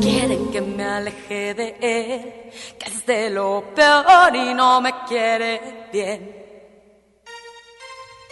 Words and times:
Quieren 0.00 0.50
que 0.50 0.60
me 0.60 0.84
aleje 0.84 1.54
de 1.54 1.76
él, 1.80 2.52
que 2.78 2.90
es 2.90 3.06
de 3.06 3.30
lo 3.30 3.64
peor 3.74 4.34
y 4.36 4.52
no 4.52 4.80
me 4.80 4.92
quiere 5.08 5.88
bien. 5.90 6.36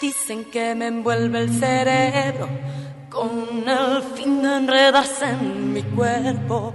Dicen 0.00 0.44
que 0.50 0.74
me 0.74 0.88
envuelve 0.88 1.40
el 1.40 1.50
cerebro 1.58 2.48
con 3.10 3.66
el 3.66 4.02
fin 4.14 4.42
de 4.42 4.56
enredarse 4.56 5.24
en 5.24 5.72
mi 5.72 5.82
cuerpo. 5.82 6.74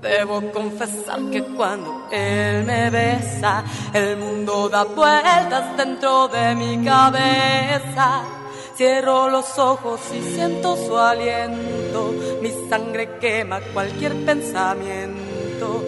Debo 0.00 0.40
confesar 0.52 1.20
que 1.30 1.42
cuando 1.42 2.08
él 2.12 2.64
me 2.64 2.90
besa, 2.90 3.64
el 3.92 4.16
mundo 4.16 4.68
da 4.68 4.84
vueltas 4.84 5.76
dentro 5.76 6.28
de 6.28 6.54
mi 6.54 6.84
cabeza. 6.84 8.41
Cierro 8.74 9.28
los 9.28 9.58
ojos 9.58 10.00
y 10.14 10.22
siento 10.34 10.76
su 10.76 10.96
aliento, 10.96 12.12
mi 12.40 12.50
sangre 12.70 13.18
quema 13.20 13.60
cualquier 13.74 14.14
pensamiento. 14.24 15.84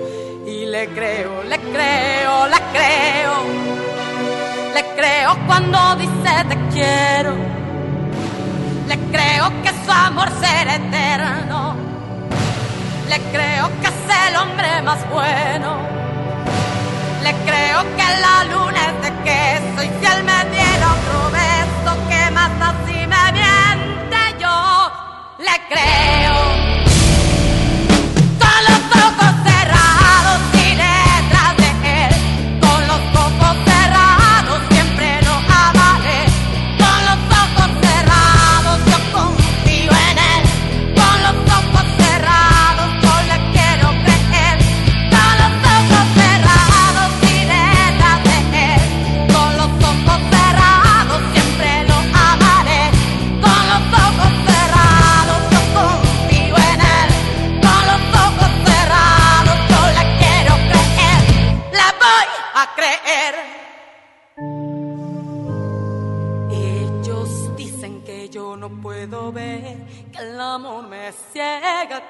Y 0.46 0.66
le 0.66 0.88
creo, 0.88 1.42
le 1.44 1.58
creo, 1.58 2.46
le 2.46 2.56
creo, 2.74 3.34
le 4.74 4.84
creo 4.96 5.46
cuando 5.46 5.96
dice 5.96 6.44
te 6.48 6.58
quiero. 6.74 7.34
Le 8.86 8.98
creo 9.10 9.50
que 9.62 9.70
su 9.84 9.90
amor 9.90 10.28
será 10.40 10.74
eterno. 10.76 11.74
Le 13.08 13.18
creo 13.32 13.68
que 13.80 13.86
es 13.86 14.28
el 14.28 14.36
hombre 14.36 14.82
más 14.82 14.98
bueno. 15.10 15.78
Le 17.22 17.32
creo 17.46 17.80
que 17.96 18.08
la 18.20 18.44
luna 18.52 18.80
es 18.90 18.96
de 19.02 19.10
queso 19.24 19.82
y 19.82 19.88
si 19.88 20.04
él 20.12 20.24
me 20.24 20.38
diera 20.54 20.86
otro 20.92 21.30
beso, 21.30 21.53
así 22.60 23.06
me 23.06 23.32
miente 23.32 24.38
yo. 24.38 24.92
Le 25.38 25.54
creo. 25.68 26.73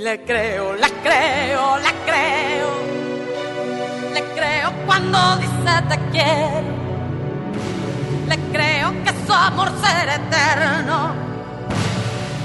Le 0.00 0.24
creo, 0.24 0.72
le 0.76 0.90
creo, 1.02 1.76
le 1.76 1.92
creo, 2.06 2.70
le 4.14 4.22
creo 4.34 4.72
cuando 4.86 5.36
dice 5.36 5.72
te 5.90 5.98
quiero. 6.10 6.72
Le 8.26 8.38
creo 8.50 8.92
que 9.04 9.12
su 9.26 9.32
amor 9.34 9.70
será 9.82 10.14
eterno. 10.14 11.12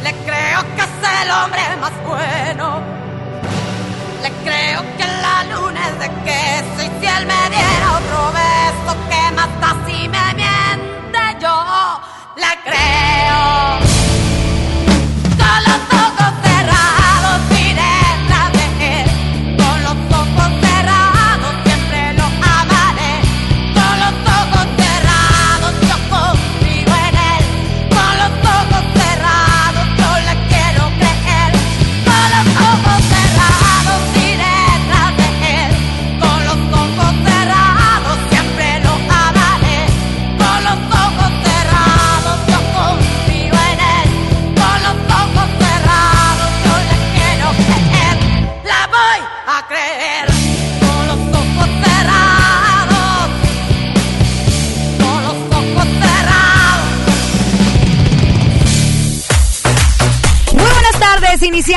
Le 0.03 0.11
creo 0.25 0.59
que 0.75 0.81
es 0.81 1.21
el 1.21 1.31
hombre 1.31 1.61
más 1.79 1.93
bueno. 2.05 2.81
Le 4.21 4.31
creo 4.43 4.81
que 4.97 5.05
la 5.23 5.55
luna 5.55 5.79
es 5.91 5.99
de 5.99 6.09
queso 6.25 6.79
y 6.81 6.89
si 6.99 7.05
él 7.07 7.25
me 7.25 7.41
diera 7.55 7.87
otro 7.99 8.33
beso 8.33 8.91
que 9.09 9.31
mata 9.33 9.77
si 9.85 10.09
me 10.09 10.25
miente 10.41 11.23
yo. 11.39 11.55
Le 12.35 12.53
creo. 12.65 13.79
Con 15.39 15.63
los 15.63 15.81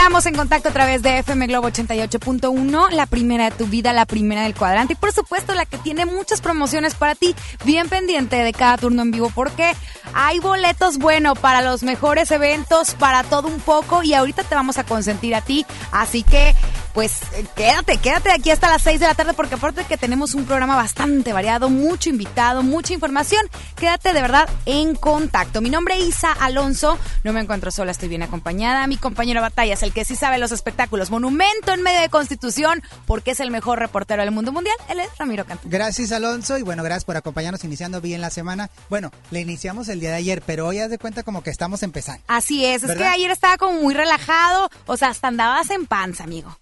iniciamos 0.08 0.24
en 0.24 0.36
contacto 0.36 0.70
a 0.70 0.72
través 0.72 1.02
de 1.02 1.18
FM 1.18 1.48
Globo 1.48 1.68
88.1, 1.68 2.92
la 2.92 3.04
primera 3.04 3.50
de 3.50 3.50
tu 3.50 3.66
vida, 3.66 3.92
la 3.92 4.06
primera 4.06 4.44
del 4.44 4.54
cuadrante 4.54 4.94
y 4.94 4.96
por 4.96 5.12
supuesto 5.12 5.52
la 5.52 5.66
que 5.66 5.76
tiene 5.76 6.06
muchas 6.06 6.40
promociones 6.40 6.94
para 6.94 7.14
ti, 7.14 7.34
bien 7.66 7.90
pendiente 7.90 8.36
de 8.36 8.54
cada 8.54 8.78
turno 8.78 9.02
en 9.02 9.10
vivo 9.10 9.30
porque 9.34 9.74
hay 10.14 10.38
boletos, 10.38 10.96
bueno, 10.96 11.34
para 11.34 11.60
los 11.60 11.82
mejores 11.82 12.30
eventos, 12.30 12.94
para 12.94 13.22
todo 13.22 13.48
un 13.48 13.60
poco 13.60 14.02
y 14.02 14.14
ahorita 14.14 14.44
te 14.44 14.54
vamos 14.54 14.78
a 14.78 14.84
consentir 14.84 15.34
a 15.34 15.42
ti, 15.42 15.66
así 15.92 16.22
que 16.22 16.54
pues 16.98 17.22
eh, 17.34 17.44
quédate, 17.54 17.98
quédate 17.98 18.32
aquí 18.32 18.50
hasta 18.50 18.68
las 18.68 18.82
6 18.82 18.98
de 18.98 19.06
la 19.06 19.14
tarde 19.14 19.32
porque 19.32 19.54
aparte 19.54 19.82
de 19.82 19.86
que 19.86 19.96
tenemos 19.96 20.34
un 20.34 20.46
programa 20.46 20.74
bastante 20.74 21.32
variado, 21.32 21.70
mucho 21.70 22.10
invitado, 22.10 22.64
mucha 22.64 22.92
información, 22.92 23.40
quédate 23.76 24.12
de 24.12 24.20
verdad 24.20 24.48
en 24.66 24.96
contacto. 24.96 25.60
Mi 25.60 25.70
nombre 25.70 25.96
es 25.96 26.08
Isa 26.08 26.32
Alonso, 26.32 26.98
no 27.22 27.32
me 27.32 27.40
encuentro 27.40 27.70
sola, 27.70 27.92
estoy 27.92 28.08
bien 28.08 28.22
acompañada. 28.22 28.86
Mi 28.88 28.96
compañero 28.96 29.38
de 29.38 29.42
batalla 29.42 29.74
es 29.74 29.82
el 29.84 29.92
que 29.92 29.97
sí 30.04 30.16
sabe 30.16 30.38
los 30.38 30.52
espectáculos, 30.52 31.10
monumento 31.10 31.72
en 31.72 31.82
medio 31.82 32.00
de 32.00 32.08
Constitución, 32.08 32.82
porque 33.06 33.32
es 33.32 33.40
el 33.40 33.50
mejor 33.50 33.78
reportero 33.78 34.22
del 34.22 34.30
mundo 34.30 34.52
mundial, 34.52 34.76
él 34.88 35.00
es 35.00 35.08
Ramiro 35.18 35.44
Cantú. 35.44 35.68
Gracias 35.68 36.12
Alonso 36.12 36.58
y 36.58 36.62
bueno, 36.62 36.82
gracias 36.82 37.04
por 37.04 37.16
acompañarnos 37.16 37.64
iniciando 37.64 38.00
bien 38.00 38.20
la 38.20 38.30
semana. 38.30 38.70
Bueno, 38.88 39.10
le 39.30 39.40
iniciamos 39.40 39.88
el 39.88 40.00
día 40.00 40.10
de 40.10 40.16
ayer, 40.16 40.42
pero 40.44 40.66
hoy 40.66 40.78
haz 40.78 40.90
de 40.90 40.98
cuenta 40.98 41.22
como 41.22 41.42
que 41.42 41.50
estamos 41.50 41.82
empezando. 41.82 42.22
Así 42.28 42.64
es, 42.64 42.82
es 42.82 42.96
que 42.96 43.04
ayer 43.04 43.30
estaba 43.30 43.56
como 43.56 43.80
muy 43.80 43.94
relajado, 43.94 44.70
o 44.86 44.96
sea, 44.96 45.08
hasta 45.08 45.28
andabas 45.28 45.70
en 45.70 45.86
panza, 45.86 46.24
amigo. 46.24 46.56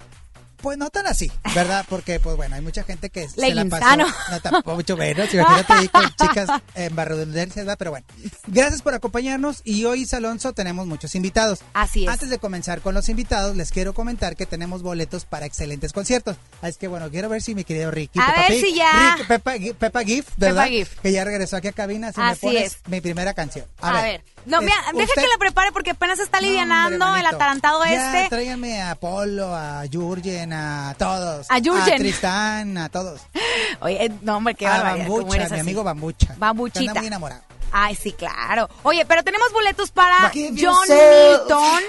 Pues 0.67 0.79
no 0.79 0.91
tan 0.91 1.07
así, 1.07 1.31
¿verdad? 1.55 1.87
Porque, 1.89 2.19
pues 2.19 2.35
bueno, 2.35 2.57
hay 2.57 2.61
mucha 2.61 2.83
gente 2.83 3.09
que 3.09 3.29
se 3.29 3.55
la 3.55 3.65
pasó. 3.67 3.85
No, 4.33 4.41
tampoco 4.41 4.75
mucho 4.75 4.97
menos. 4.97 5.33
Imagínate 5.33 5.73
ahí 5.73 5.87
con 5.89 6.13
chicas 6.17 6.49
en 6.75 6.97
barredundencia, 6.97 7.63
¿verdad? 7.63 7.77
Pero 7.79 7.93
bueno, 7.93 8.05
gracias 8.49 8.83
por 8.83 8.93
acompañarnos 8.93 9.61
y 9.63 9.85
hoy, 9.85 10.01
Isa 10.01 10.17
Alonso, 10.17 10.55
tenemos 10.55 10.89
muchos 10.89 11.15
invitados. 11.15 11.61
Así 11.73 12.03
es. 12.03 12.11
Antes 12.11 12.31
de 12.31 12.41
comenzar 12.41 12.81
con 12.81 12.95
los 12.95 13.09
invitados, 13.09 13.55
les 13.55 13.71
quiero 13.71 13.95
comentar 13.95 14.35
que 14.35 14.45
tenemos 14.45 14.83
boletos 14.83 15.25
para 15.25 15.47
excelentes 15.47 15.93
conciertos. 15.93 16.37
Así 16.63 16.71
es 16.71 16.79
que, 16.79 16.89
bueno, 16.89 17.11
quiero 17.13 17.29
ver 17.29 17.43
si 17.43 17.55
mi 17.55 17.63
querido 17.63 17.93
Ricky. 17.93 18.19
A 18.19 18.27
Peppa 18.27 18.41
ver 18.41 18.49
Pig, 18.51 18.65
si 18.67 18.75
ya. 18.75 19.15
Ricky- 19.17 19.29
Peppa, 19.29 19.53
Peppa 19.79 20.03
Gift, 20.03 20.31
¿verdad? 20.37 20.65
Peppa 20.65 20.75
Gift. 20.77 20.99
Que 20.99 21.13
ya 21.13 21.23
regresó 21.25 21.57
aquí 21.59 21.69
a 21.69 21.73
cabina. 21.73 22.11
Si 22.13 22.21
Así 22.21 22.45
me 22.45 22.53
pones 22.53 22.73
es. 22.73 22.79
mi 22.89 23.01
primera 23.01 23.35
canción. 23.35 23.67
A, 23.81 24.03
ver. 24.03 24.25
No, 24.47 24.61
mira, 24.61 24.75
deja 24.93 25.05
usted- 25.05 25.23
que 25.23 25.29
la 25.29 25.39
prepare 25.39 25.73
porque 25.73 25.91
apenas 25.91 26.19
está 26.21 26.41
No, 26.41 26.47
alivianando 26.47 27.05
hombre, 27.05 27.21
el 27.21 27.27
atarantado 27.27 27.85
Ya, 27.85 28.17
este. 28.21 28.29
tráiganme 28.31 28.81
a 28.81 28.95
Polo, 28.95 29.55
a 29.55 29.83
Jurgen, 29.93 30.53
a 30.53 30.95
todos. 30.99 31.47
A 31.51 31.59
Jürgen. 31.61 31.95
A 31.95 31.97
Tristán, 31.97 32.79
a 32.79 32.89
todos. 32.89 33.21
Oye, 33.81 34.11
no, 34.23 34.37
hombre, 34.37 34.55
qué 34.55 34.67
a 34.67 34.71
barbaridad. 34.71 35.07
¿cómo 35.07 35.19
Bambucha, 35.19 35.37
eres 35.37 35.51
mi 35.51 35.55
así? 35.57 35.61
amigo 35.61 35.85
Bambucha. 35.85 36.35
Bambuchita. 36.39 36.91
Anda 36.91 37.01
muy 37.01 37.07
enamorado. 37.09 37.43
Ay, 37.73 37.95
sí, 37.97 38.13
claro. 38.13 38.71
Oye, 38.85 39.05
pero 39.05 39.23
tenemos 39.25 39.53
boletos 39.53 39.91
para. 39.91 40.31
John 40.33 40.89
Milton. 40.89 41.81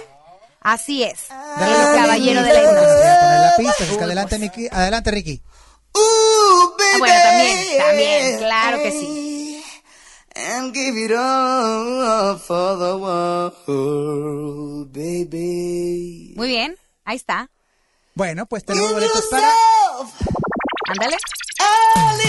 Así 0.62 1.03
es. 1.03 1.27
El 1.30 1.95
caballero 1.95 2.42
de 2.42 2.53
la 2.53 2.60
isla. 2.60 2.71
voy 2.71 3.07
a 3.07 3.19
poner 3.21 3.39
la 3.42 3.53
pista. 3.57 3.83
Uy, 3.94 4.03
adelante. 4.03 4.39
Miki. 4.39 4.68
Adelante, 4.71 5.12
Ricky. 5.12 5.42
Ah, 5.95 6.98
bueno, 7.00 7.15
también, 7.24 7.77
también, 7.77 8.38
claro 8.39 8.77
que 8.80 8.92
sí. 8.92 9.26
And 10.38 10.74
give 10.74 10.95
it 10.98 11.12
all 11.12 12.38
for 12.38 12.78
the 12.78 12.95
world, 12.98 14.94
baby. 14.94 16.34
Muy 16.36 16.48
bien, 16.48 16.78
ahí 17.06 17.16
está. 17.16 17.50
Bueno, 18.13 18.45
pues 18.45 18.63
tenemos 18.63 18.94
boletos 18.94 19.25
para... 19.31 19.51
Ándale. 20.89 21.18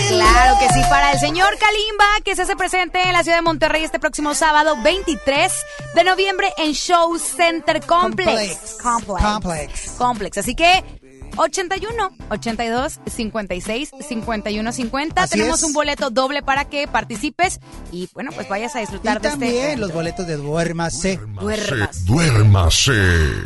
Claro 0.08 0.58
que 0.58 0.68
sí, 0.72 0.80
para 0.88 1.12
el 1.12 1.18
señor 1.18 1.58
Kalimba, 1.58 2.06
que 2.24 2.34
se 2.34 2.42
hace 2.42 2.56
presente 2.56 3.02
en 3.02 3.12
la 3.12 3.22
ciudad 3.22 3.38
de 3.38 3.42
Monterrey 3.42 3.84
este 3.84 4.00
próximo 4.00 4.34
sábado 4.34 4.74
23 4.82 5.52
de 5.94 6.04
noviembre 6.04 6.52
en 6.56 6.72
Show 6.72 7.18
Center 7.18 7.84
Complex. 7.84 8.78
Complex. 8.82 9.22
Complex. 9.22 9.90
Complex. 9.98 10.38
Así 10.38 10.54
que 10.54 10.82
81 11.38 12.10
82 12.30 13.00
56 13.06 13.90
51 14.08 14.72
50. 14.72 15.22
Así 15.22 15.30
Tenemos 15.32 15.60
es. 15.60 15.64
un 15.66 15.72
boleto 15.72 16.10
doble 16.10 16.42
para 16.42 16.64
que 16.66 16.86
participes 16.88 17.60
y 17.92 18.08
bueno, 18.14 18.30
pues 18.34 18.48
vayas 18.48 18.74
a 18.74 18.78
Y 18.78 18.82
disfrutar 18.82 19.20
de 19.20 19.28
también 19.30 19.54
este. 19.54 19.76
los 19.76 19.92
boletos 19.92 20.26
de 20.26 20.36
Duérmase. 20.36 21.18
Duermas. 21.40 22.04
Duérmase. 22.04 22.92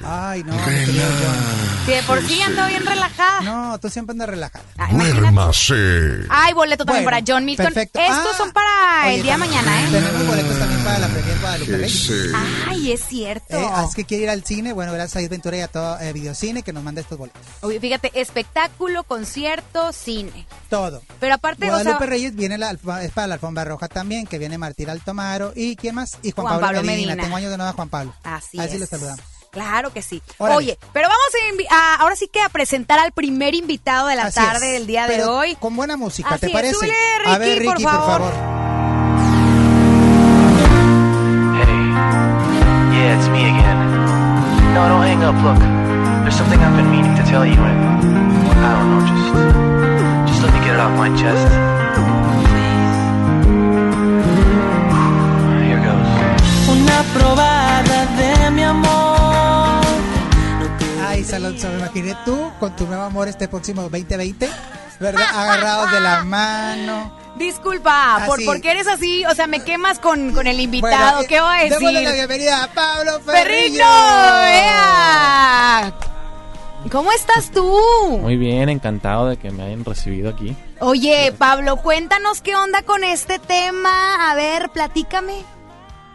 Ay, 0.05 0.43
no, 0.45 0.53
John. 0.55 1.85
Que 1.87 1.97
de 1.97 2.03
por 2.05 2.23
sí 2.27 2.41
ando 2.43 2.67
bien 2.67 2.87
relajada. 2.87 3.41
No, 3.43 3.79
tú 3.79 3.91
siempre 3.91 4.13
andas 4.13 4.29
relajada. 4.29 4.65
Ah. 4.79 4.89
Duérmase. 4.91 6.25
Hay 6.31 6.53
boleto 6.55 6.85
también 6.85 7.05
Bueno, 7.05 7.17
para 7.19 7.25
John 7.27 7.45
Milton. 7.45 7.67
perfecto. 7.67 7.99
Estos 8.01 8.17
Ah, 8.35 8.37
son 8.39 8.53
para 8.53 9.07
oye, 9.07 9.17
el 9.17 9.23
día 9.23 9.33
de 9.33 9.39
mañana, 9.39 9.83
¿eh? 9.83 9.89
Tenemos 9.91 10.27
boletos 10.27 10.59
también 10.59 10.85
para 10.85 10.99
la 10.99 11.09
Premier 11.09 11.39
Guadalupe 11.41 11.77
Reyes. 11.77 12.11
Ay, 12.69 12.93
es 12.93 13.05
cierto. 13.05 13.57
Eh, 13.57 13.69
así 13.75 13.95
que 13.97 14.05
quiere 14.05 14.25
ir 14.25 14.31
al 14.31 14.45
cine, 14.45 14.73
bueno, 14.73 14.93
gracias 14.93 15.17
a 15.17 15.21
Isventura 15.21 15.43
Ventura 15.43 15.57
y 15.57 15.61
a 15.63 15.69
todo 15.69 15.99
eh, 15.99 16.13
Videocine 16.13 16.63
que 16.63 16.73
nos 16.73 16.85
manda 16.85 17.01
estos 17.01 17.19
boletos. 17.19 17.43
Oye, 17.63 17.81
fíjate, 17.83 18.11
espectáculo, 18.19 19.05
concierto, 19.05 19.93
cine. 19.93 20.47
Todo. 20.71 21.03
Pero 21.21 21.35
aparte, 21.35 21.67
o 21.67 21.69
Guadalupe 21.69 21.99
sea, 21.99 22.07
Reyes 22.07 22.35
viene 22.35 22.57
la, 22.57 22.71
alfa- 22.71 23.03
es 23.03 23.13
para 23.13 23.27
la 23.27 23.35
alfombra 23.35 23.65
roja 23.65 23.89
también, 23.89 24.27
que 24.27 24.39
viene 24.39 24.57
Martín 24.57 24.89
Altomaro 24.89 25.53
y 25.55 25.77
¿quién 25.77 25.95
más? 25.97 26.17
Y 26.23 26.31
Juan, 26.31 26.47
Juan 26.47 26.55
Pablo, 26.61 26.67
Pablo 26.69 26.83
Medina. 26.83 27.09
Medina. 27.09 27.23
Tengo 27.25 27.37
años 27.37 27.51
de 27.51 27.57
nueva 27.59 27.73
Juan 27.75 27.89
Pablo. 27.91 28.15
así 28.23 28.59
Así 28.59 28.79
lo 28.79 28.87
saludamos. 28.87 29.21
Claro 29.51 29.93
que 29.93 30.01
sí. 30.01 30.23
Órale. 30.39 30.57
Oye, 30.57 30.79
pero 30.95 31.09
vamos 31.09 31.69
a, 31.71 31.97
ahora 31.97 32.17
sí 32.17 32.27
que 32.33 32.41
a 32.41 32.49
presentar 32.49 32.99
al 32.99 33.13
primer 33.13 33.55
invitado 33.55 34.07
de 34.09 34.17
la 34.17 34.23
Así 34.27 34.37
tarde 34.41 34.69
es. 34.69 34.73
del 34.79 34.87
día 34.87 35.07
de 35.07 35.25
hoy. 35.25 35.57
Con 35.57 35.77
buena 35.77 35.99
música, 35.99 36.31
Así 36.31 36.41
¿te 36.41 36.47
es, 36.47 36.53
parece? 36.55 36.75
súbele, 36.75 36.95
a 37.27 37.37
ver, 37.37 37.59
Ricky, 37.59 37.65
por 37.67 37.77
Ricky, 37.77 37.85
por 37.85 37.93
favor. 37.93 38.21
favor. 38.23 38.33
Hey. 41.59 41.85
Yeah, 42.97 43.17
it's 43.19 43.29
me 43.29 43.45
again. 43.45 43.79
No, 44.75 44.89
don't 44.89 45.03
hang 45.05 45.23
up. 45.23 45.35
Look, 45.45 45.61
there's 46.23 46.37
something 46.37 46.61
I've 46.61 46.77
been 46.77 46.91
meaning 46.91 47.15
to 47.17 47.23
tell 47.25 47.45
you, 47.45 47.55
and 47.59 47.79
I 48.65 48.71
don't 48.79 48.89
know, 48.91 49.03
just, 49.11 49.27
just 50.31 50.43
let 50.43 50.53
me 50.55 50.61
get 50.65 50.75
it 50.75 50.81
off 50.81 50.95
my 50.99 51.09
chest. 51.17 51.47
Here 55.63 55.81
goes. 55.87 56.09
Una 56.77 57.03
probada 57.15 58.07
de 58.17 58.51
mi 58.51 58.63
amor. 58.63 59.83
Ay, 61.07 61.25
Salonso, 61.25 61.69
me 61.69 61.79
imaginé 61.79 62.17
tú 62.25 62.51
con 62.59 62.75
tu 62.77 62.87
nuevo 62.87 63.03
amor 63.03 63.29
este 63.29 63.49
próximo 63.49 63.83
2020, 63.83 64.49
¿verdad? 65.01 65.27
Agarrados 65.35 65.93
de 65.93 66.01
la 66.01 66.25
mano. 66.25 67.21
Disculpa, 67.37 68.23
por, 68.27 68.45
porque 68.45 68.71
eres 68.71 68.87
así, 68.87 69.25
o 69.25 69.35
sea, 69.35 69.47
me 69.47 69.61
quemas 69.65 69.99
con, 69.99 70.33
con 70.33 70.47
el 70.47 70.61
invitado. 70.61 71.15
Bueno, 71.17 71.29
¿Qué 71.29 71.41
voy 71.41 71.59
a 71.59 71.63
Démosle 71.65 71.93
la 71.93 72.01
decir? 72.01 72.15
bienvenida 72.15 72.65
a 72.65 72.69
Pablo 72.69 73.21
Ferrillo. 73.25 73.85
¡Perrito! 73.85 73.85
¡Ea! 74.49 75.93
¿Cómo 76.91 77.13
estás 77.13 77.51
tú? 77.51 77.79
Muy 78.21 78.37
bien, 78.37 78.69
encantado 78.69 79.29
de 79.29 79.37
que 79.37 79.51
me 79.51 79.63
hayan 79.63 79.85
recibido 79.85 80.31
aquí. 80.31 80.57
Oye, 80.81 81.33
Pablo, 81.37 81.77
cuéntanos 81.77 82.43
qué 82.43 82.57
onda 82.57 82.83
con 82.83 83.05
este 83.05 83.39
tema. 83.39 84.31
A 84.31 84.35
ver, 84.35 84.71
platícame. 84.71 85.45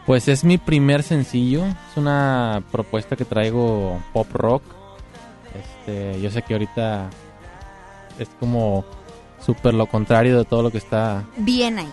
Pues 0.06 0.28
es 0.28 0.44
mi 0.44 0.58
primer 0.58 1.04
sencillo, 1.04 1.66
es 1.66 1.98
una 1.98 2.64
propuesta 2.72 3.16
que 3.16 3.26
traigo 3.26 4.02
pop 4.14 4.28
rock. 4.34 4.64
Este, 5.54 6.22
yo 6.22 6.30
sé 6.32 6.42
que 6.44 6.54
ahorita 6.54 7.10
es 8.20 8.30
como 8.40 8.86
súper 9.44 9.74
lo 9.74 9.86
contrario 9.88 10.38
de 10.38 10.46
todo 10.46 10.64
lo 10.64 10.72
que 10.72 10.78
está, 10.78 11.24
Bien 11.38 11.80
ahí. 11.80 11.92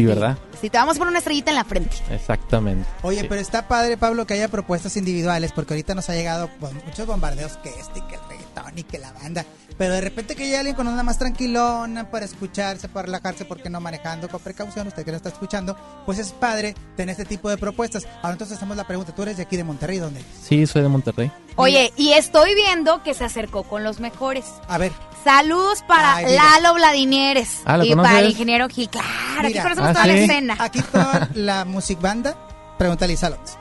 Sí, 0.00 0.06
¿verdad? 0.06 0.38
Sí, 0.60 0.70
te 0.70 0.78
vamos 0.78 0.96
a 0.96 0.98
poner 0.98 1.10
una 1.10 1.18
estrellita 1.18 1.50
en 1.50 1.56
la 1.56 1.64
frente. 1.64 1.96
Exactamente. 2.10 2.88
Oye, 3.02 3.20
Sí. 3.22 3.26
pero 3.28 3.40
está 3.40 3.68
padre, 3.68 3.96
Pablo, 3.96 4.26
que 4.26 4.34
haya 4.34 4.48
propuestas 4.48 4.96
individuales, 4.96 5.52
porque 5.52 5.74
ahorita 5.74 5.94
nos 5.94 6.08
ha 6.10 6.14
llegado 6.14 6.50
pues, 6.60 6.72
muchos 6.84 7.06
bombardeos 7.06 7.56
que 7.58 7.68
este, 7.70 8.00
que 8.08 8.14
el 8.16 8.20
reggaetón 8.28 8.78
y 8.78 8.82
que 8.82 8.98
la 8.98 9.12
banda. 9.12 9.44
Pero 9.78 9.94
de 9.94 10.00
repente 10.00 10.34
que 10.34 10.42
haya 10.44 10.58
alguien 10.58 10.74
con 10.74 10.88
una 10.88 11.02
más 11.04 11.18
tranquilona 11.18 12.10
para 12.10 12.24
escucharse, 12.24 12.88
para 12.88 13.06
relajarse, 13.06 13.44
porque 13.44 13.70
no 13.70 13.80
manejando 13.80 14.28
con 14.28 14.40
precaución, 14.40 14.88
usted 14.88 15.04
que 15.04 15.12
no 15.12 15.16
está 15.16 15.28
escuchando, 15.28 15.76
pues 16.04 16.18
es 16.18 16.32
padre 16.32 16.74
tener 16.96 17.12
este 17.12 17.24
tipo 17.24 17.48
de 17.48 17.56
propuestas. 17.58 18.04
Ahora 18.16 18.32
entonces 18.32 18.56
hacemos 18.56 18.76
la 18.76 18.86
pregunta, 18.88 19.14
tú 19.14 19.22
eres 19.22 19.36
de 19.36 19.44
aquí 19.44 19.56
de 19.56 19.62
Monterrey, 19.64 19.98
¿dónde? 19.98 20.18
eres? 20.20 20.32
Sí, 20.42 20.66
soy 20.66 20.82
de 20.82 20.88
Monterrey. 20.88 21.30
Oye, 21.56 21.92
y 21.96 22.12
estoy 22.12 22.54
viendo 22.56 23.02
que 23.04 23.14
se 23.14 23.24
acercó 23.24 23.62
con 23.62 23.84
los 23.84 24.00
mejores. 24.00 24.44
A 24.68 24.78
ver, 24.78 24.92
Saludos 25.24 25.82
para 25.86 26.16
Ay. 26.16 26.34
Lalo 26.36 26.74
Vladimieres 26.74 27.60
Ah, 27.64 27.76
¿lo 27.76 27.84
y 27.84 27.90
conoces? 27.90 28.08
para 28.12 28.20
el 28.24 28.30
ingeniero 28.30 28.68
Gil. 28.68 28.88
Claro, 28.88 29.06
aquí 29.40 29.48
Mira. 29.48 29.62
conocemos 29.62 29.90
Ah, 29.90 29.92
toda 29.92 30.06
la 30.06 30.14
escena. 30.14 30.56
aquí 30.58 30.80
toda 30.80 31.28
la 31.34 31.64
music 31.64 32.00
banda, 32.00 32.36
pregúntale 32.78 33.12
a 33.12 33.14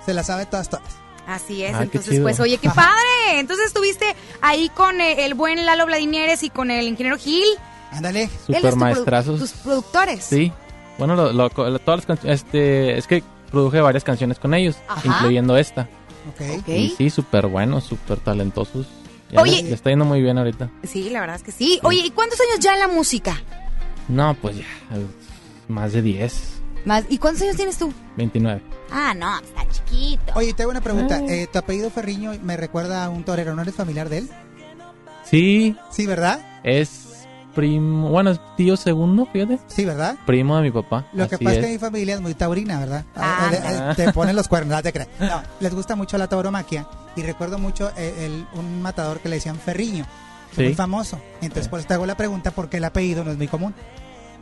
se 0.06 0.14
la 0.14 0.24
sabe 0.24 0.46
todas, 0.46 0.70
todas. 0.70 0.86
Así 1.28 1.62
es, 1.64 1.76
Ah, 1.76 1.84
entonces 1.84 2.20
pues 2.22 2.40
oye, 2.40 2.58
qué 2.58 2.70
padre. 2.70 3.40
Entonces 3.40 3.68
estuviste 3.68 4.16
ahí 4.42 4.70
con 4.70 5.02
eh, 5.02 5.26
el 5.26 5.34
buen 5.34 5.66
Lalo 5.66 5.86
Vladimieres 5.86 6.42
y 6.44 6.50
con 6.50 6.72
el 6.72 6.88
ingeniero 6.88 7.18
Gil. 7.18 7.44
Ándale. 7.92 8.30
Super 8.46 8.76
maestrazos. 8.78 9.40
tus 9.40 9.52
productores. 9.52 10.24
Sí. 10.24 10.52
Bueno, 10.98 11.16
lo- 11.16 11.34
lo- 11.34 11.50
todas 11.50 12.00
las 12.00 12.06
canciones, 12.06 12.42
este, 12.42 12.98
es 12.98 13.06
que 13.08 13.24
produje 13.52 13.82
varias 13.82 14.04
canciones 14.06 14.40
con 14.40 14.54
ellos, 14.54 14.78
Ajá. 14.88 15.02
incluyendo 15.06 15.58
esta. 15.58 15.90
Ok. 16.30 16.60
Ok. 16.60 16.68
Y 16.70 16.90
sí, 16.98 17.10
súper 17.10 17.48
buenos, 17.48 17.84
súper 17.84 18.20
talentosos. 18.20 18.88
Ya 19.30 19.42
Oye. 19.42 19.52
les- 19.58 19.64
les 19.66 19.74
está 19.74 19.90
yendo 19.90 20.06
muy 20.06 20.22
bien 20.22 20.38
ahorita. 20.38 20.70
Sí, 20.84 21.10
la 21.10 21.20
verdad 21.20 21.36
es 21.36 21.44
que 21.44 21.52
sí. 21.52 21.80
Oye, 21.84 22.00
¿y 22.06 22.12
cuántos 22.12 22.40
años 22.40 22.60
ya 22.60 22.74
en 22.74 22.80
la 22.80 22.88
música? 22.88 23.42
No, 24.08 24.34
pues 24.42 24.58
ya, 24.58 24.66
más 25.68 25.92
de 25.92 26.02
10, 26.02 26.57
Más, 26.88 27.04
¿Y 27.10 27.18
cuántos 27.18 27.44
años 27.44 27.56
tienes 27.58 27.78
tú? 27.78 27.94
29. 28.16 28.62
Ah, 28.92 29.14
no, 29.14 29.38
está 29.40 29.68
chiquito. 29.70 30.32
Oye, 30.36 30.54
te 30.54 30.64
hago 30.64 30.72
una 30.72 30.82
pregunta. 30.82 31.20
Ah. 31.22 31.26
Eh, 31.28 31.48
tu 31.52 31.60
apellido 31.60 31.90
Ferriño 31.90 32.32
me 32.42 32.56
recuerda 32.58 33.04
a 33.04 33.10
un 33.10 33.24
torero, 33.24 33.54
¿no 33.56 33.62
eres 33.62 33.76
familiar 33.76 34.08
de 34.10 34.20
él? 34.20 34.30
Sí, 35.26 35.76
Sí, 35.92 36.06
¿verdad? 36.06 36.40
es 36.64 37.04
primo, 37.54 38.10
bueno, 38.10 38.30
es 38.32 38.40
tío 38.56 38.78
segundo, 38.78 39.26
fíjate. 39.34 39.60
Sí, 39.68 39.84
¿verdad? 39.84 40.16
Primo 40.26 40.56
de 40.58 40.62
mi 40.64 40.72
papá. 40.72 41.08
Lo 41.12 41.28
que 41.28 41.38
pasa 41.40 41.56
es 41.58 41.66
que 41.66 41.72
mi 41.74 41.78
familia 41.80 42.16
es 42.16 42.22
muy 42.22 42.34
taurina, 42.36 42.80
¿verdad? 42.80 43.04
Ah. 43.16 43.50
Eh, 43.52 43.60
eh, 43.92 43.94
te 43.96 44.12
ponen 44.14 44.36
los 44.36 44.48
cuernos, 44.48 44.76
no 44.78 44.82
te 44.84 44.94
creas. 44.94 45.10
No, 45.20 45.42
les 45.60 45.74
gusta 45.74 45.96
mucho 45.96 46.18
la 46.18 46.28
tauromaquia 46.28 46.88
y 47.16 47.22
recuerdo 47.24 47.58
mucho 47.58 47.92
eh, 47.98 48.26
el- 48.26 48.48
un 48.60 48.82
matador 48.82 49.20
que 49.20 49.28
le 49.30 49.36
decían 49.38 49.58
Ferriño, 49.58 50.06
Sí. 50.56 50.64
muy 50.64 50.76
famoso. 50.76 51.20
Entonces, 51.42 51.66
Sí. 51.66 51.70
por 51.70 51.80
eso 51.80 51.88
te 51.90 51.96
hago 51.96 52.06
la 52.06 52.16
pregunta 52.16 52.52
porque 52.52 52.78
el 52.78 52.86
apellido 52.86 53.24
no 53.26 53.32
es 53.32 53.38
muy 53.38 53.48
común, 53.50 53.74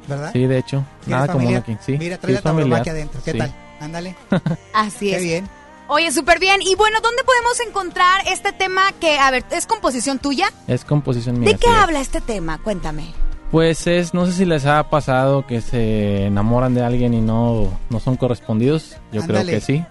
¿verdad? 0.07 0.31
Sí, 0.33 0.45
de 0.45 0.57
hecho, 0.57 0.83
¿Tienes 1.01 1.07
nada 1.21 1.27
común 1.27 1.41
familia? 1.53 1.59
aquí. 1.59 1.77
Sí, 1.85 1.97
Mira, 1.97 2.17
trae 2.17 2.33
la 2.33 2.39
es 2.39 2.43
familiar. 2.43 2.63
tauromaquia 2.83 2.91
adentro. 2.93 3.21
¿Qué 3.23 3.31
Sí. 3.31 3.37
tal? 3.37 3.55
Ándale. 3.79 4.15
Así 4.73 5.09
Qué 5.09 5.15
es. 5.17 5.23
bien. 5.23 5.49
Oye, 5.87 6.11
súper 6.11 6.39
bien. 6.39 6.61
Y 6.63 6.73
bueno, 6.75 6.99
¿dónde 7.01 7.23
podemos 7.23 7.59
encontrar 7.67 8.21
este 8.27 8.51
tema 8.51 8.91
que, 8.99 9.19
a 9.19 9.29
ver, 9.31 9.43
es 9.51 9.67
composición 9.67 10.17
tuya? 10.19 10.47
Es 10.67 10.83
composición 10.83 11.39
mía. 11.39 11.51
¿De 11.51 11.57
qué 11.57 11.67
habla 11.69 11.99
este 11.99 12.21
tema? 12.21 12.57
Cuéntame. 12.63 13.13
Pues 13.51 13.85
es, 13.85 14.13
no 14.13 14.25
sé 14.25 14.33
si 14.33 14.45
les 14.45 14.65
ha 14.65 14.89
pasado 14.89 15.45
que 15.45 15.61
se 15.61 16.25
enamoran 16.25 16.73
de 16.73 16.83
alguien 16.83 17.13
y 17.13 17.21
no, 17.21 17.69
no 17.89 17.99
son 17.99 18.17
correspondidos. 18.17 18.97
Yo 19.11 19.21
Ándale. 19.21 19.43
creo 19.45 19.59
que 19.59 19.61
sí. 19.65 19.85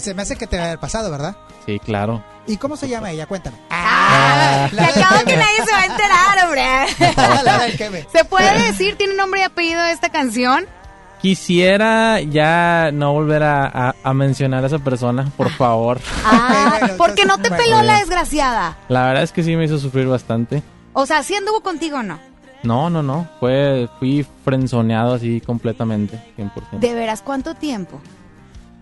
Se 0.00 0.14
me 0.14 0.22
hace 0.22 0.36
que 0.36 0.46
te 0.46 0.58
haya 0.60 0.78
pasado, 0.78 1.10
¿verdad? 1.10 1.34
Sí, 1.66 1.78
claro. 1.80 2.22
¿Y 2.48 2.56
cómo 2.56 2.76
se 2.76 2.88
llama 2.88 3.10
ella? 3.12 3.26
Cuéntame. 3.26 3.56
Ah, 3.70 4.68
La 4.72 4.86
del 4.86 5.02
acabo 5.02 5.18
que 5.20 5.24
Queme. 5.26 5.36
nadie 5.44 5.64
se 5.64 5.72
va 5.72 5.80
a 5.80 5.86
enterar, 5.86 6.44
hombre. 6.46 7.44
La 7.44 7.58
del. 7.58 8.06
¿Se 8.10 8.24
puede 8.24 8.62
decir, 8.66 8.96
tiene 8.96 9.14
nombre 9.14 9.40
y 9.40 9.42
apellido 9.44 9.82
de 9.82 9.92
esta 9.92 10.08
canción? 10.10 10.66
Quisiera 11.22 12.20
ya 12.20 12.90
no 12.92 13.12
volver 13.12 13.42
a, 13.42 13.66
a- 13.66 13.94
a 14.02 14.14
mencionar 14.14 14.62
a 14.64 14.68
esa 14.68 14.78
persona, 14.78 15.30
por 15.36 15.50
favor. 15.50 16.00
Ah, 16.24 16.90
porque 16.96 17.24
no 17.26 17.38
te 17.38 17.50
peló 17.50 17.82
la 17.82 17.98
desgraciada. 17.98 18.76
La 18.88 19.04
verdad 19.06 19.24
es 19.24 19.32
que 19.32 19.42
sí 19.42 19.56
me 19.56 19.64
hizo 19.64 19.78
sufrir 19.78 20.06
bastante. 20.06 20.62
O 20.92 21.06
sea, 21.06 21.22
¿sí 21.24 21.34
anduvo 21.34 21.60
contigo 21.60 21.98
o 21.98 22.02
no? 22.02 22.18
No, 22.62 22.88
no, 22.88 23.02
no. 23.02 23.28
Fue, 23.40 23.88
fui 23.98 24.24
frenzoneado 24.44 25.14
así 25.14 25.40
completamente, 25.40 26.18
100%. 26.38 26.78
De 26.78 26.94
veras, 26.94 27.20
¿cuánto 27.22 27.54
tiempo? 27.54 28.00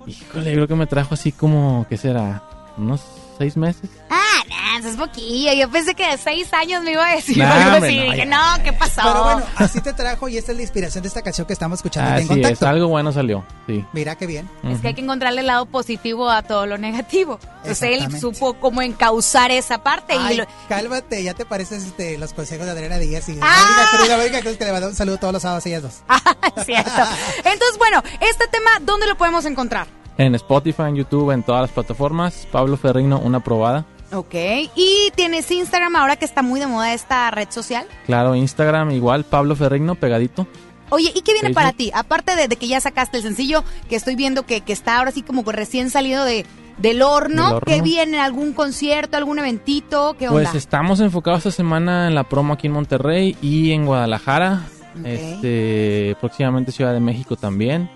Híjole, 0.07 0.53
creo 0.53 0.69
que 0.69 0.75
me 0.75 0.87
trajo 0.87 1.15
así 1.15 1.33
como, 1.33 1.87
¿qué 1.89 1.97
será? 1.97 2.43
¿Unos 2.77 3.01
seis 3.39 3.57
meses? 3.57 3.91
Ah, 4.11 4.43
nah, 4.49 4.79
eso 4.79 4.89
es 4.89 4.97
poquillo. 4.97 5.53
Yo 5.55 5.71
pensé 5.71 5.95
que 5.95 6.07
de 6.11 6.19
seis 6.19 6.53
años 6.53 6.83
me 6.83 6.93
iba 6.93 7.07
a 7.07 7.17
decir 7.17 7.39
Nah, 7.39 7.75
algo 7.75 7.85
así. 7.87 7.97
no, 7.99 8.03
Dije, 8.13 8.27
no, 8.27 8.41
¿qué 8.65 8.73
pasó? 8.73 9.03
Pero 9.05 9.25
bueno, 9.25 9.43
así 9.57 9.81
te 9.81 9.93
trajo 9.93 10.29
y 10.29 10.37
esta 10.39 10.53
es 10.53 10.57
la 10.57 10.63
inspiración 10.63 11.03
de 11.03 11.09
esta 11.09 11.23
canción 11.23 11.47
que 11.47 11.53
estamos 11.53 11.79
escuchando 11.79 12.11
en 12.21 12.31
Así 12.45 12.53
es, 12.53 12.63
algo 12.63 12.89
bueno 12.89 13.13
salió, 13.13 13.45
sí. 13.67 13.85
Mira 13.93 14.17
qué 14.17 14.27
bien. 14.27 14.49
Es 14.65 14.81
que 14.81 14.89
hay 14.89 14.95
que 14.95 15.01
encontrarle 15.03 15.41
el 15.41 15.47
lado 15.47 15.67
positivo 15.67 16.31
a 16.31 16.43
todo 16.43 16.67
lo 16.67 16.79
negativo. 16.79 17.39
Entonces 17.63 17.83
él 18.01 18.21
supo 18.21 18.55
cómo 18.55 18.81
encauzar 18.83 19.51
esa 19.51 19.83
parte 19.83 20.15
y 20.15 20.19
Ay, 20.19 20.37
lo- 20.37 20.47
cálmate, 20.69 21.23
ya 21.23 21.35
te 21.35 21.45
pareces 21.45 21.85
este, 21.85 22.17
los 22.19 22.33
consejos 22.33 22.65
de 22.67 22.73
Adriana 22.73 22.99
Díaz 22.99 23.29
y 23.29 23.39
Ah. 23.43 24.07
Mónica 24.17 24.41
Cruz, 24.41 24.57
que 24.57 24.65
le 24.65 24.73
mandó 24.73 24.89
un 24.89 24.95
saludo 24.95 25.17
todos 25.19 25.33
los 25.33 25.43
sábados 25.43 25.67
a 25.67 25.69
ellas 25.69 25.83
dos. 25.83 25.95
Ah, 26.09 26.63
cierto. 26.65 26.91
Entonces, 27.39 27.77
bueno, 27.79 28.03
este 28.21 28.47
tema, 28.49 28.71
¿dónde 28.83 29.07
lo 29.07 29.17
podemos 29.17 29.45
encontrar? 29.47 29.87
En 30.19 30.35
Spotify, 30.35 30.83
en 30.89 30.97
YouTube, 30.97 31.31
en 31.33 31.43
todas 31.43 31.63
las 31.63 31.71
plataformas. 31.71 32.47
Pablo 32.51 32.77
Ferrigno, 32.77 33.19
una 33.19 33.41
probada. 33.41 33.85
Ok. 34.13 34.35
¿Y 34.75 35.11
tienes 35.15 35.51
Instagram 35.51 35.97
ahora 35.97 36.17
que 36.17 36.25
está 36.25 36.43
muy 36.43 36.61
de 36.61 36.67
moda 36.67 36.95
esta 36.95 37.31
red 37.31 37.49
social? 37.51 37.87
Claro, 38.07 38.35
Instagram 38.35 38.93
igual, 38.93 39.25
Pablo 39.25 39.57
Ferrigno, 39.57 39.95
pegadito. 39.97 40.47
Oye, 40.91 41.11
¿y 41.15 41.23
qué 41.23 41.33
viene 41.33 41.49
Facebook. 41.49 41.55
para 41.55 41.73
ti? 41.73 41.91
Aparte 41.93 42.37
de, 42.37 42.47
de 42.47 42.57
que 42.57 42.69
ya 42.69 42.81
sacaste 42.81 43.17
el 43.17 43.25
sencillo, 43.25 43.65
que 43.89 43.97
estoy 43.97 44.15
viendo 44.15 44.45
que, 44.47 44.61
que 44.61 44.73
está 44.73 44.99
ahora 44.99 45.11
sí 45.11 45.23
como 45.23 45.45
que 45.45 45.51
recién 45.51 45.91
salido 45.91 46.25
de, 46.25 46.47
del 46.79 47.03
horno, 47.03 47.47
Del 47.47 47.55
horno. 47.57 47.61
¿qué 47.67 47.83
viene? 47.83 48.21
¿Algún 48.21 48.53
concierto, 48.53 49.17
algún 49.17 49.41
eventito? 49.41 50.15
¿Qué 50.17 50.29
onda? 50.29 50.41
Pues 50.43 50.55
estamos 50.55 51.01
enfocados 51.01 51.41
esta 51.41 51.51
semana 51.51 52.07
en 52.07 52.15
la 52.15 52.23
promo 52.23 52.55
aquí 52.55 52.69
en 52.69 52.75
Monterrey 52.75 53.37
y 53.43 53.73
en 53.73 53.85
Guadalajara. 53.85 54.63
Ok. 55.01 55.07
Este, 55.07 56.17
próximamente 56.21 56.71
Ciudad 56.71 56.93
de 56.95 57.01
México 57.01 57.35
también. 57.37 57.91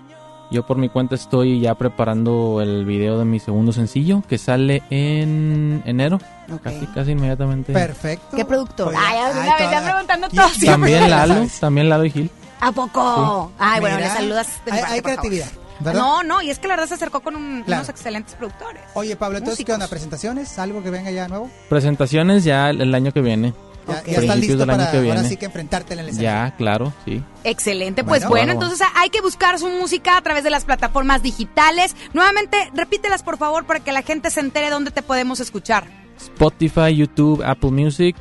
Yo 0.51 0.63
por 0.65 0.77
mi 0.77 0.89
cuenta 0.89 1.15
estoy 1.15 1.61
ya 1.61 1.75
preparando 1.75 2.59
el 2.61 2.83
video 2.85 3.17
de 3.17 3.23
mi 3.23 3.39
segundo 3.39 3.71
sencillo 3.71 4.21
que 4.27 4.37
sale 4.37 4.83
en 4.89 5.81
enero, 5.85 6.19
casi 6.61 6.85
casi 6.87 7.11
inmediatamente. 7.11 7.71
Perfecto. 7.71 8.35
¿Qué 8.35 8.43
productor? 8.43 8.89
Oye, 8.89 8.97
Ay, 8.99 9.17
ay, 9.17 9.33
vez 9.33 9.45
ya 9.71 9.79
toda- 9.79 9.91
preguntando 9.91 10.29
todo. 10.29 10.47
También 10.65 11.09
Lalo, 11.09 11.47
también 11.61 11.87
Lalo 11.89 12.03
y 12.05 12.11
Gil. 12.11 12.29
¿A 12.59 12.71
poco? 12.73 13.51
Ay, 13.57 13.79
bueno, 13.79 13.95
Mira, 13.95 14.09
le 14.09 14.13
saludas. 14.13 14.47
de 14.65 14.71
Hay, 14.73 14.79
parte, 14.81 14.93
hay 14.95 15.01
creatividad, 15.01 15.47
¿verdad? 15.79 15.99
No, 16.01 16.21
no, 16.23 16.41
y 16.41 16.49
es 16.49 16.59
que 16.59 16.67
la 16.67 16.73
verdad 16.75 16.87
se 16.89 16.95
acercó 16.95 17.21
con 17.21 17.35
un- 17.37 17.63
Claro. 17.63 17.79
unos 17.83 17.89
excelentes 17.89 18.35
productores. 18.35 18.81
Oye, 18.93 19.15
Pablo, 19.15 19.37
entonces, 19.37 19.57
¿qué 19.65 19.71
Músicos. 19.71 19.73
onda? 19.75 19.87
¿Presentaciones? 19.87 20.59
¿Algo 20.59 20.83
que 20.83 20.89
venga 20.89 21.11
ya 21.11 21.29
nuevo? 21.29 21.49
Presentaciones 21.69 22.43
ya 22.43 22.69
el, 22.71 22.81
el 22.81 22.93
año 22.93 23.13
que 23.13 23.21
viene. 23.21 23.53
Ya, 23.87 23.93
Ok. 23.99 24.07
ya 24.07 24.19
estás 24.19 24.37
listo 24.37 24.57
del 24.57 24.69
año 24.69 24.77
para 24.79 24.91
que 24.91 24.97
ahora 25.09 25.23
sí 25.23 25.37
que 25.37 25.45
enfrentarte 25.45 25.93
en 25.93 25.99
el 26.01 26.09
escenario. 26.09 26.29
Ya, 26.49 26.55
claro, 26.55 26.93
sí. 27.05 27.23
Excelente, 27.43 28.03
pues 28.03 28.21
Bueno. 28.21 28.29
bueno, 28.29 28.45
Claro. 28.53 28.61
entonces 28.67 28.87
hay 28.95 29.09
que 29.09 29.21
buscar 29.21 29.57
su 29.59 29.67
música 29.69 30.17
a 30.17 30.21
través 30.21 30.43
de 30.43 30.49
las 30.51 30.65
plataformas 30.65 31.23
digitales. 31.23 31.95
Nuevamente, 32.13 32.57
repítelas 32.75 33.23
por 33.23 33.37
favor 33.37 33.65
para 33.65 33.79
que 33.79 33.91
la 33.91 34.03
gente 34.03 34.29
se 34.29 34.39
entere 34.39 34.69
dónde 34.69 34.91
te 34.91 35.01
podemos 35.01 35.39
escuchar. 35.39 35.85
Spotify, 36.19 36.95
YouTube, 36.95 37.41
Apple 37.43 37.71
Music, 37.71 38.15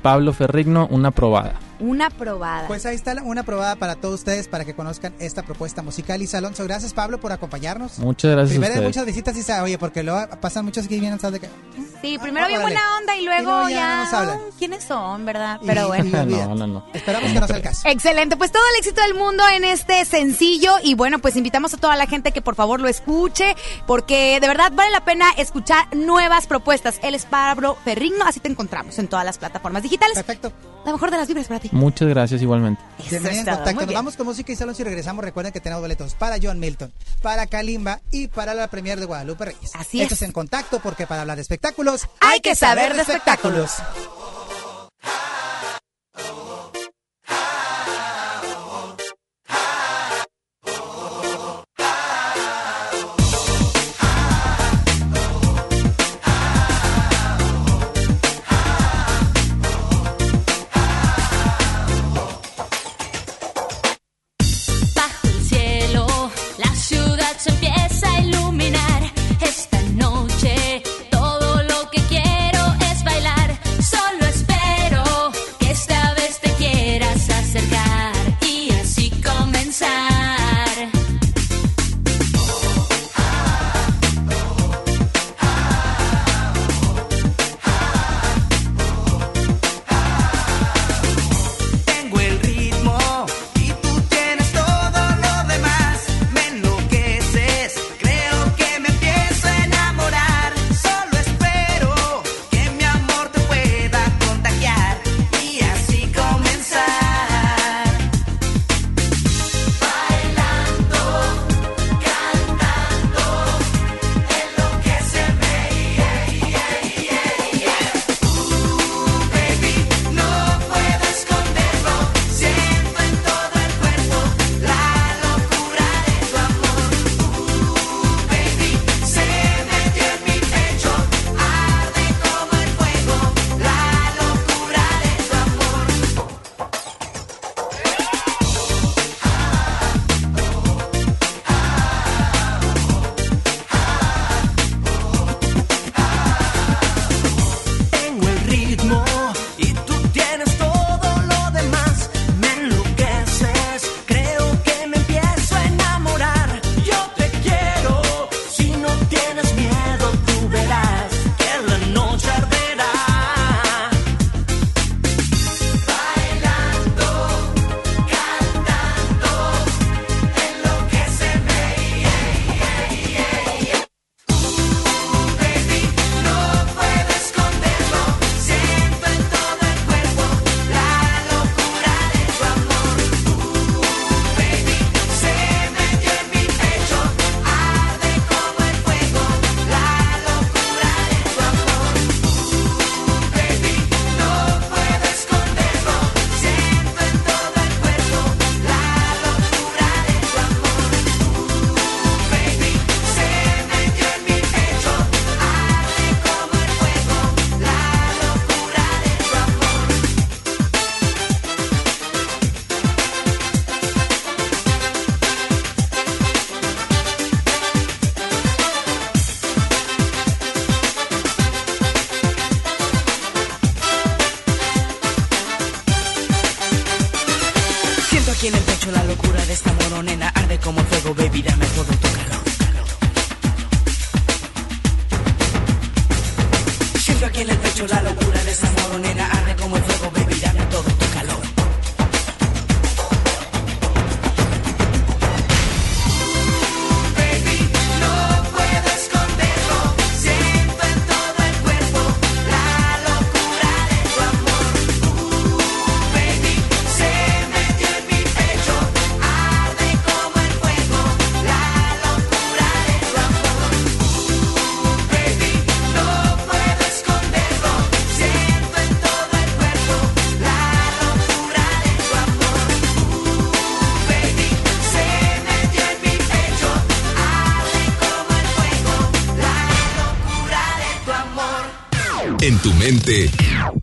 Pablo 0.00 0.32
Ferrigno, 0.32 0.86
una 0.90 1.10
probada. 1.10 1.54
Una 1.82 2.10
probada. 2.10 2.66
Pues 2.68 2.86
ahí 2.86 2.94
está 2.94 3.12
una 3.22 3.42
probada 3.42 3.74
para 3.76 3.96
todos 3.96 4.14
ustedes 4.20 4.46
para 4.48 4.64
que 4.64 4.74
conozcan 4.74 5.12
esta 5.18 5.42
propuesta 5.42 5.82
musical. 5.82 6.22
Y 6.22 6.28
Alonso, 6.36 6.62
gracias 6.64 6.92
Pablo 6.94 7.18
por 7.20 7.32
acompañarnos. 7.32 7.98
Muchas 7.98 8.30
gracias 8.30 8.50
Primero 8.50 8.72
a 8.74 8.74
de 8.74 8.80
ustedes. 8.86 8.96
muchas 8.96 9.06
visitas, 9.06 9.36
y 9.36 9.42
sa- 9.42 9.62
oye, 9.62 9.78
porque 9.78 10.02
luego 10.02 10.26
pasan 10.40 10.64
muchos 10.64 10.86
que 10.88 10.98
vienen, 10.98 11.18
¿sabes 11.18 11.40
de 11.40 11.48
qué? 11.48 11.52
sí, 12.00 12.18
primero 12.18 12.46
ah, 12.46 12.48
bien 12.48 12.60
órale. 12.60 12.74
buena 12.76 12.98
onda 12.98 13.16
y 13.16 13.24
luego 13.24 13.40
Y 13.42 13.44
luego 13.44 13.68
ya 13.68 13.74
ya, 13.76 13.96
no 13.96 14.04
nos 14.04 14.12
hablan. 14.14 14.38
quiénes 14.58 14.84
son, 14.84 15.24
¿verdad? 15.24 15.58
Y- 15.62 15.66
Pero 15.66 15.86
bueno. 15.88 16.04
y 16.04 16.10
no, 16.34 16.54
no, 16.54 16.66
no. 16.66 16.86
Esperamos 16.94 17.30
que 17.32 17.40
no 17.40 17.46
sea 17.46 17.56
el 17.56 17.62
caso. 17.62 17.88
Excelente, 17.88 18.36
pues 18.36 18.50
todo 18.52 18.62
el 18.74 18.78
éxito 18.78 19.00
del 19.02 19.14
mundo 19.14 19.42
en 19.54 19.64
este 19.64 20.04
sencillo 20.04 20.76
y 20.82 20.94
bueno, 20.94 21.18
pues 21.18 21.36
invitamos 21.36 21.74
a 21.74 21.76
toda 21.76 21.96
la 21.96 22.06
gente 22.06 22.32
que 22.32 22.42
por 22.42 22.54
favor 22.54 22.80
lo 22.80 22.88
escuche 22.88 23.54
porque 23.86 24.38
de 24.40 24.48
verdad 24.48 24.72
vale 24.72 24.90
la 24.90 25.04
pena 25.04 25.26
escuchar 25.36 25.94
nuevas 25.96 26.46
propuestas. 26.46 26.98
Él 27.02 27.14
es 27.14 27.24
Pablo 27.24 27.76
Ferrigno, 27.84 28.24
así 28.24 28.40
te 28.40 28.48
encontramos 28.48 28.98
en 28.98 29.08
todas 29.08 29.24
las 29.24 29.38
plataformas 29.38 29.82
digitales. 29.82 30.14
Perfecto. 30.14 30.52
La 30.84 30.92
mejor 30.92 31.10
de 31.12 31.16
las 31.16 31.28
vibras 31.28 31.46
para 31.46 31.60
ti. 31.60 31.70
Muchas 31.72 32.08
gracias 32.08 32.42
igualmente. 32.42 32.82
Bienvenido 32.98 33.30
es 33.30 33.38
en 33.48 33.54
contacto. 33.54 33.86
Nos 33.86 33.94
vamos 33.94 34.16
con 34.16 34.26
música 34.26 34.52
y 34.52 34.62
Alonso 34.62 34.82
y 34.82 34.84
regresamos. 34.84 35.24
Recuerden 35.24 35.52
que 35.52 35.60
tenemos 35.60 35.80
boletos 35.82 36.14
para 36.14 36.36
John 36.40 36.60
Milton, 36.60 36.92
para 37.22 37.46
Kalimba 37.46 38.00
y 38.10 38.28
para 38.28 38.54
la 38.54 38.68
premier 38.68 39.00
de 39.00 39.06
Guadalupe 39.06 39.46
Reyes. 39.46 39.70
Así 39.74 40.02
Esto 40.02 40.14
es. 40.14 40.22
es 40.22 40.28
en 40.28 40.32
contacto 40.32 40.80
porque 40.80 41.06
para 41.06 41.22
hablar 41.22 41.36
de 41.36 41.42
espectáculos 41.42 42.08
Hay 42.20 42.40
que 42.40 42.54
saber 42.54 42.94
de 42.94 43.00
espectáculos. 43.02 43.72
Bajo 43.78 45.41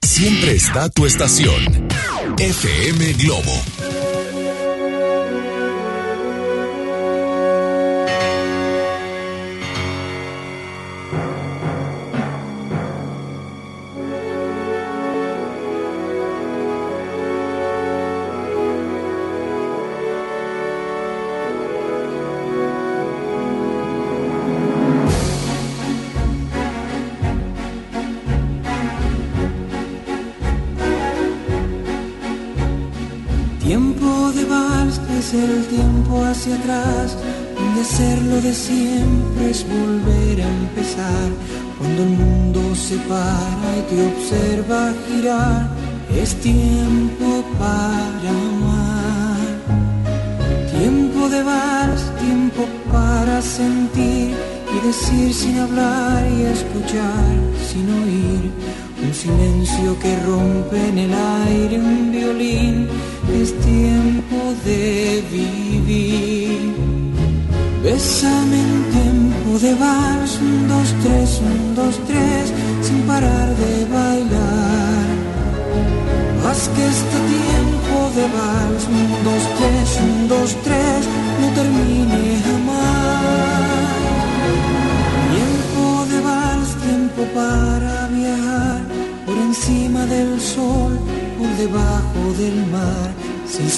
Siempre 0.01 0.55
está 0.55 0.89
tu 0.89 1.05
estación. 1.05 1.87
FM 2.37 3.13
Globo. 3.13 3.51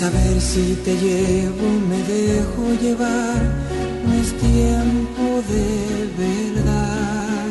Saber 0.01 0.41
si 0.41 0.67
te 0.83 0.93
llevo, 1.05 1.67
me 1.89 1.99
dejo 2.15 2.63
llevar. 2.83 3.41
No 4.05 4.11
es 4.23 4.29
tiempo 4.49 5.25
de 5.53 5.67
verdad. 6.25 7.49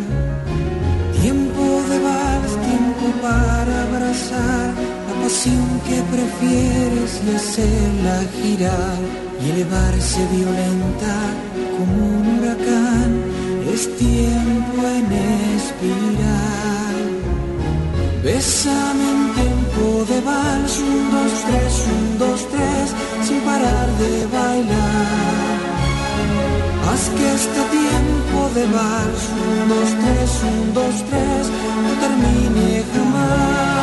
Tiempo 1.23 1.65
de 1.91 1.99
vals, 2.09 2.53
tiempo 2.71 3.05
para 3.23 3.75
abrazar 3.87 4.69
la 5.09 5.15
pasión 5.23 5.67
que 5.87 5.99
prefieres 6.15 7.11
y 7.25 7.29
hacerla 7.39 8.17
girar 8.39 9.01
y 9.43 9.51
elevarse 9.53 10.21
violenta 10.37 11.17
como 11.77 11.99
un 12.17 12.25
huracán. 12.35 13.11
Es 13.73 13.83
tiempo 14.07 14.79
en 14.99 15.07
espiral. 15.57 17.01
Bésame 18.25 19.07
en 19.15 19.23
tiempo 19.41 19.85
de 20.11 20.19
vals, 20.29 20.75
un, 20.79 21.11
dos, 21.15 21.33
tres, 21.47 21.77
un, 21.95 22.00
de 24.01 24.27
bailar. 24.27 25.61
Haz 26.89 27.03
que 27.17 27.27
este 27.41 27.61
tiempo 27.79 28.39
de 28.55 28.65
vals, 28.77 29.23
un, 29.43 29.69
dos, 29.73 29.91
tres, 30.03 30.31
un, 30.53 30.75
dos, 30.75 30.97
tres, 31.11 31.45
no 31.85 31.93
termine 32.03 32.83
jamás. 32.93 33.80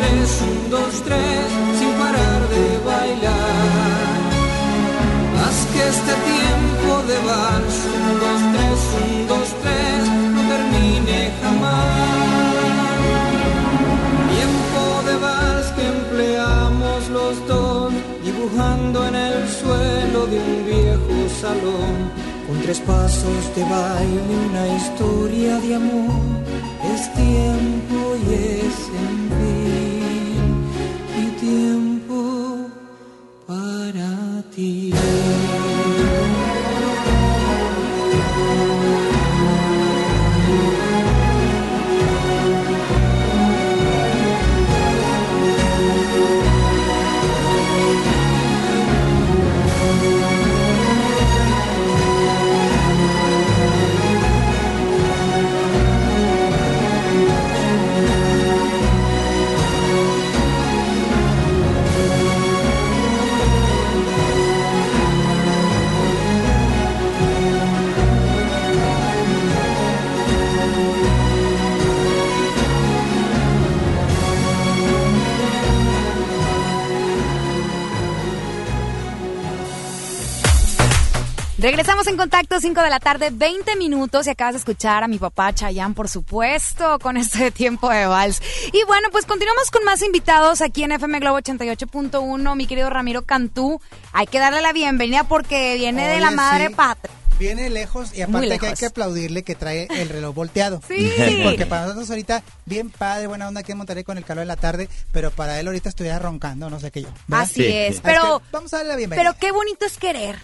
Tres, 0.00 0.42
un, 0.48 0.70
dos, 0.70 1.02
tres, 1.04 1.46
sin 1.78 1.92
parar 2.00 2.40
de 2.54 2.64
bailar. 2.90 4.20
Haz 5.42 5.58
que 5.72 5.80
este 5.94 6.14
tiempo 6.32 6.90
de 7.10 7.18
vals, 7.28 7.76
un, 7.96 8.04
dos, 8.24 8.40
tres, 8.54 8.80
un, 9.00 9.26
dos, 9.32 9.48
tres, 9.62 10.00
no 10.34 10.42
termine 10.54 11.18
jamás. 11.42 12.50
Tiempo 14.36 14.82
de 15.08 15.14
vals 15.26 15.66
que 15.76 15.84
empleamos 15.96 17.08
los 17.08 17.34
dos, 17.46 17.92
dibujando 18.24 19.06
en 19.08 19.14
el 19.14 19.48
suelo 19.48 20.26
de 20.32 20.38
un 20.38 20.58
viejo 20.66 21.16
salón. 21.40 21.94
Con 22.46 22.60
tres 22.62 22.80
pasos 22.80 23.42
de 23.54 23.62
baile, 23.62 24.34
una 24.48 24.66
historia 24.76 25.56
de 25.58 25.74
amor. 25.76 26.20
Es 26.92 27.02
tiempo 27.14 28.16
y 28.26 28.34
es 28.66 28.79
en 82.10 82.16
contacto, 82.16 82.58
5 82.60 82.82
de 82.82 82.90
la 82.90 82.98
tarde, 82.98 83.30
20 83.32 83.76
minutos 83.76 84.26
y 84.26 84.30
acabas 84.30 84.54
de 84.54 84.58
escuchar 84.58 85.04
a 85.04 85.08
mi 85.08 85.18
papá 85.18 85.54
Chayán, 85.54 85.94
por 85.94 86.08
supuesto, 86.08 86.98
con 86.98 87.16
este 87.16 87.50
tiempo 87.52 87.88
de 87.88 88.06
vals. 88.06 88.42
Y 88.72 88.82
bueno, 88.84 89.08
pues 89.12 89.26
continuamos 89.26 89.70
con 89.70 89.84
más 89.84 90.02
invitados 90.02 90.60
aquí 90.60 90.82
en 90.82 90.90
FM 90.90 91.20
Globo 91.20 91.38
88.1, 91.38 92.56
mi 92.56 92.66
querido 92.66 92.90
Ramiro 92.90 93.22
Cantú. 93.22 93.80
Hay 94.12 94.26
que 94.26 94.40
darle 94.40 94.60
la 94.60 94.72
bienvenida 94.72 95.22
porque 95.24 95.76
viene 95.76 96.08
de 96.08 96.18
la 96.18 96.32
madre 96.32 96.68
sí. 96.68 96.74
patria. 96.74 97.14
Viene 97.38 97.70
lejos 97.70 98.12
y 98.14 98.22
aparte 98.22 98.58
que 98.58 98.66
hay 98.66 98.74
que 98.74 98.86
aplaudirle 98.86 99.44
que 99.44 99.54
trae 99.54 99.86
el 99.88 100.08
reloj 100.08 100.34
volteado. 100.34 100.82
Sí. 100.86 101.10
Porque 101.42 101.64
para 101.64 101.84
nosotros 101.84 102.10
ahorita, 102.10 102.42
bien 102.66 102.90
padre, 102.90 103.28
buena 103.28 103.48
onda 103.48 103.60
aquí 103.60 103.72
en 103.72 103.78
Monterrey 103.78 104.04
con 104.04 104.18
el 104.18 104.26
calor 104.26 104.42
de 104.42 104.46
la 104.46 104.56
tarde, 104.56 104.90
pero 105.10 105.30
para 105.30 105.58
él 105.58 105.66
ahorita 105.66 105.88
estuviera 105.88 106.18
roncando, 106.18 106.68
no 106.68 106.78
sé 106.80 106.90
qué 106.90 107.00
yo. 107.00 107.08
¿verdad? 107.28 107.44
Así 107.46 107.62
Sí, 107.62 107.66
es, 107.66 107.94
sí. 107.96 108.02
pero, 108.04 108.40
que 108.40 108.44
vamos 108.52 108.74
a 108.74 108.78
darle 108.78 108.90
la 108.90 108.96
bienvenida. 108.96 109.22
pero 109.30 109.40
qué 109.40 109.52
bonito 109.52 109.86
es 109.86 109.96
querer. 109.96 110.36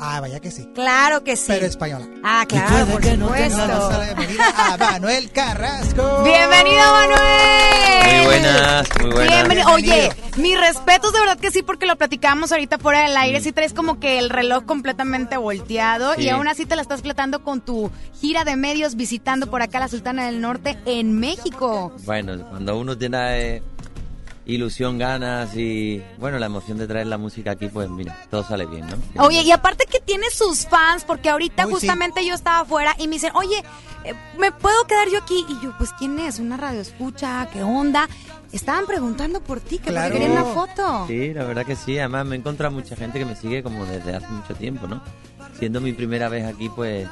Ah, 0.00 0.20
vaya 0.20 0.38
que 0.38 0.50
sí. 0.50 0.68
Claro 0.74 1.24
que 1.24 1.34
sí. 1.36 1.44
Pero 1.48 1.66
española. 1.66 2.06
Ah, 2.22 2.44
claro, 2.46 2.86
por 2.86 3.02
Vamos 3.04 3.32
a 3.32 3.38
darle 3.38 3.48
la 3.48 3.80
supuesto. 3.80 4.04
bienvenida 4.04 4.54
a 4.56 4.76
Manuel 4.92 5.30
Carrasco. 5.32 6.22
Bienvenido, 6.24 6.82
Manuel. 6.92 8.16
Muy 8.16 8.24
buenas, 8.26 8.88
muy 9.00 9.10
buenas. 9.10 9.34
Bienvenido. 9.34 9.70
Oye, 9.72 10.10
mis 10.36 10.60
respetos 10.60 11.12
de 11.12 11.20
verdad 11.20 11.38
que 11.38 11.50
sí, 11.50 11.62
porque 11.62 11.86
lo 11.86 11.96
platicamos 11.96 12.52
ahorita 12.52 12.78
fuera 12.78 13.02
del 13.04 13.16
aire. 13.16 13.40
Sí 13.40 13.52
traes 13.52 13.72
como 13.72 13.98
que 13.98 14.18
el 14.18 14.28
reloj 14.30 14.64
completamente 14.66 15.36
volteado 15.36 16.14
Sí. 16.14 16.22
y 16.24 16.28
aún 16.28 16.48
así 16.48 16.66
te 16.66 16.76
la 16.76 16.82
estás 16.82 17.00
fletando 17.02 17.42
con 17.42 17.60
tu 17.62 17.90
gira 18.20 18.44
de 18.44 18.56
medios 18.56 18.94
visitando 18.94 19.48
por 19.50 19.62
acá 19.62 19.80
la 19.80 19.88
Sultana 19.88 20.26
del 20.26 20.40
Norte 20.40 20.78
en 20.84 21.18
México. 21.18 21.92
Bueno, 22.04 22.46
cuando 22.50 22.78
uno 22.78 22.96
tiene 22.96 23.56
eh, 23.56 23.62
ilusión, 24.48 24.98
ganas 24.98 25.54
y, 25.56 26.02
bueno, 26.18 26.38
la 26.38 26.46
emoción 26.46 26.78
de 26.78 26.86
traer 26.88 27.06
la 27.06 27.18
música 27.18 27.52
aquí, 27.52 27.68
pues 27.68 27.88
mira, 27.90 28.18
todo 28.30 28.42
sale 28.42 28.66
bien, 28.66 28.86
¿no? 28.86 29.22
Oye, 29.24 29.42
y 29.42 29.52
aparte 29.52 29.84
que 29.88 30.00
tiene 30.00 30.30
sus 30.30 30.66
fans, 30.66 31.04
porque 31.04 31.28
ahorita 31.28 31.66
Uy, 31.66 31.74
justamente 31.74 32.24
yo 32.26 32.34
estaba 32.34 32.60
afuera 32.60 32.96
y 32.98 33.06
me 33.08 33.14
dicen, 33.16 33.30
oye, 33.34 33.62
eh, 34.04 34.14
¿me 34.38 34.50
puedo 34.50 34.84
quedar 34.86 35.08
yo 35.10 35.18
aquí? 35.18 35.44
Y 35.48 35.60
yo, 35.62 35.76
pues, 35.76 35.90
¿quién 35.98 36.18
es? 36.18 36.38
¿Una 36.38 36.56
radio 36.56 36.80
escucha? 36.80 37.46
¿Qué 37.52 37.62
onda? 37.62 38.08
Estaban 38.50 38.86
preguntando 38.86 39.40
por 39.42 39.60
ti, 39.60 39.78
que 39.78 39.90
Claro. 39.90 40.12
querían 40.14 40.32
una 40.32 40.44
foto. 40.46 41.04
Sí, 41.06 41.34
la 41.34 41.44
verdad 41.44 41.66
que 41.66 41.76
sí. 41.76 41.98
Además, 41.98 42.24
me 42.24 42.34
he 42.34 42.38
encontrado 42.38 42.72
mucha 42.74 42.96
gente 42.96 43.18
que 43.18 43.26
me 43.26 43.36
sigue 43.36 43.62
como 43.62 43.84
desde 43.84 44.14
hace 44.16 44.28
mucho 44.28 44.54
tiempo, 44.54 44.86
¿no? 44.86 45.02
Siendo 45.58 45.82
mi 45.82 45.92
primera 45.92 46.30
vez 46.30 46.46
aquí, 46.46 46.70
pues 46.70 47.06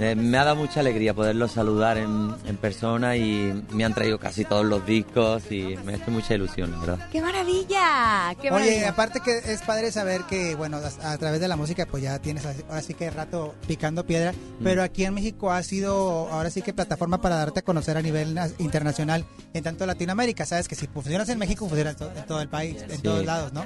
eh, 0.00 0.14
me 0.14 0.38
ha 0.38 0.44
dado 0.44 0.56
mucha 0.56 0.80
alegría 0.80 1.12
poderlos 1.12 1.52
saludar 1.52 1.98
en, 1.98 2.34
en 2.46 2.56
persona 2.56 3.16
y 3.16 3.62
me 3.72 3.84
han 3.84 3.92
traído 3.92 4.18
casi 4.18 4.44
todos 4.46 4.64
los 4.64 4.84
discos 4.86 5.42
y 5.52 5.76
me 5.84 5.92
ha 5.92 5.96
hecho 5.96 6.10
mucha 6.10 6.34
ilusión, 6.34 6.72
la 6.72 6.78
verdad. 6.78 7.08
¡Qué 7.12 7.20
maravilla! 7.20 8.34
¡Qué 8.40 8.48
Oye, 8.50 8.50
maravilla! 8.50 8.88
aparte 8.90 9.20
que 9.20 9.38
es 9.38 9.60
padre 9.62 9.92
saber 9.92 10.22
que, 10.22 10.54
bueno, 10.54 10.78
a, 11.02 11.12
a 11.12 11.18
través 11.18 11.40
de 11.40 11.48
la 11.48 11.56
música, 11.56 11.86
pues 11.86 12.02
ya 12.02 12.18
tienes 12.18 12.46
así- 12.46 12.62
ahora 12.68 12.82
sí 12.82 12.94
que 12.94 13.10
rato 13.10 13.54
picando 13.68 14.06
piedra, 14.06 14.32
Mm. 14.32 14.64
pero 14.64 14.82
aquí 14.82 15.04
en 15.04 15.14
México 15.14 15.50
ha 15.52 15.62
sido, 15.62 16.28
ahora 16.30 16.50
sí 16.50 16.62
que 16.62 16.72
plataforma 16.72 17.20
para 17.20 17.36
darte 17.36 17.60
a 17.60 17.62
conocer 17.62 17.96
a 17.96 18.02
nivel 18.02 18.34
na- 18.34 18.48
internacional 18.58 19.24
en 19.52 19.62
tanto 19.62 19.84
Latinoamérica. 19.86 20.46
Sabes 20.46 20.66
que 20.66 20.74
si 20.76 20.86
funcionas 20.86 21.28
en 21.28 21.38
México, 21.38 21.68
funcionas 21.68 21.92
en, 21.94 21.98
to- 21.98 22.12
en 22.18 22.26
todo 22.26 22.40
el 22.40 22.48
país, 22.48 22.82
en 22.82 22.90
Sí. 22.96 23.02
todos 23.02 23.24
lados, 23.26 23.52
¿no? 23.52 23.64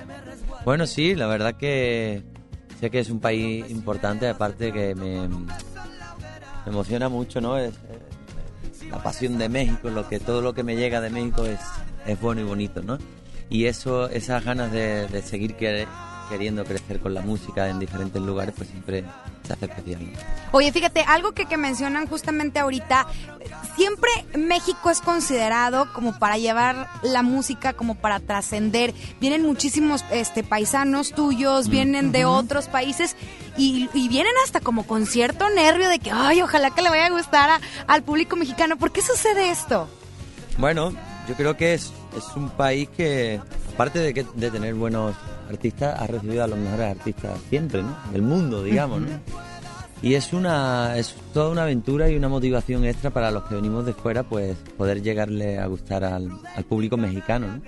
Bueno, 0.64 0.86
sí, 0.86 1.14
la 1.14 1.26
verdad 1.26 1.54
que 1.56 2.22
sé 2.80 2.90
que 2.90 2.98
es 2.98 3.08
un 3.10 3.20
país 3.20 3.70
importante, 3.70 4.28
aparte 4.28 4.72
que 4.72 4.94
me, 4.94 5.28
me 6.66 6.72
emociona 6.72 7.08
mucho, 7.08 7.40
¿no? 7.40 7.58
Eh, 7.58 7.70
la 8.90 9.02
pasión 9.02 9.38
de 9.38 9.48
México, 9.48 9.90
lo 9.90 10.08
que 10.08 10.20
todo 10.20 10.40
lo 10.40 10.54
que 10.54 10.62
me 10.62 10.76
llega 10.76 11.00
de 11.00 11.10
México 11.10 11.44
es, 11.46 11.60
es 12.06 12.20
bueno 12.20 12.40
y 12.40 12.44
bonito, 12.44 12.82
¿no? 12.82 12.98
Y 13.50 13.66
eso, 13.66 14.08
esas 14.08 14.44
ganas 14.44 14.72
de, 14.72 15.08
seguir 15.22 15.56
quer- 15.56 15.86
queriendo 16.28 16.64
crecer 16.64 17.00
con 17.00 17.14
la 17.14 17.20
música 17.22 17.68
en 17.68 17.78
diferentes 17.78 18.20
lugares, 18.22 18.54
pues 18.56 18.68
siempre 18.70 19.04
Oye, 20.52 20.72
fíjate, 20.72 21.02
algo 21.02 21.32
que, 21.32 21.46
que 21.46 21.56
mencionan 21.56 22.06
justamente 22.06 22.58
ahorita, 22.58 23.06
siempre 23.76 24.10
México 24.36 24.90
es 24.90 25.00
considerado 25.00 25.92
como 25.92 26.18
para 26.18 26.38
llevar 26.38 26.88
la 27.02 27.22
música, 27.22 27.72
como 27.72 27.94
para 27.94 28.20
trascender. 28.20 28.94
Vienen 29.20 29.42
muchísimos 29.44 30.04
este, 30.10 30.42
paisanos 30.44 31.12
tuyos, 31.12 31.68
vienen 31.68 32.12
de 32.12 32.24
otros 32.24 32.68
países 32.68 33.16
y, 33.56 33.88
y 33.94 34.08
vienen 34.08 34.32
hasta 34.44 34.60
como 34.60 34.86
con 34.86 35.06
cierto 35.06 35.48
nervio 35.50 35.88
de 35.88 35.98
que, 35.98 36.10
ay, 36.10 36.40
ojalá 36.42 36.70
que 36.70 36.82
le 36.82 36.90
vaya 36.90 37.06
a 37.06 37.10
gustar 37.10 37.50
a- 37.50 37.60
al 37.86 38.02
público 38.02 38.36
mexicano. 38.36 38.76
¿Por 38.76 38.92
qué 38.92 39.02
sucede 39.02 39.50
esto? 39.50 39.88
Bueno, 40.56 40.92
yo 41.28 41.34
creo 41.34 41.56
que 41.56 41.74
es, 41.74 41.92
es 42.16 42.36
un 42.36 42.50
país 42.50 42.88
que, 42.96 43.40
aparte 43.74 43.98
de, 43.98 44.14
que, 44.14 44.26
de 44.34 44.50
tener 44.50 44.74
buenos 44.74 45.14
artistas, 45.48 46.00
ha 46.00 46.06
recibido 46.06 46.44
a 46.44 46.46
los 46.46 46.58
mejores 46.58 46.96
artistas 46.96 47.38
siempre, 47.48 47.82
¿no? 47.82 47.96
Del 48.12 48.22
mundo, 48.22 48.62
digamos, 48.62 49.00
¿no? 49.00 49.08
Y 50.02 50.14
es 50.16 50.34
una 50.34 50.98
es 50.98 51.14
toda 51.32 51.50
una 51.50 51.62
aventura 51.62 52.10
y 52.10 52.16
una 52.16 52.28
motivación 52.28 52.84
extra 52.84 53.10
para 53.10 53.30
los 53.30 53.44
que 53.44 53.54
venimos 53.54 53.86
de 53.86 53.94
fuera, 53.94 54.22
pues 54.22 54.54
poder 54.76 55.02
llegarle 55.02 55.58
a 55.58 55.66
gustar 55.66 56.04
al, 56.04 56.30
al 56.54 56.64
público 56.64 56.98
mexicano, 56.98 57.46
¿no? 57.46 57.62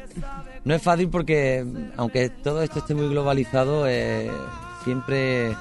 No 0.64 0.74
es 0.74 0.82
fácil 0.82 1.08
porque, 1.08 1.64
aunque 1.96 2.28
todo 2.28 2.60
esto 2.60 2.80
esté 2.80 2.94
muy 2.94 3.08
globalizado, 3.08 3.86
eh, 3.88 4.28
siempre 4.84 5.56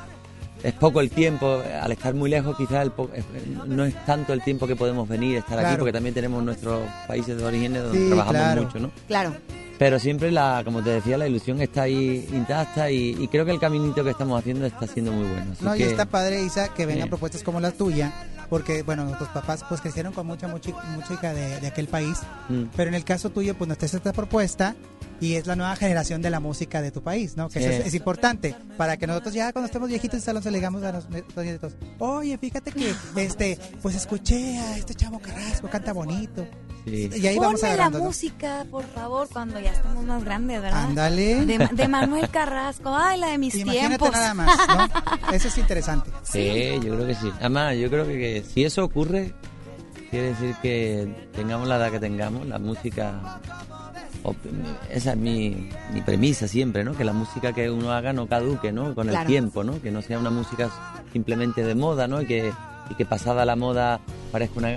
es 0.68 0.74
poco 0.74 1.02
el 1.02 1.10
tiempo. 1.10 1.62
Al 1.82 1.92
estar 1.92 2.14
muy 2.14 2.30
lejos, 2.30 2.56
quizás 2.58 2.84
el 2.84 2.92
po- 2.92 3.10
eh, 3.14 3.24
no 3.68 3.86
es 3.86 3.94
tanto 4.06 4.34
el 4.34 4.42
tiempo 4.44 4.68
que 4.68 4.76
podemos 4.76 5.08
venir, 5.08 5.38
estar 5.38 5.58
aquí, 5.64 5.76
porque 5.78 5.94
también 5.94 6.14
tenemos 6.16 6.44
nuestros 6.44 6.82
países 7.08 7.38
de 7.38 7.46
origen 7.46 7.74
donde 7.74 7.98
Sí, 7.98 8.08
trabajamos 8.08 8.42
claro. 8.42 8.64
mucho, 8.64 8.80
¿no? 8.80 8.92
Claro. 9.08 9.34
Pero 9.78 10.00
siempre, 10.00 10.32
la, 10.32 10.62
como 10.64 10.82
te 10.82 10.90
decía, 10.92 11.18
la 11.18 11.28
ilusión 11.28 11.60
está 11.62 11.82
ahí 11.82 12.26
intacta 12.32 12.90
y, 12.90 13.10
y 13.20 13.28
creo 13.28 13.44
que 13.46 13.52
el 13.52 13.60
caminito 13.60 14.06
que 14.06 14.12
estamos 14.12 14.40
haciendo 14.40 14.66
está 14.66 14.88
siendo 14.88 15.12
muy 15.12 15.28
bueno. 15.28 15.52
Así 15.52 15.66
No, 15.66 15.76
y 15.76 15.84
está 15.84 16.06
padre, 16.06 16.42
Isa, 16.44 16.70
que 16.74 16.86
vengan 16.86 17.04
Sí. 17.04 17.10
propuestas 17.10 17.44
como 17.44 17.60
la 17.60 17.72
tuya, 17.72 18.14
porque, 18.50 18.84
bueno, 18.84 19.04
nuestros 19.06 19.30
papás 19.30 19.64
pues 19.68 19.82
crecieron 19.82 20.14
con 20.14 20.28
mucha 20.28 20.48
mucha 20.48 20.72
música 20.96 21.34
de, 21.34 21.60
de 21.60 21.68
aquel 21.68 21.88
país, 21.88 22.20
Mm. 22.50 22.66
pero 22.76 22.90
en 22.90 22.96
el 22.96 23.04
caso 23.04 23.30
tuyo, 23.32 23.56
pues 23.58 23.68
nos 23.68 23.78
traes 23.78 23.94
esta 23.96 24.14
propuesta 24.14 24.76
y 25.20 25.36
es 25.36 25.48
la 25.48 25.56
nueva 25.56 25.76
generación 25.76 26.22
de 26.22 26.30
la 26.30 26.40
música 26.40 26.82
de 26.82 26.92
tu 26.92 27.02
país, 27.02 27.38
¿no? 27.38 27.50
Que 27.50 27.60
Sí. 27.60 27.66
eso 27.66 27.82
es, 27.82 27.88
es 27.88 27.94
importante, 27.96 28.56
para 28.78 28.98
que 28.98 29.08
nosotros 29.08 29.34
ya 29.34 29.52
cuando 29.54 29.66
estemos 29.68 29.90
viejitos 29.90 30.28
y 30.28 30.32
le 30.50 30.58
digamos 30.58 30.84
a 30.84 30.92
los 30.92 31.10
nietos, 31.10 31.74
oye, 32.00 32.38
fíjate 32.38 32.72
que, 32.72 32.94
este, 33.16 33.58
pues 33.82 33.96
escuché 33.96 34.58
a 34.60 34.78
este 34.78 34.94
chavo 34.94 35.20
Carrasco, 35.20 35.70
canta 35.70 35.94
bonito. 35.94 36.46
Sí. 36.86 37.10
Y 37.16 37.28
ahí 37.28 37.38
vamos 37.40 37.62
Ponme 37.62 37.78
la 37.78 37.90
música, 37.90 38.66
por 38.70 38.84
favor, 38.86 39.28
cuando 39.34 39.60
ya 39.60 39.72
estemos 39.72 40.04
más 40.06 40.24
grandes, 40.24 40.62
¿verdad? 40.62 40.84
Ándale. 40.86 41.46
De, 41.46 41.58
Ma- 41.60 41.70
de 41.72 41.88
Manuel 41.88 42.30
Carrasco, 42.30 42.96
ay, 42.96 43.20
la 43.20 43.28
de 43.28 43.38
mis 43.40 43.56
Imagínate 43.56 43.88
tiempos. 43.98 44.12
nada 44.12 44.34
más, 44.36 44.58
¿no? 44.68 45.32
Eso 45.34 45.48
es 45.48 45.58
interesante. 45.58 46.12
Sí, 46.24 46.74
yo 46.84 46.94
creo 46.96 47.08
que 47.08 47.16
sí. 47.16 47.32
Además, 47.40 47.76
yo 47.78 47.90
creo 47.90 48.06
que, 48.06 48.14
que 48.14 48.44
si 48.48 48.64
eso 48.64 48.84
ocurre, 48.84 49.34
quiere 50.12 50.28
decir 50.30 50.56
que 50.62 51.28
tengamos 51.34 51.68
la 51.68 51.78
edad 51.78 51.92
que 51.92 52.00
tengamos, 52.00 52.46
la 52.48 52.60
música. 52.60 53.40
esa 54.90 55.12
es 55.14 55.18
mi, 55.18 55.70
mi 55.94 56.02
premisa 56.02 56.48
siempre, 56.48 56.84
¿no? 56.84 56.96
Que 56.96 57.04
la 57.04 57.14
música 57.14 57.52
que 57.54 57.70
uno 57.70 57.92
haga 57.92 58.14
no 58.14 58.28
caduque, 58.28 58.72
¿no? 58.72 58.94
Con 58.96 59.08
Claro. 59.08 59.22
el 59.22 59.28
tiempo, 59.28 59.64
¿no? 59.64 59.82
Que 59.82 59.92
no 59.92 60.02
sea 60.02 60.20
una 60.20 60.30
música 60.30 60.70
simplemente 61.14 61.64
de 61.64 61.76
moda, 61.76 62.08
¿no? 62.08 62.22
Y 62.22 62.28
que, 62.28 62.52
y 62.90 62.96
que 62.96 63.06
pasada 63.06 63.46
la 63.46 63.56
moda 63.56 64.00
parezca 64.32 64.60
una, 64.60 64.76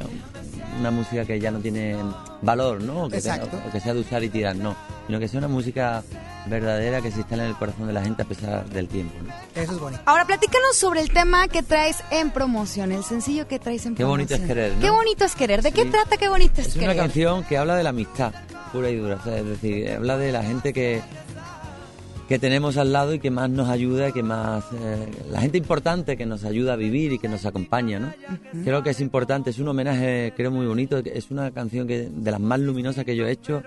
una 0.79 0.91
música 0.91 1.25
que 1.25 1.39
ya 1.41 1.51
no 1.51 1.59
tiene 1.61 1.97
valor, 2.43 2.83
¿no? 2.83 3.05
O 3.05 3.09
que, 3.09 3.21
tenga- 3.21 3.37
Exacto. 3.37 3.61
o 3.69 3.73
que 3.73 3.81
sea 3.81 3.95
de 3.95 4.01
usar 4.01 4.23
y 4.25 4.29
tirar, 4.29 4.57
no. 4.57 4.75
Sino 5.07 5.19
que 5.19 5.29
sea 5.29 5.39
una 5.39 5.49
música 5.49 6.03
verdadera 6.47 7.01
que 7.01 7.11
se 7.11 7.19
instale 7.19 7.43
en 7.45 7.51
el 7.51 7.57
corazón 7.57 7.87
de 7.87 7.93
la 7.93 8.03
gente 8.03 8.23
a 8.23 8.25
pesar 8.25 8.69
del 8.71 8.89
tiempo, 8.89 9.15
¿no? 9.23 9.33
Eso 9.61 9.73
es 9.73 9.79
bonito. 9.81 10.03
Ahora 10.07 10.25
platícanos 10.25 10.77
sobre 10.77 11.01
el 11.01 11.11
tema 11.13 11.49
que 11.49 11.63
traes 11.63 12.03
en 12.11 12.31
promoción, 12.31 12.93
el 12.93 13.05
sencillo 13.05 13.47
que 13.49 13.59
traes 13.59 13.85
en 13.87 13.95
Qué 13.95 14.05
promoción. 14.05 14.29
bonito 14.29 14.35
es 14.35 14.41
querer, 14.49 14.73
¿no? 14.75 14.81
Qué 14.81 14.91
bonito 14.91 15.25
es 15.25 15.35
querer. 15.35 15.63
¿De 15.63 15.73
qué 15.73 15.85
trata 15.87 16.17
Qué 16.17 16.29
bonito 16.29 16.61
es, 16.61 16.69
Es 16.69 16.75
querer? 16.75 16.91
una 16.91 16.97
canción 16.97 17.45
que 17.45 17.59
habla 17.59 17.77
de 17.77 17.83
la 17.83 17.91
amistad, 17.91 18.33
pura 18.73 18.89
y 18.91 18.97
dura. 18.97 19.17
o 19.17 19.25
sea, 19.25 19.39
es 19.39 19.47
decir, 19.47 19.91
habla 19.91 20.17
de 20.17 20.33
la 20.33 20.43
gente 20.43 20.73
que, 20.73 21.03
que 22.29 22.39
tenemos 22.39 22.77
al 22.77 22.93
lado 22.93 23.15
y 23.15 23.19
que 23.19 23.31
más 23.31 23.49
nos 23.49 23.69
ayuda, 23.71 24.13
que 24.13 24.23
más. 24.23 24.65
eh, 24.75 25.09
la 25.31 25.41
gente 25.41 25.57
importante 25.57 26.17
que 26.17 26.27
nos 26.27 26.45
ayuda 26.45 26.75
a 26.75 26.77
vivir 26.77 27.13
y 27.13 27.19
que 27.19 27.29
nos 27.29 27.47
acompaña, 27.47 27.99
¿no? 27.99 28.13
Creo 28.65 28.83
que 28.83 28.91
es 28.91 29.01
importante, 29.01 29.51
es 29.51 29.59
un 29.59 29.69
homenaje, 29.69 30.35
creo, 30.37 30.51
muy 30.51 30.67
bonito. 30.67 30.99
Es 30.99 31.31
una 31.31 31.51
canción 31.51 31.87
que 31.87 32.11
de 32.11 32.31
las 32.31 32.41
más 32.41 32.61
luminosas 32.61 33.05
que 33.07 33.17
yo 33.17 33.27
he 33.27 33.31
hecho. 33.33 33.63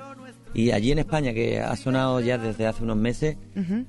Y 0.53 0.71
allí 0.71 0.91
en 0.91 0.99
España, 0.99 1.33
que 1.33 1.59
ha 1.59 1.75
sonado 1.75 2.19
ya 2.19 2.37
desde 2.37 2.67
hace 2.67 2.83
unos 2.83 2.97
meses, 2.97 3.37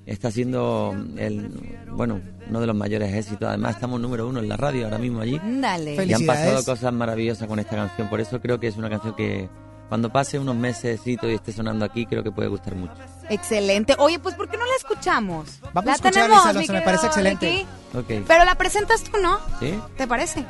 está 0.07 0.31
siendo 0.31 0.95
el, 1.19 1.51
bueno, 1.91 2.21
uno 2.49 2.61
de 2.61 2.67
los 2.67 2.77
mayores 2.77 3.13
éxitos. 3.13 3.49
Además, 3.49 3.75
estamos 3.75 4.01
número 4.01 4.27
uno 4.27 4.41
en 4.41 4.49
la 4.49 4.57
radio 4.57 4.85
ahora 4.85 4.99
mismo 4.99 5.21
allí. 5.21 5.39
Dale. 5.61 6.03
Y 6.07 6.13
han 6.15 6.25
pasado 6.25 6.65
cosas 6.65 6.93
maravillosas 6.95 7.47
con 7.47 7.59
esta 7.59 7.77
canción. 7.77 8.09
Por 8.09 8.21
eso 8.21 8.41
creo 8.41 8.59
que 8.59 8.69
es 8.69 8.77
una 8.79 8.89
canción 8.89 9.15
que 9.17 9.49
cuando 9.93 10.09
pase 10.09 10.39
unos 10.39 10.57
meses 10.57 11.03
y 11.05 11.19
esté 11.23 11.53
sonando 11.53 11.85
aquí, 11.85 12.07
creo 12.07 12.23
que 12.23 12.33
puede 12.33 12.49
gustar 12.49 12.75
mucho. 12.75 12.95
Excelente. 13.29 13.95
Oye, 13.99 14.19
pues 14.19 14.35
¿por 14.37 14.49
qué 14.49 14.57
no 14.57 14.65
la 14.65 14.75
escuchamos? 14.79 15.61
Vamos 15.75 15.85
la 15.85 15.93
a 15.93 15.95
escucharla, 15.97 16.43
tenemos, 16.47 16.67
mi 16.67 16.75
me 16.75 16.81
parece 16.81 17.09
excelente. 17.09 17.47
Ricky. 17.47 17.67
Ok. 17.99 18.25
Pero 18.27 18.47
la 18.47 18.55
presentas 18.55 19.05
tú, 19.05 19.19
¿no? 19.19 19.39
¿Sí? 19.61 19.79
¿Te 19.99 20.09
parece? 20.09 20.47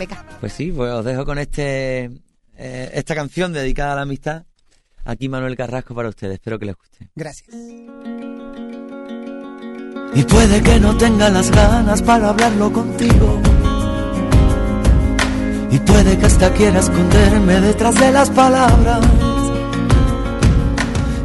Venga. 0.00 0.24
Pues 0.40 0.52
sí, 0.52 0.72
pues 0.72 0.90
os 0.90 1.04
dejo 1.04 1.24
con 1.24 1.38
este 1.38 2.10
eh, 2.56 2.90
esta 2.94 3.14
canción 3.14 3.52
dedicada 3.52 3.92
a 3.92 3.94
la 3.94 4.02
amistad. 4.02 4.46
Aquí 5.04 5.28
Manuel 5.28 5.56
Carrasco 5.56 5.94
para 5.94 6.08
ustedes. 6.08 6.34
Espero 6.34 6.58
que 6.58 6.66
les 6.66 6.74
guste. 6.74 7.08
Gracias. 7.14 7.54
Y 10.12 10.24
puede 10.24 10.60
que 10.60 10.80
no 10.80 10.96
tenga 10.96 11.30
las 11.30 11.52
ganas 11.52 12.02
para 12.02 12.30
hablarlo 12.30 12.72
contigo. 12.72 13.40
Y 15.72 15.78
puede 15.78 16.18
que 16.18 16.26
hasta 16.26 16.52
quiera 16.52 16.80
esconderme 16.80 17.60
detrás 17.62 17.94
de 17.94 18.12
las 18.12 18.28
palabras. 18.28 19.00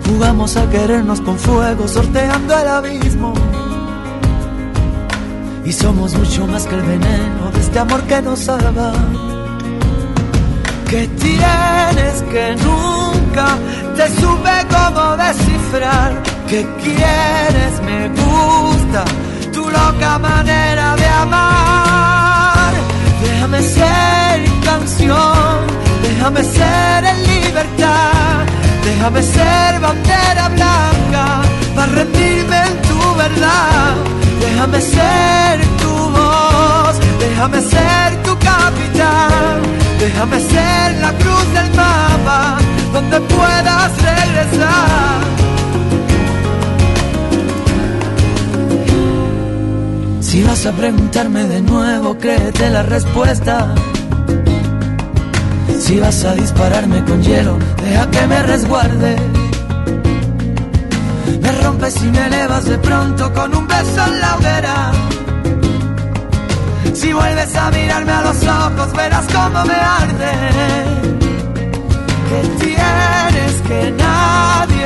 Jugamos 0.08 0.56
a 0.56 0.70
querernos 0.70 1.20
con 1.20 1.38
fuego, 1.38 1.86
sorteando 1.86 2.58
el 2.58 2.68
abismo. 2.68 3.34
Y 5.66 5.74
somos 5.74 6.14
mucho 6.14 6.48
más 6.48 6.66
que 6.66 6.76
el 6.76 6.82
veneno 6.82 7.52
de 7.54 7.60
este 7.60 7.78
amor 7.78 8.02
que 8.04 8.22
nos 8.22 8.40
salva. 8.40 8.94
Que 10.90 11.08
tienes 11.08 12.22
que 12.32 12.56
nunca 12.64 13.48
te 13.98 14.08
supe 14.16 14.56
cómo 14.70 15.18
descifrar. 15.18 16.24
Que 16.48 16.66
quieres, 16.82 17.82
me 17.84 18.08
gusta 18.08 19.04
tu 19.52 19.70
loca 19.70 20.18
manera 20.20 20.96
de 20.96 21.06
amar. 21.06 22.74
Déjame 23.22 23.62
ser 23.62 24.27
déjame 26.04 26.44
ser 26.44 27.06
en 27.06 27.24
libertad, 27.24 28.46
déjame 28.84 29.22
ser 29.22 29.80
bandera 29.80 30.50
blanca 30.50 31.42
para 31.76 31.92
rendirme 31.94 32.58
en 32.58 32.82
tu 32.88 33.16
verdad. 33.16 33.96
Déjame 34.40 34.82
ser 34.82 35.60
tu 35.82 35.90
voz, 35.90 36.96
déjame 37.20 37.62
ser 37.62 38.24
tu 38.24 38.38
capitán, 38.40 39.62
déjame 40.00 40.40
ser 40.40 40.96
la 41.02 41.12
cruz 41.14 41.48
del 41.54 41.70
mapa 41.76 42.58
donde 42.94 43.20
puedas 43.22 43.92
regresar. 44.10 45.18
Si 50.22 50.44
vas 50.44 50.66
a 50.66 50.72
preguntarme 50.72 51.44
de 51.46 51.62
nuevo, 51.62 52.18
créete 52.18 52.70
la 52.70 52.84
respuesta. 52.84 53.74
Si 55.80 56.00
vas 56.00 56.24
a 56.26 56.34
dispararme 56.34 57.04
con 57.06 57.22
hielo, 57.22 57.58
deja 57.84 58.10
que 58.10 58.28
me 58.28 58.44
resguarde. 58.44 59.16
Me 61.42 61.52
rompes 61.64 61.96
y 62.04 62.08
me 62.08 62.26
elevas 62.26 62.66
de 62.66 62.78
pronto 62.80 63.34
con 63.34 63.56
un 63.56 63.68
beso 63.68 64.06
en 64.08 64.20
la 64.20 64.36
hoguera. 64.36 64.92
Si 66.94 67.14
vuelves 67.14 67.56
a 67.56 67.70
mirarme 67.72 68.12
a 68.12 68.22
los 68.22 68.44
ojos, 68.44 68.94
verás 68.94 69.26
cómo 69.32 69.66
me 69.66 69.76
arde. 69.76 70.32
Que 72.30 72.66
tienes 72.66 73.54
que 73.68 73.92
nadie 73.92 74.86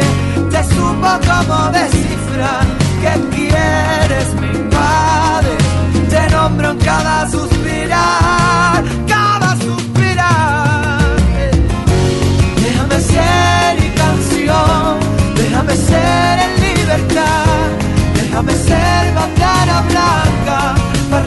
te 0.51 0.63
supo 0.75 1.09
cómo 1.29 1.71
descifrar. 1.71 2.65
Que 3.01 3.35
quieres, 3.35 4.33
me 4.39 4.47
invades. 4.59 5.63
Te 6.09 6.29
nombro 6.35 6.71
en 6.71 6.77
cada 6.79 7.29
suspirar. 7.29 9.10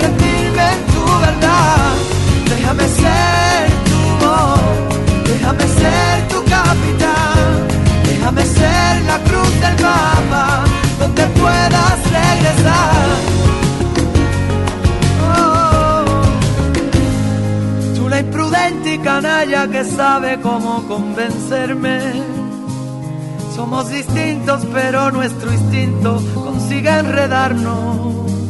Para 0.04 0.12
rendirme 0.12 0.62
en 0.72 0.86
tu 0.92 1.04
verdad. 1.20 1.94
Déjame 2.48 2.88
ser 2.88 3.70
tu 3.90 4.00
voz, 4.24 4.60
déjame 5.24 5.66
ser 5.68 6.28
tu 6.28 6.44
capitán, 6.44 7.68
déjame 8.04 8.42
ser 8.42 9.02
la 9.06 9.18
cruz 9.18 9.60
del 9.60 9.82
mapa 9.82 10.64
donde 10.98 11.26
puedas 11.40 11.98
regresar. 12.10 13.06
Oh, 15.22 16.04
tú 17.96 18.08
la 18.08 18.20
imprudente 18.20 18.94
y 18.94 18.98
canalla 18.98 19.68
que 19.68 19.84
sabe 19.84 20.40
cómo 20.40 20.86
convencerme. 20.88 21.98
Somos 23.54 23.88
distintos, 23.88 24.66
pero 24.72 25.12
nuestro 25.12 25.52
instinto 25.52 26.20
consigue 26.34 26.90
enredarnos. 26.90 28.43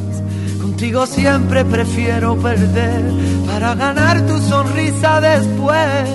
Contigo 0.84 1.06
siempre 1.06 1.64
prefiero 1.64 2.36
perder 2.36 3.02
para 3.46 3.74
ganar 3.74 4.20
tu 4.26 4.38
sonrisa 4.38 5.18
después. 5.18 6.10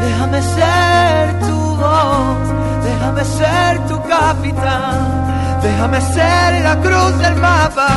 Déjame 0.00 0.40
ser 0.42 1.40
tu 1.40 1.58
voz, 1.74 2.36
déjame 2.84 3.24
ser 3.24 3.78
tu 3.88 4.00
capitán, 4.04 5.60
déjame 5.60 6.00
ser 6.00 6.62
la 6.62 6.76
cruz 6.82 7.18
del 7.18 7.34
mapa 7.34 7.88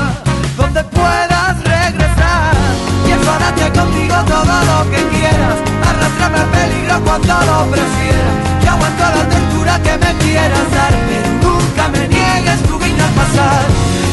donde 0.57 0.83
puedas 0.85 1.63
regresar. 1.63 2.55
Y 3.07 3.11
enfadarte 3.11 3.79
contigo 3.79 4.15
todo 4.25 4.55
lo 4.71 4.89
que 4.89 5.01
quieras, 5.15 5.57
arrastrarme 5.89 6.39
al 6.39 6.49
peligro 6.57 7.01
cuando 7.05 7.33
lo 7.45 7.69
prefieras. 7.69 8.33
Yo 8.63 8.71
aguanto 8.71 9.03
la 9.03 9.29
tortura 9.29 9.79
que 9.83 9.97
me 10.05 10.11
quieras 10.25 10.71
dar, 10.73 10.93
pero 11.07 11.29
nunca 11.45 11.87
me 11.89 12.07
niegues 12.07 12.63
tu 12.63 12.79
al 12.79 12.94
pasar. 13.19 13.63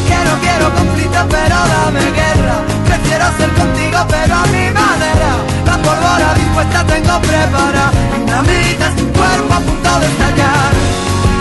Que 0.09 0.19
no 0.29 0.35
quiero 0.45 0.67
conflicto, 0.75 1.21
pero 1.29 1.57
dame 1.73 2.05
guerra. 2.21 2.57
Prefiero 2.89 3.25
ser 3.39 3.51
contigo, 3.61 3.99
pero 4.09 4.35
a 4.43 4.45
mi 4.55 4.67
manera. 4.81 5.31
La 5.67 5.77
pólvora 5.85 6.29
dispuesta 6.35 6.79
tengo 6.93 7.15
preparada. 7.21 7.91
Dinamita 8.17 8.87
es 8.91 8.97
tu 8.97 9.07
cuerpo 9.19 9.53
a 9.55 9.61
punto 9.69 9.91
de 10.01 10.07
estallar. 10.13 10.71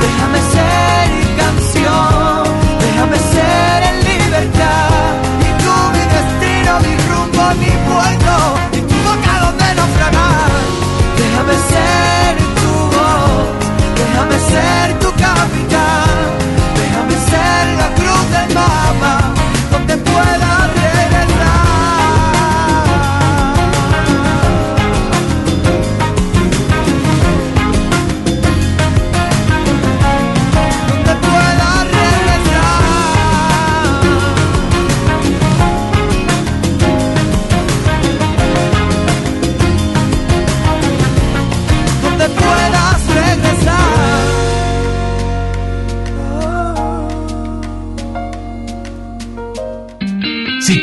Déjame 0.06 0.39
ser 0.54 1.06
canción, 1.41 2.43
déjame 2.86 3.17
ser 3.34 3.78
en 3.89 3.97
libertad. 4.10 5.12
Y 5.47 5.50
tú 5.62 5.74
mi 5.95 6.04
destino, 6.15 6.71
mi 6.86 6.93
rumbo, 7.10 7.43
mi 7.62 7.71
puerto. 7.88 8.34
Y 8.78 8.80
tu 8.89 8.97
boca 9.08 9.34
donde 9.45 9.67
naufragar. 9.80 10.52
Déjame 11.21 11.56
ser 11.71 12.32
tu 12.62 12.71
voz, 12.95 13.45
déjame 14.00 14.38
ser 14.52 14.80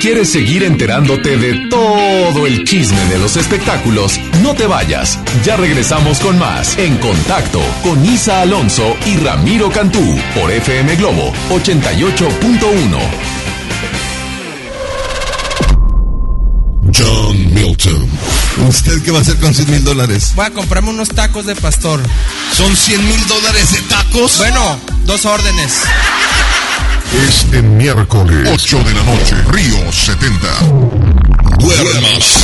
quieres 0.08 0.30
seguir 0.30 0.62
enterándote 0.62 1.36
de 1.36 1.68
todo 1.68 2.46
el 2.46 2.64
chisme 2.64 3.04
de 3.10 3.18
los 3.18 3.36
espectáculos, 3.36 4.18
no 4.42 4.54
te 4.54 4.66
vayas. 4.66 5.18
Ya 5.44 5.54
regresamos 5.58 6.18
con 6.20 6.38
más 6.38 6.78
En 6.78 6.96
Contacto 6.96 7.60
con 7.82 8.02
Isa 8.06 8.40
Alonso 8.40 8.96
y 9.04 9.18
Ramiro 9.18 9.70
Cantú 9.70 10.00
por 10.34 10.50
FM 10.50 10.96
Globo 10.96 11.30
88.1. 11.50 12.98
John 16.96 17.52
Milton. 17.52 18.08
¿Usted 18.66 19.02
qué 19.02 19.10
va 19.10 19.18
a 19.18 19.20
hacer 19.20 19.36
con 19.36 19.54
100 19.54 19.70
mil 19.70 19.84
dólares? 19.84 20.32
Voy 20.34 20.46
a 20.46 20.50
comprarme 20.52 20.88
unos 20.88 21.10
tacos 21.10 21.44
de 21.44 21.54
pastor. 21.54 22.00
¿Son 22.56 22.74
100 22.74 23.06
mil 23.06 23.26
dólares 23.26 23.72
de 23.72 23.80
tacos? 23.82 24.38
Bueno, 24.38 24.80
dos 25.04 25.26
órdenes. 25.26 25.82
Este 27.12 27.62
miércoles, 27.62 28.48
8 28.52 28.78
de 28.84 28.94
la 28.94 29.02
noche, 29.02 29.34
Río 29.50 29.90
70. 29.90 30.48
Duérmase. 31.58 32.38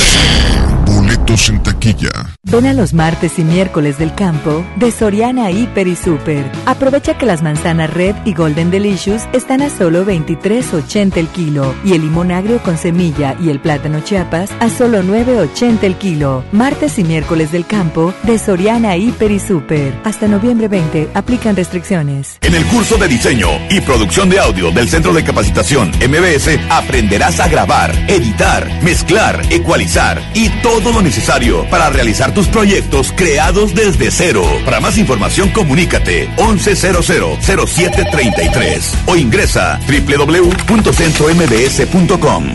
Boletos 0.85 1.49
en 1.49 1.61
taquilla. 1.61 2.34
Ven 2.47 2.77
los 2.77 2.93
martes 2.93 3.39
y 3.39 3.43
miércoles 3.43 3.97
del 3.97 4.13
campo 4.13 4.63
de 4.75 4.91
Soriana 4.91 5.49
Hiper 5.49 5.87
y 5.87 5.95
Super. 5.95 6.45
Aprovecha 6.67 7.17
que 7.17 7.25
las 7.25 7.41
manzanas 7.41 7.91
Red 7.91 8.15
y 8.23 8.33
Golden 8.35 8.69
Delicious 8.69 9.23
están 9.33 9.63
a 9.63 9.69
solo 9.71 10.05
23.80 10.05 11.17
el 11.17 11.27
kilo 11.27 11.73
y 11.83 11.93
el 11.93 12.01
limón 12.01 12.31
agrio 12.31 12.61
con 12.61 12.77
semilla 12.77 13.35
y 13.41 13.49
el 13.49 13.59
plátano 13.59 13.99
Chiapas 14.01 14.51
a 14.59 14.69
solo 14.69 15.01
9.80 15.01 15.83
el 15.83 15.95
kilo. 15.95 16.45
Martes 16.51 16.99
y 16.99 17.03
miércoles 17.03 17.51
del 17.51 17.65
campo 17.65 18.13
de 18.23 18.37
Soriana 18.37 18.95
Hiper 18.95 19.31
y 19.31 19.39
Super. 19.39 19.99
Hasta 20.03 20.27
noviembre 20.27 20.67
20 20.67 21.09
aplican 21.15 21.55
restricciones. 21.55 22.37
En 22.41 22.53
el 22.53 22.65
curso 22.67 22.95
de 22.97 23.07
diseño 23.07 23.49
y 23.71 23.81
producción 23.81 24.29
de 24.29 24.39
audio 24.39 24.69
del 24.71 24.87
Centro 24.87 25.13
de 25.13 25.23
Capacitación 25.23 25.89
MBS 25.89 26.59
aprenderás 26.69 27.39
a 27.39 27.47
grabar, 27.47 27.91
editar, 28.07 28.83
mezclar, 28.83 29.41
ecualizar 29.49 30.21
y 30.35 30.49
todo 30.61 30.91
lo 30.91 31.01
necesario 31.01 31.67
para 31.71 31.89
realizar 31.89 32.34
tus 32.35 32.47
proyectos 32.49 33.11
creados 33.15 33.73
desde 33.73 34.11
cero. 34.11 34.43
Para 34.63 34.79
más 34.79 34.99
información, 34.99 35.49
comunícate 35.49 36.29
1100-0733 36.37 38.81
o 39.07 39.15
ingresa 39.15 39.79
www.centrombs.com. 39.87 42.45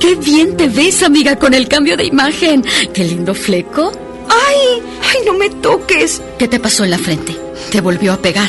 ¡Qué 0.00 0.14
bien 0.14 0.56
te 0.56 0.68
ves, 0.68 1.02
amiga, 1.02 1.36
con 1.36 1.52
el 1.52 1.68
cambio 1.68 1.98
de 1.98 2.06
imagen! 2.06 2.64
¡Qué 2.94 3.04
lindo 3.04 3.34
fleco! 3.34 3.92
¡Ay! 4.30 4.80
¡Ay, 5.02 5.18
no 5.26 5.34
me 5.34 5.50
toques! 5.50 6.22
¿Qué 6.38 6.48
te 6.48 6.58
pasó 6.58 6.84
en 6.84 6.92
la 6.92 6.98
frente? 6.98 7.36
¿Te 7.70 7.82
volvió 7.82 8.14
a 8.14 8.22
pegar? 8.22 8.48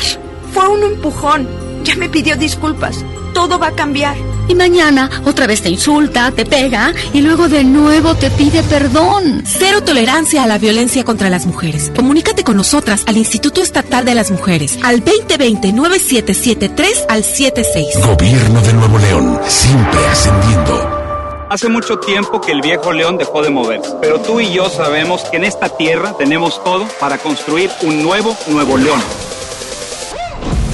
Fue 0.53 0.65
un 0.69 0.83
empujón. 0.83 1.45
Ya 1.83 1.95
me 1.95 2.07
pidió 2.07 2.37
disculpas. 2.37 3.03
Todo 3.33 3.59
va 3.59 3.67
a 3.67 3.75
cambiar. 3.75 4.15
Y 4.47 4.55
mañana 4.55 5.09
otra 5.25 5.45
vez 5.47 5.61
te 5.61 5.69
insulta, 5.69 6.31
te 6.31 6.45
pega 6.45 6.93
y 7.13 7.21
luego 7.21 7.47
de 7.47 7.63
nuevo 7.63 8.15
te 8.15 8.29
pide 8.31 8.63
perdón. 8.63 9.43
Cero 9.45 9.83
tolerancia 9.83 10.43
a 10.43 10.47
la 10.47 10.57
violencia 10.57 11.03
contra 11.03 11.29
las 11.29 11.45
mujeres. 11.45 11.91
Comunícate 11.95 12.43
con 12.43 12.57
nosotras 12.57 13.03
al 13.07 13.17
Instituto 13.17 13.61
Estatal 13.61 14.03
de 14.03 14.15
las 14.15 14.31
Mujeres 14.31 14.79
al 14.83 15.05
2020-9773 15.05 17.05
al 17.07 17.23
76. 17.23 17.99
Gobierno 18.05 18.61
de 18.61 18.73
Nuevo 18.73 18.97
León, 18.97 19.39
siempre 19.47 19.99
ascendiendo. 20.07 21.01
Hace 21.51 21.67
mucho 21.67 21.99
tiempo 21.99 22.39
que 22.39 22.53
el 22.53 22.61
viejo 22.61 22.93
león 22.93 23.17
dejó 23.17 23.41
de 23.41 23.49
moverse, 23.49 23.91
pero 23.99 24.21
tú 24.21 24.39
y 24.39 24.53
yo 24.53 24.69
sabemos 24.69 25.25
que 25.25 25.35
en 25.35 25.43
esta 25.43 25.67
tierra 25.67 26.15
tenemos 26.17 26.63
todo 26.63 26.87
para 26.97 27.17
construir 27.17 27.69
un 27.81 28.01
nuevo 28.01 28.37
Nuevo 28.47 28.77
León. 28.77 29.01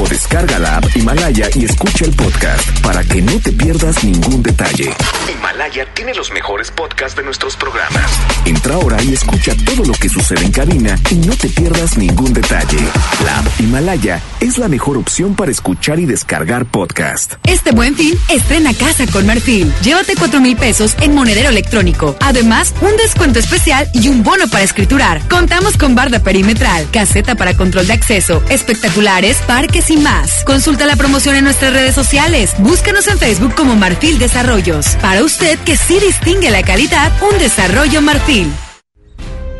o 0.00 0.08
descarga 0.08 0.58
la 0.58 0.78
app 0.78 0.96
Himalaya 0.96 1.48
y 1.54 1.64
escucha 1.64 2.04
el 2.04 2.12
podcast 2.12 2.80
para 2.80 3.04
que 3.04 3.20
no 3.20 3.38
te 3.40 3.52
pierdas 3.52 4.02
ningún 4.02 4.42
detalle. 4.42 4.94
Himalaya 5.30 5.86
tiene 5.94 6.14
los 6.14 6.32
mejores 6.32 6.70
podcasts 6.70 7.16
de 7.16 7.22
nuestros 7.22 7.56
programas. 7.56 8.10
Entra 8.46 8.74
ahora 8.74 9.02
y 9.02 9.12
escucha 9.12 9.52
todo 9.64 9.84
lo 9.84 9.92
que 9.92 10.08
sucede 10.08 10.44
en 10.44 10.52
cabina 10.52 10.98
y 11.10 11.16
no 11.16 11.34
te 11.36 11.48
pierdas 11.48 11.98
ningún 11.98 12.32
detalle. 12.32 12.78
La 13.24 13.40
app 13.40 13.60
Himalaya 13.60 14.20
es 14.40 14.58
la 14.58 14.68
mejor 14.68 14.96
opción 14.96 15.34
para 15.34 15.50
escuchar 15.50 16.00
y 16.00 16.06
descargar 16.06 16.64
podcast. 16.64 17.34
Este 17.44 17.72
buen 17.72 17.94
fin, 17.94 18.18
estrena 18.28 18.72
casa 18.72 19.06
con 19.06 19.26
Marfil. 19.26 19.72
Llévate 19.82 20.14
4 20.16 20.40
mil 20.40 20.56
pesos 20.56 20.96
en 21.00 21.14
monedero 21.14 21.50
electrónico. 21.50 22.16
Además, 22.20 22.74
un 22.80 22.96
descuento 22.96 23.38
especial 23.38 23.88
y 23.92 24.08
un 24.08 24.22
bono 24.22 24.48
para 24.48 24.64
escriturar. 24.64 25.20
Contamos 25.28 25.76
con 25.76 25.94
barda 25.94 26.20
perimetral, 26.20 26.88
caseta 26.90 27.34
para 27.34 27.56
control 27.56 27.86
de 27.86 27.92
acceso, 27.92 28.42
espectaculares, 28.48 29.36
parques 29.46 29.89
y 29.90 29.96
más. 29.96 30.44
Consulta 30.44 30.86
la 30.86 30.96
promoción 30.96 31.36
en 31.36 31.44
nuestras 31.44 31.72
redes 31.72 31.94
sociales. 31.94 32.54
Búscanos 32.58 33.08
en 33.08 33.18
Facebook 33.18 33.54
como 33.54 33.76
Marfil 33.76 34.18
Desarrollos. 34.18 34.96
Para 35.02 35.24
usted 35.24 35.58
que 35.60 35.76
sí 35.76 35.98
distingue 36.00 36.50
la 36.50 36.62
calidad, 36.62 37.12
un 37.22 37.38
desarrollo 37.38 38.00
Marfil. 38.00 38.52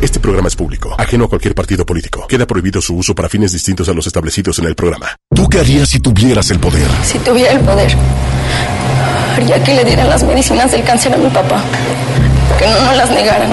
Este 0.00 0.18
programa 0.18 0.48
es 0.48 0.56
público, 0.56 0.94
ajeno 0.96 1.26
a 1.26 1.28
cualquier 1.28 1.54
partido 1.54 1.84
político. 1.84 2.26
Queda 2.26 2.46
prohibido 2.46 2.80
su 2.80 2.96
uso 2.96 3.14
para 3.14 3.28
fines 3.28 3.52
distintos 3.52 3.86
a 3.90 3.92
los 3.92 4.06
establecidos 4.06 4.58
en 4.58 4.64
el 4.64 4.74
programa. 4.74 5.14
¿Tú 5.34 5.46
qué 5.46 5.60
harías 5.60 5.90
si 5.90 6.00
tuvieras 6.00 6.50
el 6.50 6.58
poder? 6.58 6.86
Si 7.04 7.18
tuviera 7.18 7.52
el 7.52 7.60
poder, 7.60 7.94
haría 9.36 9.62
que 9.62 9.74
le 9.74 9.84
dieran 9.84 10.08
las 10.08 10.22
medicinas 10.22 10.72
del 10.72 10.84
cáncer 10.84 11.12
a 11.12 11.18
mi 11.18 11.28
papá. 11.28 11.62
Que 12.58 12.66
no 12.66 12.80
nos 12.80 12.96
las 12.96 13.10
negaran. 13.10 13.50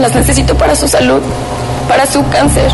Las 0.00 0.12
necesito 0.12 0.56
para 0.56 0.74
su 0.74 0.88
salud, 0.88 1.22
para 1.88 2.04
su 2.04 2.28
cáncer. 2.30 2.70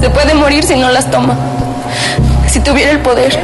Se 0.00 0.08
puede 0.10 0.34
morir 0.34 0.62
si 0.62 0.76
no 0.76 0.88
las 0.90 1.10
toma. 1.10 1.36
Si 2.46 2.60
tuviera 2.60 2.92
el 2.92 3.00
poder, 3.00 3.36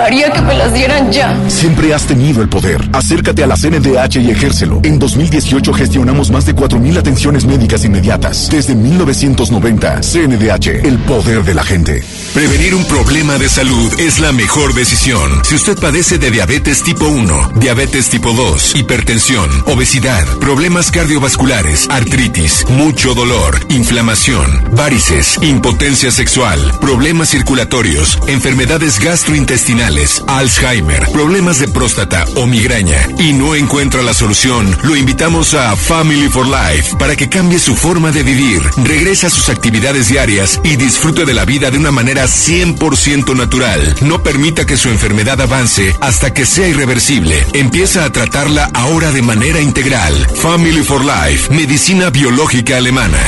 haría 0.00 0.30
que 0.30 0.40
me 0.42 0.54
las 0.54 0.72
dieran 0.72 1.10
ya. 1.12 1.36
Siempre 1.48 1.94
has 1.94 2.06
tenido 2.06 2.42
el 2.42 2.48
poder. 2.48 2.80
Acércate 2.92 3.42
a 3.42 3.46
la 3.46 3.56
CNDH 3.56 4.16
y 4.16 4.30
ejércelo. 4.30 4.80
En 4.82 4.98
2018 4.98 5.72
gestionamos 5.72 6.30
más 6.30 6.46
de 6.46 6.54
4.000 6.54 6.98
atenciones 6.98 7.44
médicas 7.44 7.84
inmediatas. 7.84 8.48
Desde 8.50 8.74
1990, 8.74 10.00
CNDH, 10.02 10.84
el 10.84 10.98
poder 11.00 11.44
de 11.44 11.54
la 11.54 11.62
gente. 11.62 12.02
Prevenir 12.34 12.74
un 12.74 12.84
problema 12.84 13.38
de 13.38 13.48
salud 13.48 13.92
es 13.98 14.18
la 14.18 14.32
mejor 14.32 14.74
decisión. 14.74 15.44
Si 15.44 15.54
usted 15.54 15.78
padece 15.78 16.18
de 16.18 16.30
diabetes 16.30 16.82
tipo 16.82 17.06
1, 17.06 17.52
diabetes 17.56 18.10
tipo 18.10 18.32
2, 18.32 18.76
hipertensión, 18.76 19.48
obesidad, 19.66 20.24
problemas 20.38 20.90
cardiovasculares, 20.90 21.88
artritis, 21.90 22.64
mucho 22.68 23.14
dolor, 23.14 23.58
inflamación, 23.68 24.46
varices, 24.72 25.38
impotencia 25.42 26.10
sexual, 26.10 26.60
problemas 26.80 27.30
circulatorios, 27.30 28.18
enfermedades 28.26 29.00
gastrointestinales, 29.00 29.85
Alzheimer, 30.26 31.06
problemas 31.12 31.60
de 31.60 31.68
próstata 31.68 32.24
o 32.34 32.46
migraña 32.48 33.08
y 33.20 33.32
no 33.32 33.54
encuentra 33.54 34.02
la 34.02 34.14
solución, 34.14 34.76
lo 34.82 34.96
invitamos 34.96 35.54
a 35.54 35.76
Family 35.76 36.28
for 36.28 36.44
Life 36.44 36.96
para 36.98 37.14
que 37.14 37.28
cambie 37.28 37.60
su 37.60 37.76
forma 37.76 38.10
de 38.10 38.24
vivir, 38.24 38.62
regrese 38.78 39.28
a 39.28 39.30
sus 39.30 39.48
actividades 39.48 40.08
diarias 40.08 40.60
y 40.64 40.74
disfrute 40.74 41.24
de 41.24 41.34
la 41.34 41.44
vida 41.44 41.70
de 41.70 41.78
una 41.78 41.92
manera 41.92 42.24
100% 42.24 43.36
natural. 43.36 43.94
No 44.00 44.24
permita 44.24 44.66
que 44.66 44.76
su 44.76 44.88
enfermedad 44.88 45.40
avance 45.40 45.94
hasta 46.00 46.34
que 46.34 46.46
sea 46.46 46.66
irreversible. 46.66 47.46
Empieza 47.52 48.04
a 48.04 48.10
tratarla 48.10 48.68
ahora 48.74 49.12
de 49.12 49.22
manera 49.22 49.60
integral. 49.60 50.14
Family 50.34 50.82
for 50.82 51.04
Life, 51.04 51.54
medicina 51.54 52.10
biológica 52.10 52.76
alemana. 52.76 53.20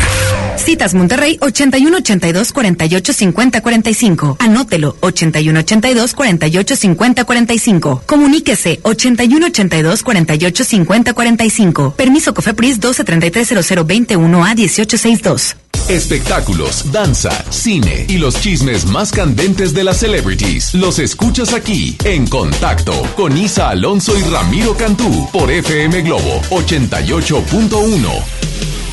Citas 0.59 0.95
Monterrey 0.95 1.39
81 1.41 1.97
82 1.99 2.53
48 2.53 3.13
50 3.13 3.61
45. 3.61 4.37
Anótelo 4.41 4.97
81 5.01 5.61
82 5.61 6.15
48 6.15 6.77
50 6.77 7.25
45. 7.25 8.03
Comuníquese 8.07 8.81
81 8.83 9.47
82 9.47 10.03
48 10.03 10.65
50 10.65 11.13
45. 11.15 11.95
Permiso 11.97 12.35
Cofepris 12.35 12.81
12 12.81 13.05
33 13.05 13.65
00 13.65 13.85
21 13.85 14.45
a 14.45 14.55
1862. 14.55 15.57
Espectáculos, 15.89 16.93
danza, 16.93 17.31
cine 17.51 18.05
y 18.09 18.19
los 18.19 18.39
chismes 18.41 18.85
más 18.85 19.11
candentes 19.11 19.73
de 19.73 19.85
las 19.85 19.97
celebrities. 19.97 20.75
Los 20.75 20.99
escuchas 20.99 21.55
aquí 21.55 21.97
en 22.05 22.27
Contacto 22.27 22.93
con 23.17 23.39
Isa 23.39 23.71
Alonso 23.71 24.19
y 24.19 24.23
Ramiro 24.25 24.77
Cantú 24.77 25.31
por 25.33 25.51
FM 25.51 26.03
Globo 26.03 26.43
88.1. 26.51 28.88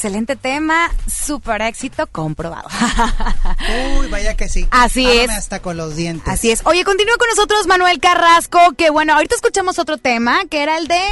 Excelente 0.00 0.34
tema, 0.34 0.90
super 1.14 1.60
éxito 1.60 2.06
comprobado. 2.06 2.66
Uy, 4.00 4.08
vaya 4.08 4.34
que 4.34 4.48
sí. 4.48 4.66
Así 4.70 5.04
Ámame 5.04 5.24
es. 5.24 5.30
hasta 5.30 5.60
con 5.60 5.76
los 5.76 5.94
dientes. 5.94 6.26
Así 6.26 6.50
es. 6.50 6.62
Oye, 6.64 6.84
continúa 6.86 7.16
con 7.18 7.28
nosotros 7.28 7.66
Manuel 7.66 8.00
Carrasco, 8.00 8.58
que 8.78 8.88
bueno, 8.88 9.12
ahorita 9.12 9.34
escuchamos 9.34 9.78
otro 9.78 9.98
tema, 9.98 10.38
que 10.48 10.62
era 10.62 10.78
el 10.78 10.88
de... 10.88 11.02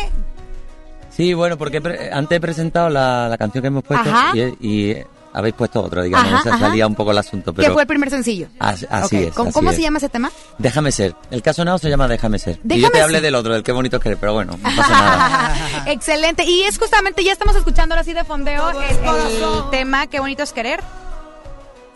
Sí, 1.14 1.34
bueno, 1.34 1.58
porque 1.58 1.82
pre- 1.82 2.10
antes 2.14 2.38
he 2.38 2.40
presentado 2.40 2.88
la, 2.88 3.28
la 3.28 3.36
canción 3.36 3.60
que 3.60 3.68
hemos 3.68 3.84
puesto 3.84 4.08
Ajá. 4.08 4.32
y, 4.34 4.56
y 4.66 4.96
habéis 5.32 5.54
puesto 5.54 5.82
otra, 5.82 6.02
digamos, 6.02 6.32
Ajá, 6.32 6.42
se 6.42 6.48
ajá. 6.50 6.58
salía 6.58 6.86
un 6.86 6.94
poco 6.94 7.10
el 7.12 7.18
asunto, 7.18 7.52
que 7.52 7.62
pero 7.62 7.72
fue 7.74 7.82
el 7.82 7.88
primer 7.88 8.10
sencillo. 8.10 8.48
así, 8.58 8.86
es. 9.16 9.34
¿Cómo, 9.34 9.48
así 9.50 9.54
cómo 9.54 9.70
es. 9.70 9.76
se 9.76 9.82
llama 9.82 9.98
ese 9.98 10.08
tema? 10.08 10.30
Déjame 10.58 10.92
ser. 10.92 11.14
El 11.30 11.42
caso 11.42 11.62
sonado 11.62 11.78
se 11.78 11.88
llama 11.88 12.08
Déjame 12.08 12.38
ser. 12.38 12.60
y 12.68 12.80
yo 12.80 12.90
te 12.90 13.00
hablé 13.00 13.16
ser. 13.16 13.22
del 13.22 13.34
otro, 13.34 13.52
del 13.52 13.62
qué 13.62 13.72
bonito 13.72 13.96
es 13.96 14.02
querer, 14.02 14.18
pero 14.18 14.34
bueno, 14.34 14.58
no 14.62 14.76
pasa 14.76 14.90
nada. 14.90 15.84
Excelente. 15.86 16.44
Y 16.44 16.62
es 16.62 16.78
justamente, 16.78 17.22
ya 17.24 17.32
estamos 17.32 17.56
escuchando 17.56 17.94
ahora 17.94 18.04
sí 18.04 18.12
de 18.12 18.24
fondeo 18.24 18.70
el, 18.70 18.76
el 18.78 19.70
tema 19.70 20.06
Qué 20.06 20.20
bonito 20.20 20.42
es 20.42 20.52
querer. 20.52 20.80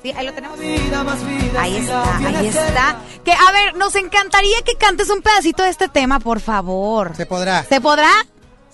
Sí, 0.03 0.13
ahí 0.17 0.27
lo 0.27 0.33
tenemos. 0.33 0.59
Ahí 0.61 1.77
está, 1.77 2.17
ahí 2.19 2.47
está. 2.49 2.97
Que, 3.25 3.33
a 3.33 3.53
ver, 3.53 3.77
nos 3.77 3.95
encantaría 3.95 4.61
que 4.65 4.75
cantes 4.75 5.09
un 5.11 5.23
pedacito 5.23 5.63
de 5.63 5.69
este 5.71 5.89
tema, 5.89 6.19
por 6.19 6.41
favor. 6.41 7.15
Se 7.17 7.25
podrá. 7.25 7.63
¿Se 7.63 7.81
podrá? 7.81 8.11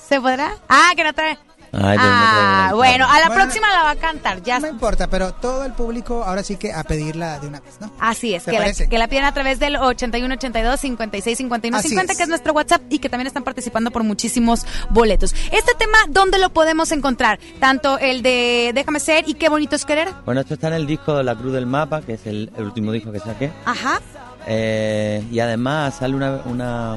¿Se 0.09 0.19
podrá? 0.23 0.55
Ah, 0.71 0.93
que 0.97 1.05
no 1.05 1.13
trae. 1.13 1.39
Ay, 1.73 1.97
pero 1.99 2.03
no 2.11 2.19
Ah, 2.21 2.71
bueno, 2.75 3.07
a 3.09 3.21
la 3.21 3.27
Bueno, 3.29 3.43
próxima 3.43 3.69
la 3.71 3.83
va 3.85 3.91
a 3.91 3.97
cantar, 3.97 4.43
ya. 4.43 4.57
No 4.57 4.63
me 4.63 4.69
importa, 4.71 5.07
pero 5.09 5.33
todo 5.35 5.65
el 5.65 5.73
público 5.73 6.25
ahora 6.25 6.43
sí 6.43 6.57
que 6.57 6.73
a 6.73 6.83
pedirla 6.85 7.39
de 7.39 7.47
una 7.49 7.61
vez, 7.61 7.81
¿no? 7.81 7.91
Así 8.01 8.35
es, 8.35 8.45
¿Te 8.45 8.53
que 8.53 8.59
la, 8.59 8.73
que 8.73 8.99
la 8.99 9.09
piden 9.09 9.25
a 9.25 9.33
través 9.33 9.59
del 9.59 9.77
81 9.77 10.35
82 10.35 10.81
56 10.81 11.39
51 11.39 11.77
Así 11.77 11.89
50, 11.89 12.13
es. 12.13 12.17
que 12.17 12.23
es 12.25 12.29
nuestro 12.29 12.53
WhatsApp 12.53 12.83
y 12.91 12.99
que 12.99 13.09
también 13.09 13.27
están 13.27 13.45
participando 13.45 13.91
por 13.91 14.03
muchísimos 14.05 14.67
boletos. 14.91 15.35
Este 15.53 15.73
tema, 15.79 15.99
¿dónde 16.09 16.39
lo 16.39 16.51
podemos 16.51 16.91
encontrar? 16.93 17.39
Tanto 17.61 17.99
el 17.99 18.23
de 18.23 18.73
Déjame 18.75 19.01
ser 19.01 19.29
y 19.29 19.35
Qué 19.35 19.49
bonito 19.49 19.77
es 19.77 19.85
querer. 19.85 20.09
Bueno, 20.25 20.41
esto 20.41 20.55
está 20.55 20.69
en 20.69 20.75
el 20.75 20.87
disco 20.87 21.17
de 21.17 21.23
La 21.25 21.35
Cruz 21.37 21.53
del 21.53 21.67
Mapa, 21.67 22.01
que 22.03 22.15
es 22.15 22.27
el, 22.27 22.51
el 22.57 22.65
último 22.65 22.93
disco 22.93 23.13
que 23.13 23.21
saqué. 23.21 23.53
Ajá. 23.65 24.01
Eh, 24.47 25.23
y 25.31 25.39
además 25.41 25.97
sale 25.97 26.15
una, 26.15 26.41
una, 26.47 26.97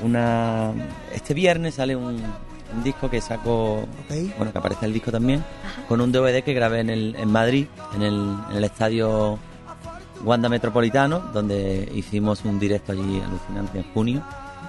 una... 0.00 0.72
Este 1.12 1.34
viernes 1.34 1.76
sale 1.76 1.96
un, 1.96 2.22
un 2.76 2.82
disco 2.82 3.08
que 3.10 3.20
saco... 3.20 3.86
Bueno, 4.36 4.52
que 4.52 4.58
aparece 4.58 4.86
el 4.86 4.92
disco 4.92 5.10
también, 5.12 5.42
con 5.88 6.00
un 6.00 6.10
DVD 6.12 6.42
que 6.42 6.52
grabé 6.54 6.80
en, 6.80 6.90
el, 6.90 7.14
en 7.16 7.30
Madrid, 7.30 7.66
en 7.94 8.02
el, 8.02 8.34
en 8.50 8.56
el 8.56 8.64
estadio 8.64 9.38
Wanda 10.24 10.48
Metropolitano, 10.48 11.20
donde 11.32 11.88
hicimos 11.94 12.44
un 12.44 12.58
directo 12.58 12.92
allí 12.92 13.20
alucinante 13.20 13.78
en 13.78 13.84
junio. 13.92 14.22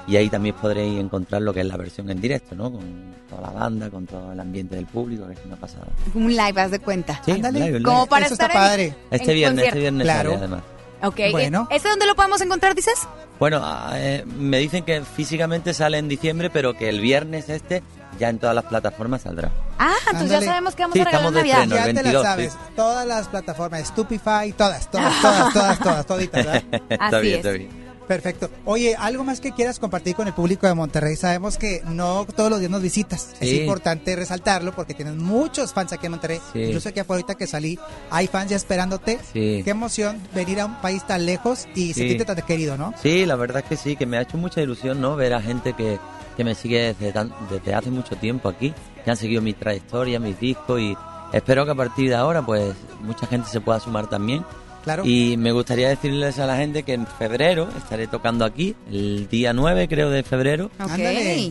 Y 0.07 0.17
ahí 0.17 0.29
también 0.29 0.53
podréis 0.61 0.99
encontrar 0.99 1.41
lo 1.41 1.51
que 1.51 1.61
es 1.61 1.65
la 1.65 1.77
versión 1.77 2.07
en 2.11 2.21
directo, 2.21 2.53
¿no? 2.53 2.71
Con 2.71 2.83
toda 3.27 3.41
la 3.41 3.49
banda, 3.49 3.89
con 3.89 4.05
todo 4.05 4.33
el 4.33 4.39
ambiente 4.39 4.75
del 4.75 4.85
público, 4.85 5.25
que 5.25 5.33
es 5.33 5.39
una 5.45 5.55
pasada. 5.55 5.87
Un 6.13 6.27
live, 6.27 6.61
haz 6.61 6.69
de 6.69 6.77
cuenta. 6.79 7.19
Sí, 7.25 7.31
Ándale. 7.31 7.59
live, 7.59 7.71
live. 7.79 7.83
Como 7.83 8.05
para 8.05 8.25
Eso 8.25 8.35
estar 8.35 8.51
está 8.51 8.61
en- 8.61 8.69
padre. 8.69 8.85
en 8.85 8.95
Este 9.19 9.33
viernes, 9.33 9.65
concierto. 9.65 9.67
este 9.69 9.79
viernes 9.79 10.03
Claro. 10.05 10.29
sale 10.29 10.37
además. 10.43 10.61
Ok. 11.01 11.19
Bueno. 11.31 11.67
¿Este 11.71 11.89
dónde 11.89 12.05
lo 12.05 12.15
podemos 12.15 12.41
encontrar, 12.41 12.73
dices? 12.75 13.07
Bueno, 13.39 13.59
ah, 13.63 13.91
eh, 13.95 14.23
me 14.25 14.57
dicen 14.59 14.83
que 14.85 15.01
físicamente 15.03 15.73
sale 15.73 15.97
en 15.97 16.07
diciembre, 16.07 16.49
pero 16.49 16.73
que 16.73 16.87
el 16.89 17.01
viernes 17.01 17.49
este 17.49 17.83
ya 18.17 18.29
en 18.29 18.39
todas 18.39 18.55
las 18.55 18.63
plataformas 18.65 19.23
saldrá. 19.23 19.51
Ah, 19.77 19.93
entonces 20.07 20.31
ya 20.39 20.41
sabemos 20.41 20.73
que 20.73 20.83
vamos 20.83 20.93
Sí, 20.93 21.01
a 21.01 21.05
regalar 21.05 21.31
Navidad. 21.33 21.63
estreno. 21.63 21.75
Ya 21.75 21.81
el 21.85 21.95
te 21.95 22.01
22, 22.03 22.23
la 22.23 22.29
sabes. 22.29 22.53
sí. 22.53 22.59
Todas 22.77 23.05
las 23.05 23.27
plataformas, 23.27 23.87
Stupify, 23.87 24.51
todas, 24.53 24.89
todas, 24.89 25.21
todas, 25.21 25.53
todas, 25.53 25.79
todas, 25.79 26.05
toditas, 26.05 26.45
¿verdad? 26.45 26.63
está 26.89 27.05
Así 27.07 27.21
bien, 27.21 27.33
es. 27.33 27.45
está 27.45 27.51
bien. 27.51 27.84
Perfecto. 28.07 28.49
Oye, 28.65 28.95
algo 28.95 29.23
más 29.23 29.39
que 29.41 29.51
quieras 29.51 29.79
compartir 29.79 30.15
con 30.15 30.27
el 30.27 30.33
público 30.33 30.67
de 30.67 30.73
Monterrey. 30.75 31.15
Sabemos 31.15 31.57
que 31.57 31.81
no 31.87 32.25
todos 32.35 32.49
los 32.49 32.59
días 32.59 32.71
nos 32.71 32.81
visitas. 32.81 33.33
Es 33.39 33.51
importante 33.53 34.15
resaltarlo 34.15 34.73
porque 34.75 34.93
tienes 34.93 35.15
muchos 35.15 35.73
fans 35.73 35.91
aquí 35.93 36.05
en 36.05 36.11
Monterrey. 36.11 36.39
Sí. 36.53 36.59
Incluso 36.63 36.89
aquí 36.89 36.99
afuera 36.99 37.21
ahorita 37.21 37.35
que 37.35 37.47
salí, 37.47 37.79
hay 38.11 38.27
fans 38.27 38.49
ya 38.51 38.55
esperándote. 38.57 39.19
Sí. 39.33 39.61
Qué 39.63 39.69
emoción 39.71 40.21
venir 40.33 40.59
a 40.61 40.65
un 40.65 40.75
país 40.81 41.05
tan 41.07 41.25
lejos 41.25 41.67
y 41.75 41.93
sentirte 41.93 42.25
tan 42.25 42.35
querido, 42.45 42.77
¿no? 42.77 42.93
Sí, 43.01 43.25
la 43.25 43.35
verdad 43.35 43.63
es 43.63 43.69
que 43.69 43.77
sí, 43.77 43.95
que 43.95 44.05
me 44.05 44.17
ha 44.17 44.21
hecho 44.21 44.37
mucha 44.37 44.61
ilusión, 44.61 45.01
¿no? 45.01 45.15
Ver 45.15 45.33
a 45.33 45.41
gente 45.41 45.73
que, 45.73 45.97
que 46.37 46.43
me 46.43 46.53
sigue 46.55 46.93
desde, 46.93 47.11
tan- 47.11 47.33
desde 47.49 47.73
hace 47.73 47.89
mucho 47.89 48.15
tiempo 48.17 48.49
aquí, 48.49 48.73
que 49.03 49.11
han 49.11 49.17
seguido 49.17 49.41
mi 49.41 49.53
trayectoria, 49.53 50.19
mis 50.19 50.39
discos 50.39 50.79
y 50.79 50.95
espero 51.33 51.65
que 51.65 51.71
a 51.71 51.75
partir 51.75 52.09
de 52.09 52.15
ahora, 52.15 52.45
pues, 52.45 52.75
mucha 53.01 53.25
gente 53.27 53.49
se 53.49 53.61
pueda 53.61 53.79
sumar 53.79 54.07
también. 54.09 54.45
Claro. 54.85 55.03
Y 55.05 55.35
me 55.35 55.51
gustaría 55.51 55.89
decirles 55.89 56.39
a 56.39 56.45
la 56.45 56.55
gente 56.57 56.83
que 56.83 56.93
en 56.93 57.05
febrero 57.07 57.67
estaré 57.75 58.07
tocando 58.07 58.45
aquí, 58.45 58.75
el 58.89 59.27
día 59.27 59.51
9 59.51 59.87
creo 59.87 60.09
de 60.09 60.23
febrero, 60.23 60.71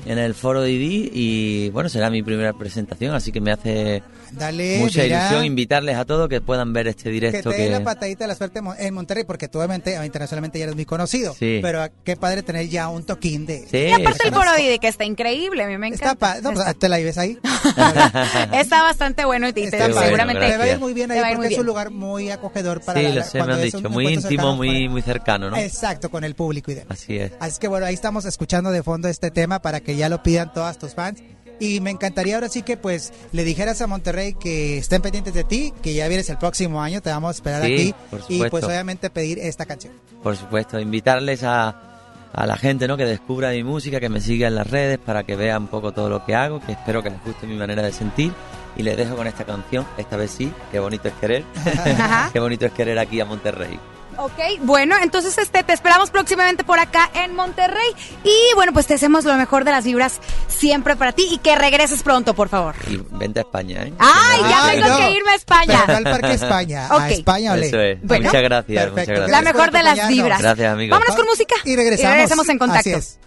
en 0.07 0.19
el 0.19 0.35
foro 0.35 0.63
de 0.63 0.71
ID 0.71 1.11
y 1.13 1.69
bueno, 1.71 1.89
será 1.89 2.11
mi 2.11 2.23
primera 2.23 2.53
presentación, 2.53 3.15
así 3.15 3.33
que 3.33 3.41
me 3.41 3.51
hace 3.51 4.03
Dale, 4.39 4.79
mucha 4.79 5.03
mira, 5.03 5.21
ilusión 5.21 5.45
invitarles 5.45 5.97
a 5.97 6.05
todos 6.05 6.29
que 6.29 6.41
puedan 6.41 6.73
ver 6.73 6.89
este 6.89 7.05
Que 7.05 7.11
directo 7.11 7.51
te 7.51 7.57
dé 7.57 7.65
que... 7.65 7.71
la 7.71 7.83
patadita 7.85 8.25
de 8.25 8.29
la 8.29 8.35
suerte 8.35 8.59
en 8.59 8.65
Mon- 8.65 8.77
en 8.79 8.95
Monterrey, 8.95 9.25
porque 9.25 9.49
tú 9.49 9.59
obviamente 9.59 9.97
ah, 9.97 10.05
internacionalmente 10.07 10.59
ya 10.59 10.65
eres 10.65 10.75
muy 10.77 10.85
conocido. 10.85 11.35
Sí. 11.35 11.61
Pero 11.63 11.83
ah, 11.83 11.91
qué 12.05 12.17
padre 12.17 12.43
tener 12.43 12.69
ya 12.69 12.89
un 12.89 13.05
toquín 13.05 13.47
de... 13.47 13.67
Sí, 13.71 13.77
Y 13.79 13.93
aparte 13.93 14.25
el 14.25 14.33
Conozco. 14.33 14.51
foro 14.53 14.53
de 14.71 14.79
que 14.79 14.89
está 14.89 15.05
increíble, 15.05 15.65
a 15.65 15.67
mí 15.67 15.79
me 15.79 15.89
Está 15.89 16.13
encanta. 16.13 16.35
pa- 16.35 16.41
no, 16.41 16.53
pues, 16.53 16.79
¿Te 16.79 16.89
la 16.89 16.97
vives 16.99 17.19
ahí? 17.19 17.39
Está 18.53 18.83
bastante 18.83 19.25
bueno 19.25 19.49
y 19.49 19.53
te, 19.53 19.65
Está 19.65 19.87
te- 19.89 19.93
padre. 19.93 20.07
seguramente 20.07 20.41
Te 20.41 20.47
va 20.47 20.51
a 20.51 20.53
ir 20.53 20.59
gracias. 20.59 20.81
muy 20.81 20.93
bien 20.95 21.09
Te 21.09 21.15
ahí 21.19 21.21
porque 21.21 21.37
muy 21.37 21.47
es 21.47 21.53
un 21.53 21.57
bien. 21.59 21.67
lugar 21.67 21.91
muy 21.91 22.31
acogedor 22.31 22.81
para 22.83 23.01
Sí, 23.01 23.09
la- 23.09 23.15
lo 23.15 23.23
sé, 23.23 23.29
me 23.35 23.39
cuando 23.41 23.55
han 23.55 23.61
es 23.61 23.73
dicho, 23.73 23.87
un 23.89 23.93
muy 23.95 24.09
íntimo, 24.13 24.57
muy, 24.57 24.89
muy 24.89 25.03
cercano, 25.03 25.51
¿no? 25.51 25.57
Exacto, 25.57 26.11
con 26.11 26.25
el 26.25 26.35
público 26.35 26.71
y 26.71 26.75
demás. 26.75 26.99
Así 27.01 27.17
es. 27.19 27.33
Así 27.41 27.59
que 27.61 27.69
bueno, 27.69 27.87
ahí 27.87 27.95
estamos 27.95 28.25
escuchando 28.25 28.71
de 28.71 28.83
fondo 28.83 29.09
este 29.09 29.31
tema 29.31 29.61
para 29.61 29.81
que 29.81 29.97
ya 29.97 30.09
lo 30.09 30.23
pidan 30.23 30.53
todas 30.53 30.79
tus 30.79 30.95
fans. 30.95 31.23
Y 31.61 31.81
me 31.81 31.91
encantaría 31.91 32.35
ahora 32.35 32.49
sí 32.49 32.63
que 32.63 32.77
pues 32.77 33.13
le 33.33 33.45
dijeras 33.45 33.81
a 33.81 33.87
Monterrey 33.87 34.35
que 34.35 34.79
estén 34.79 35.03
pendientes 35.03 35.35
de 35.35 35.45
ti, 35.45 35.73
que 35.83 35.95
ya 35.95 36.09
vienes 36.09 36.29
el 36.31 36.39
próximo 36.39 36.83
año, 36.83 37.01
te 37.01 37.11
vamos 37.11 37.29
a 37.29 37.33
esperar 37.33 37.65
Sí, 37.65 37.73
aquí. 37.75 37.95
por 38.11 38.21
y 38.29 38.43
pues 38.51 38.65
obviamente 38.65 39.11
pedir 39.11 39.39
esta 39.39 39.65
canción. 39.67 39.93
Por 40.23 40.37
supuesto, 40.37 40.81
invitarles 40.81 41.43
a, 41.45 42.29
a 42.33 42.47
la 42.47 42.57
gente 42.57 42.89
¿no? 42.89 42.97
que 42.97 43.05
descubra 43.05 43.51
mi 43.51 43.63
música, 43.63 44.01
que 44.01 44.09
me 44.09 44.21
siga 44.21 44.49
en 44.49 44.55
las 44.57 44.67
redes 44.69 44.99
para 44.99 45.23
que 45.25 45.37
vean 45.37 45.63
un 45.63 45.69
poco 45.69 45.93
todo 45.93 46.09
lo 46.09 46.25
que 46.25 46.35
hago, 46.35 46.61
que 46.61 46.73
espero 46.73 47.03
que 47.03 47.11
les 47.11 47.23
guste 47.25 47.47
mi 47.47 47.57
manera 47.57 47.83
de 47.83 47.93
sentir. 47.93 48.33
Y 48.77 48.83
les 48.83 48.97
dejo 48.97 49.15
con 49.15 49.29
esta 49.29 49.45
canción, 49.45 49.87
esta 49.99 50.17
vez 50.17 50.33
sí, 50.33 50.53
qué 50.73 50.81
bonito 50.81 51.07
es 51.07 51.15
querer. 51.15 51.45
Qué 52.33 52.41
bonito 52.41 52.67
es 52.67 52.73
querer 52.73 52.99
aquí 52.99 53.21
a 53.21 53.25
Monterrey. 53.25 53.79
Ok, 54.17 54.39
bueno, 54.61 54.95
entonces 55.03 55.37
este 55.39 55.63
te 55.65 55.73
esperamos 55.73 56.11
próximamente 56.11 56.63
por 56.65 56.79
acá 56.79 57.11
en 57.15 57.35
Monterrey. 57.35 57.91
Y 58.23 58.55
bueno, 58.55 58.73
pues 58.73 58.87
te 58.87 58.95
hacemos 58.95 59.25
lo 59.25 59.35
mejor 59.35 59.65
de 59.65 59.73
las 59.73 59.85
vibras 59.85 60.21
siempre 60.47 60.95
para 60.97 61.13
ti 61.13 61.27
y 61.31 61.39
que 61.39 61.57
regreses 61.57 62.03
pronto, 62.03 62.33
por 62.35 62.49
favor. 62.49 62.75
Y 62.89 63.03
vente 63.11 63.41
a 63.41 63.43
España, 63.43 63.83
¿eh? 63.83 63.93
¡Ay, 63.99 64.41
ya 64.49 64.71
tengo 64.71 64.89
no. 64.89 64.97
que 64.99 65.11
irme 65.11 65.31
a 65.31 65.35
España! 65.35 65.83
Al 65.87 66.05
Parque 66.05 66.33
España, 66.35 66.87
Ok. 66.93 67.01
a 67.01 67.11
España, 67.11 67.53
ole. 67.53 67.67
Eso 67.67 67.81
es. 67.81 67.99
Bueno. 68.03 68.27
muchas 68.27 68.43
gracias, 68.43 68.85
Perfecto. 68.85 69.13
muchas 69.13 69.31
La 69.31 69.41
gracias. 69.41 69.55
mejor 69.55 69.71
de 69.73 69.83
las 69.83 70.09
vibras. 70.09 70.41
Gracias, 70.41 70.73
amigos. 70.73 70.99
Vámonos 70.99 71.17
con 71.17 71.27
música. 71.27 71.55
Y 71.65 71.77
regresamos. 71.77 72.11
Y 72.11 72.15
regresamos 72.15 72.49
en 72.49 72.59
contacto. 72.59 72.91
Así 72.91 72.93
es. 72.93 73.19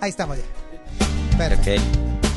Ahí 0.00 0.10
estamos 0.10 0.36
ya. 0.38 1.38
Perfecto. 1.38 1.82
Ok. 1.82 2.29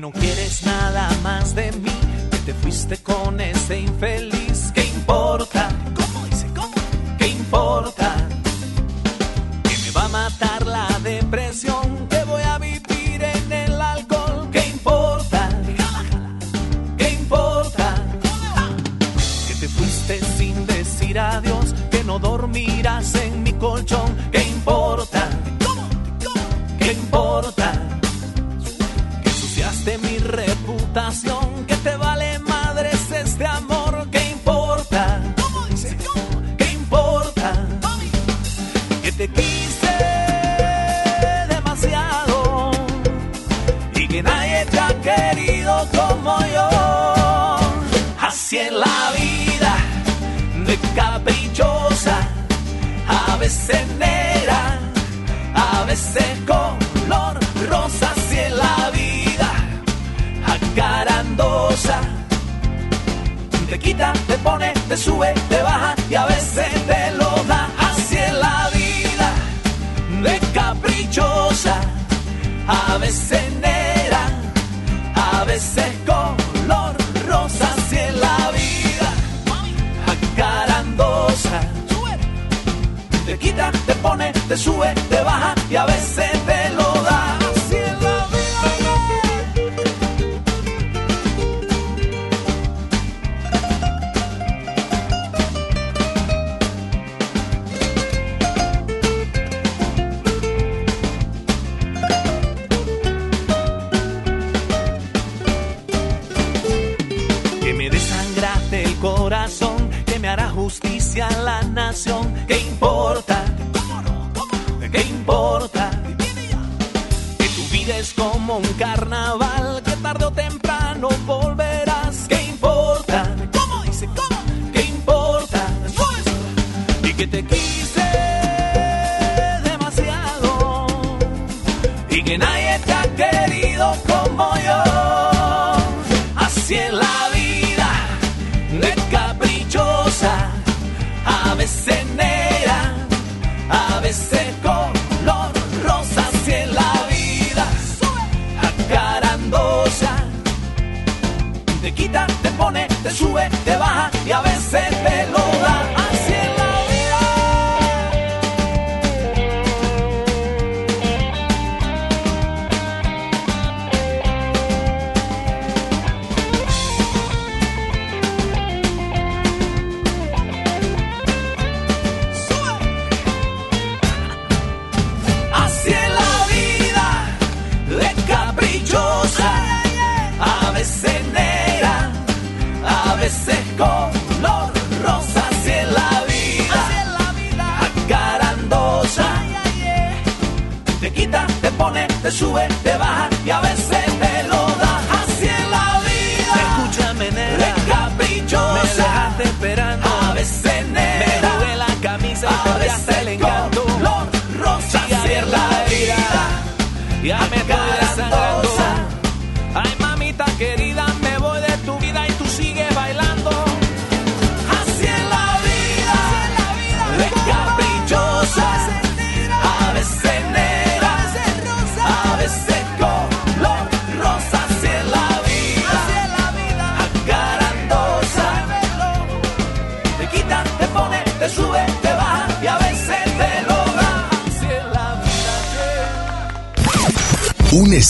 No 0.00 0.10
quieres 0.12 0.64
nada 0.64 1.10
más 1.22 1.54
de 1.54 1.70
mí, 1.72 1.92
que 2.30 2.38
te 2.38 2.54
fuiste 2.54 2.96
con 3.02 3.38
ese 3.38 3.80
infeliz. 3.80 4.49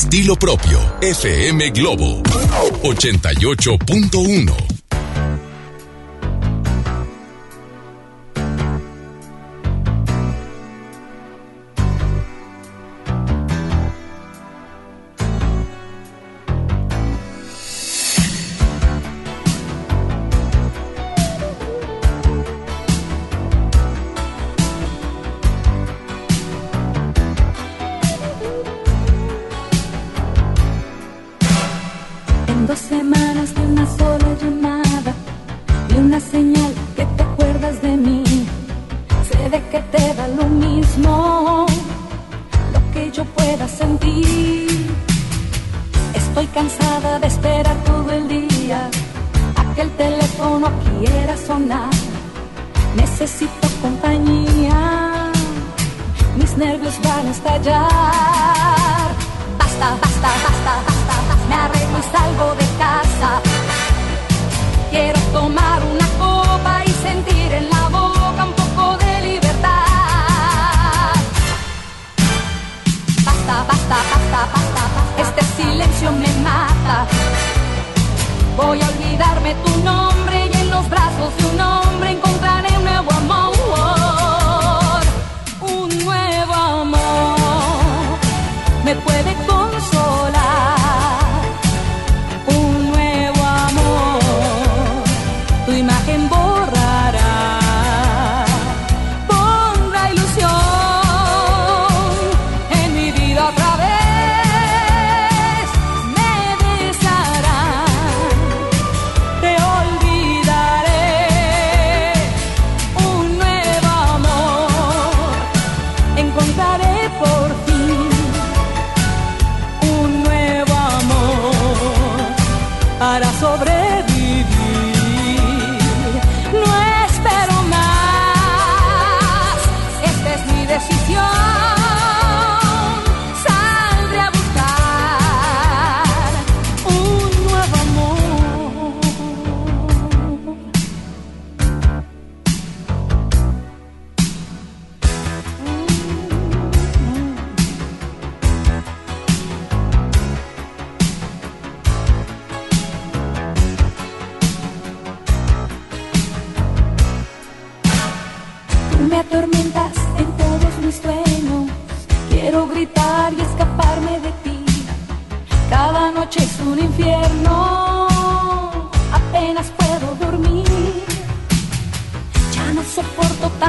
Estilo 0.01 0.35
propio. 0.35 0.81
FM 1.03 1.73
Globo 1.73 2.23
88.1. 2.83 4.80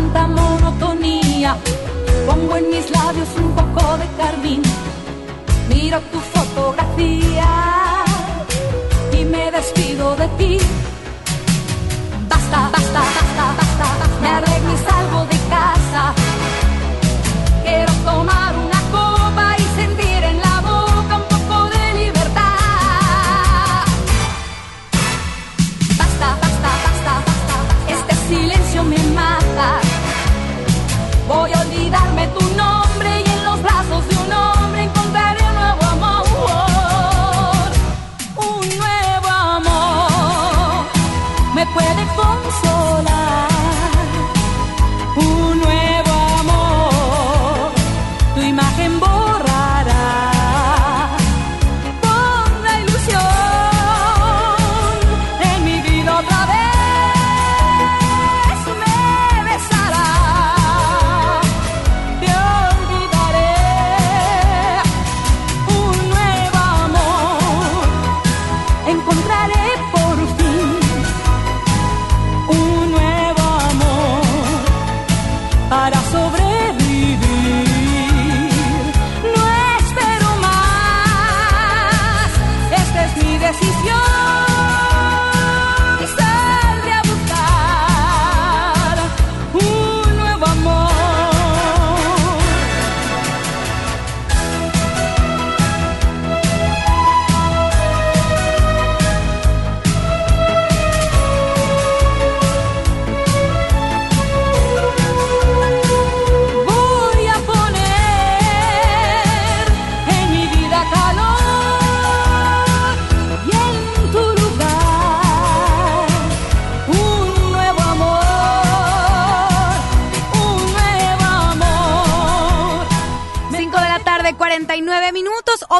tanta 0.01 0.27
monotonía. 0.27 1.55
Pongo 2.25 2.55
en 2.57 2.69
mis 2.69 2.89
labios 2.89 3.29
un 3.37 3.51
poco 3.55 3.97
de 3.97 4.07
carmín. 4.17 4.61
Miro 5.69 5.99
tu 6.11 6.19
fotografía 6.19 7.49
y 9.11 9.25
me 9.25 9.51
despido 9.51 10.15
de 10.15 10.27
ti. 10.39 10.57
Basta, 12.29 12.69
basta, 12.75 13.01
basta, 13.17 13.45
basta, 13.59 13.85
basta. 13.99 14.21
Me 14.21 14.29
arreglo 14.29 14.73
y 14.73 14.77
salgo 14.89 15.10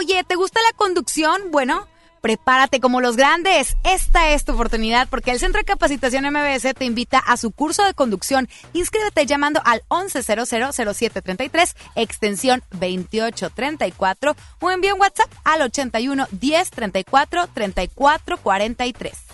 Oye, 0.02 0.24
¿te 0.24 0.36
gusta 0.36 0.60
la 0.68 0.76
conducción? 0.76 1.52
Bueno. 1.52 1.88
Prepárate 2.22 2.80
como 2.80 3.02
los 3.02 3.18
grandes. 3.18 3.76
Esta 3.84 4.32
es 4.32 4.46
tu 4.46 4.54
oportunidad 4.54 5.08
porque 5.10 5.30
el 5.30 5.40
Centro 5.40 5.60
de 5.60 5.66
Capacitación 5.66 6.26
MBS 6.26 6.74
te 6.76 6.86
invita 6.86 7.20
a 7.20 7.38
su 7.38 7.52
curso 7.52 7.84
de 7.84 7.94
conducción. 7.94 8.50
Inscríbete 8.74 9.28
llamando 9.28 9.62
al 9.64 9.84
11000733 9.90 11.76
extensión 11.96 12.64
2834 12.72 14.36
o 14.60 14.72
envía 14.72 14.96
un 14.96 15.02
WhatsApp 15.02 15.32
al 15.44 15.62
81 15.64 16.28
10 16.32 16.72
34 16.72 17.48
34 17.48 18.38
43. 18.38 19.31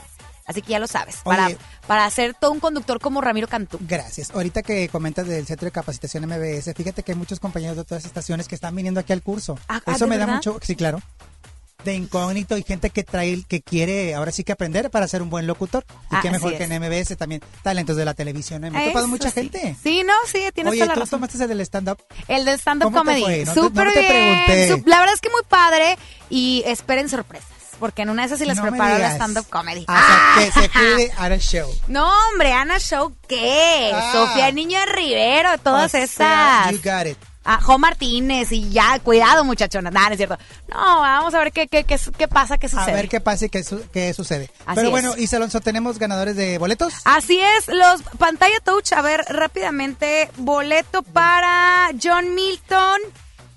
Así 0.48 0.62
que 0.62 0.72
ya 0.72 0.80
lo 0.80 0.88
sabes. 0.88 1.18
Para, 1.24 1.48
Oye. 1.48 1.58
para 1.88 2.10
ser 2.10 2.34
todo 2.34 2.52
un 2.52 2.60
conductor 2.62 3.00
como 3.02 3.20
Ramiro 3.22 3.48
Cantú. 3.48 3.78
Gracias. 3.82 4.32
Ahorita 4.32 4.64
que 4.64 4.88
comentas 4.90 5.28
del 5.28 5.46
Centro 5.46 5.66
de 5.66 5.72
Capacitación 5.72 6.26
MBS, 6.26 6.74
fíjate 6.74 7.04
que 7.04 7.12
hay 7.12 7.18
muchos 7.18 7.40
compañeros 7.42 7.76
de 7.76 7.82
otras 7.82 8.06
estaciones 8.06 8.48
que 8.48 8.56
están 8.56 8.74
viniendo 8.76 9.00
aquí 9.02 9.12
al 9.14 9.22
curso. 9.22 9.60
Ah, 9.68 9.82
ah, 9.86 9.92
Eso 9.96 10.06
¿de 10.06 10.10
me 10.10 10.18
da 10.18 10.26
mucho, 10.26 10.58
sí, 10.64 10.76
claro. 10.76 11.02
De 11.84 11.94
incógnito 11.94 12.58
y 12.58 12.64
gente 12.64 12.90
que 12.90 13.04
trae, 13.04 13.44
que 13.48 13.62
quiere 13.62 14.16
ahora 14.16 14.32
sí 14.32 14.44
que 14.44 14.52
aprender 14.52 14.90
para 14.90 15.08
ser 15.08 15.22
un 15.22 15.30
buen 15.30 15.48
locutor. 15.48 15.86
Y 16.12 16.16
Ah, 16.16 16.20
qué 16.22 16.32
mejor 16.32 16.58
que 16.58 16.64
en 16.64 16.72
MBS 16.82 17.16
también, 17.18 17.42
talentos 17.62 17.96
de 17.96 18.04
la 18.04 18.14
televisión. 18.14 18.62
Me 18.62 18.68
ha 18.70 18.72
topado 18.86 19.00
Eso 19.06 19.08
mucha 19.08 19.30
sí. 19.30 19.36
gente. 19.42 19.76
Sí, 19.84 20.02
no, 20.06 20.14
sí, 20.26 20.50
tienes 20.54 20.72
Oye, 20.72 20.80
toda 20.80 20.88
la 20.88 20.94
¿tú 20.96 21.00
razón. 21.02 21.20
tomaste 21.20 21.42
el 21.44 21.50
del 21.50 21.62
stand-up? 21.62 21.98
El 22.28 22.46
de 22.46 22.54
stand-up 22.58 22.86
¿Cómo 22.86 22.98
te 23.04 23.22
comedy. 23.22 23.22
fue? 23.22 23.46
No 23.46 23.54
te- 23.54 23.60
no 23.62 23.70
te 23.70 24.04
pregunté. 24.08 24.84
La 24.90 25.00
verdad 25.00 25.14
es 25.14 25.22
que 25.22 25.30
muy 25.30 25.42
padre 25.48 25.98
y 26.30 26.64
esperen 26.66 27.10
sorpresas. 27.10 27.48
Porque 27.80 28.02
en 28.04 28.10
una 28.10 28.24
de 28.24 28.28
esas 28.28 28.40
sí 28.40 28.46
les 28.46 28.58
No 28.58 28.64
preparo 28.64 28.96
digas. 28.96 29.14
stand-up 29.16 29.48
comedy. 29.50 29.86
O 29.88 29.92
sea, 29.92 30.34
que 30.38 30.52
se 30.52 30.70
cuide 30.70 31.12
Ana 31.18 31.38
Show. 31.38 31.70
No, 31.88 32.10
hombre, 32.30 32.54
Ana 32.54 32.80
Show, 32.80 33.14
¿qué? 33.28 33.92
Ah. 33.94 34.10
Sofía 34.12 34.52
Niño 34.52 34.80
Rivero, 34.94 35.58
todas 35.60 35.86
O 35.86 35.90
sea, 35.90 36.04
esas. 36.04 36.72
you 36.72 36.78
got 36.84 37.08
it. 37.08 37.18
Ah, 37.50 37.62
Jo 37.62 37.78
Martínez 37.80 38.52
y 38.52 38.70
ya, 38.72 39.00
cuidado 39.00 39.46
muchachonas. 39.46 39.94
Nada, 39.94 40.08
no 40.08 40.14
es 40.14 40.18
cierto. 40.18 40.38
No, 40.68 41.00
vamos 41.00 41.34
a 41.34 41.40
ver 41.40 41.54
qué, 41.54 41.68
qué, 41.70 41.86
qué, 41.86 41.98
qué 42.18 42.28
pasa, 42.28 42.58
qué 42.58 42.68
A 42.68 42.70
sucede. 42.70 42.92
ver 42.94 43.08
qué 43.08 43.22
pasa 43.22 43.46
y 43.46 43.50
qué, 43.50 43.64
su- 43.64 43.86
qué 43.94 44.14
sucede. 44.14 44.52
Así 44.66 44.76
Pero 44.76 44.90
bueno, 44.90 45.16
Isa 45.18 45.38
Alonso, 45.38 45.62
¿tenemos 45.62 45.98
ganadores 45.98 46.36
de 46.36 46.58
boletos? 46.58 46.94
Así 47.06 47.40
es, 47.40 47.70
los 47.70 48.02
pantalla 48.18 48.60
touch, 48.66 48.92
a 48.92 49.02
ver 49.02 49.24
rápidamente, 49.30 50.30
boleto 50.36 51.04
para 51.04 51.90
John 52.04 52.36
Milton, 52.36 53.00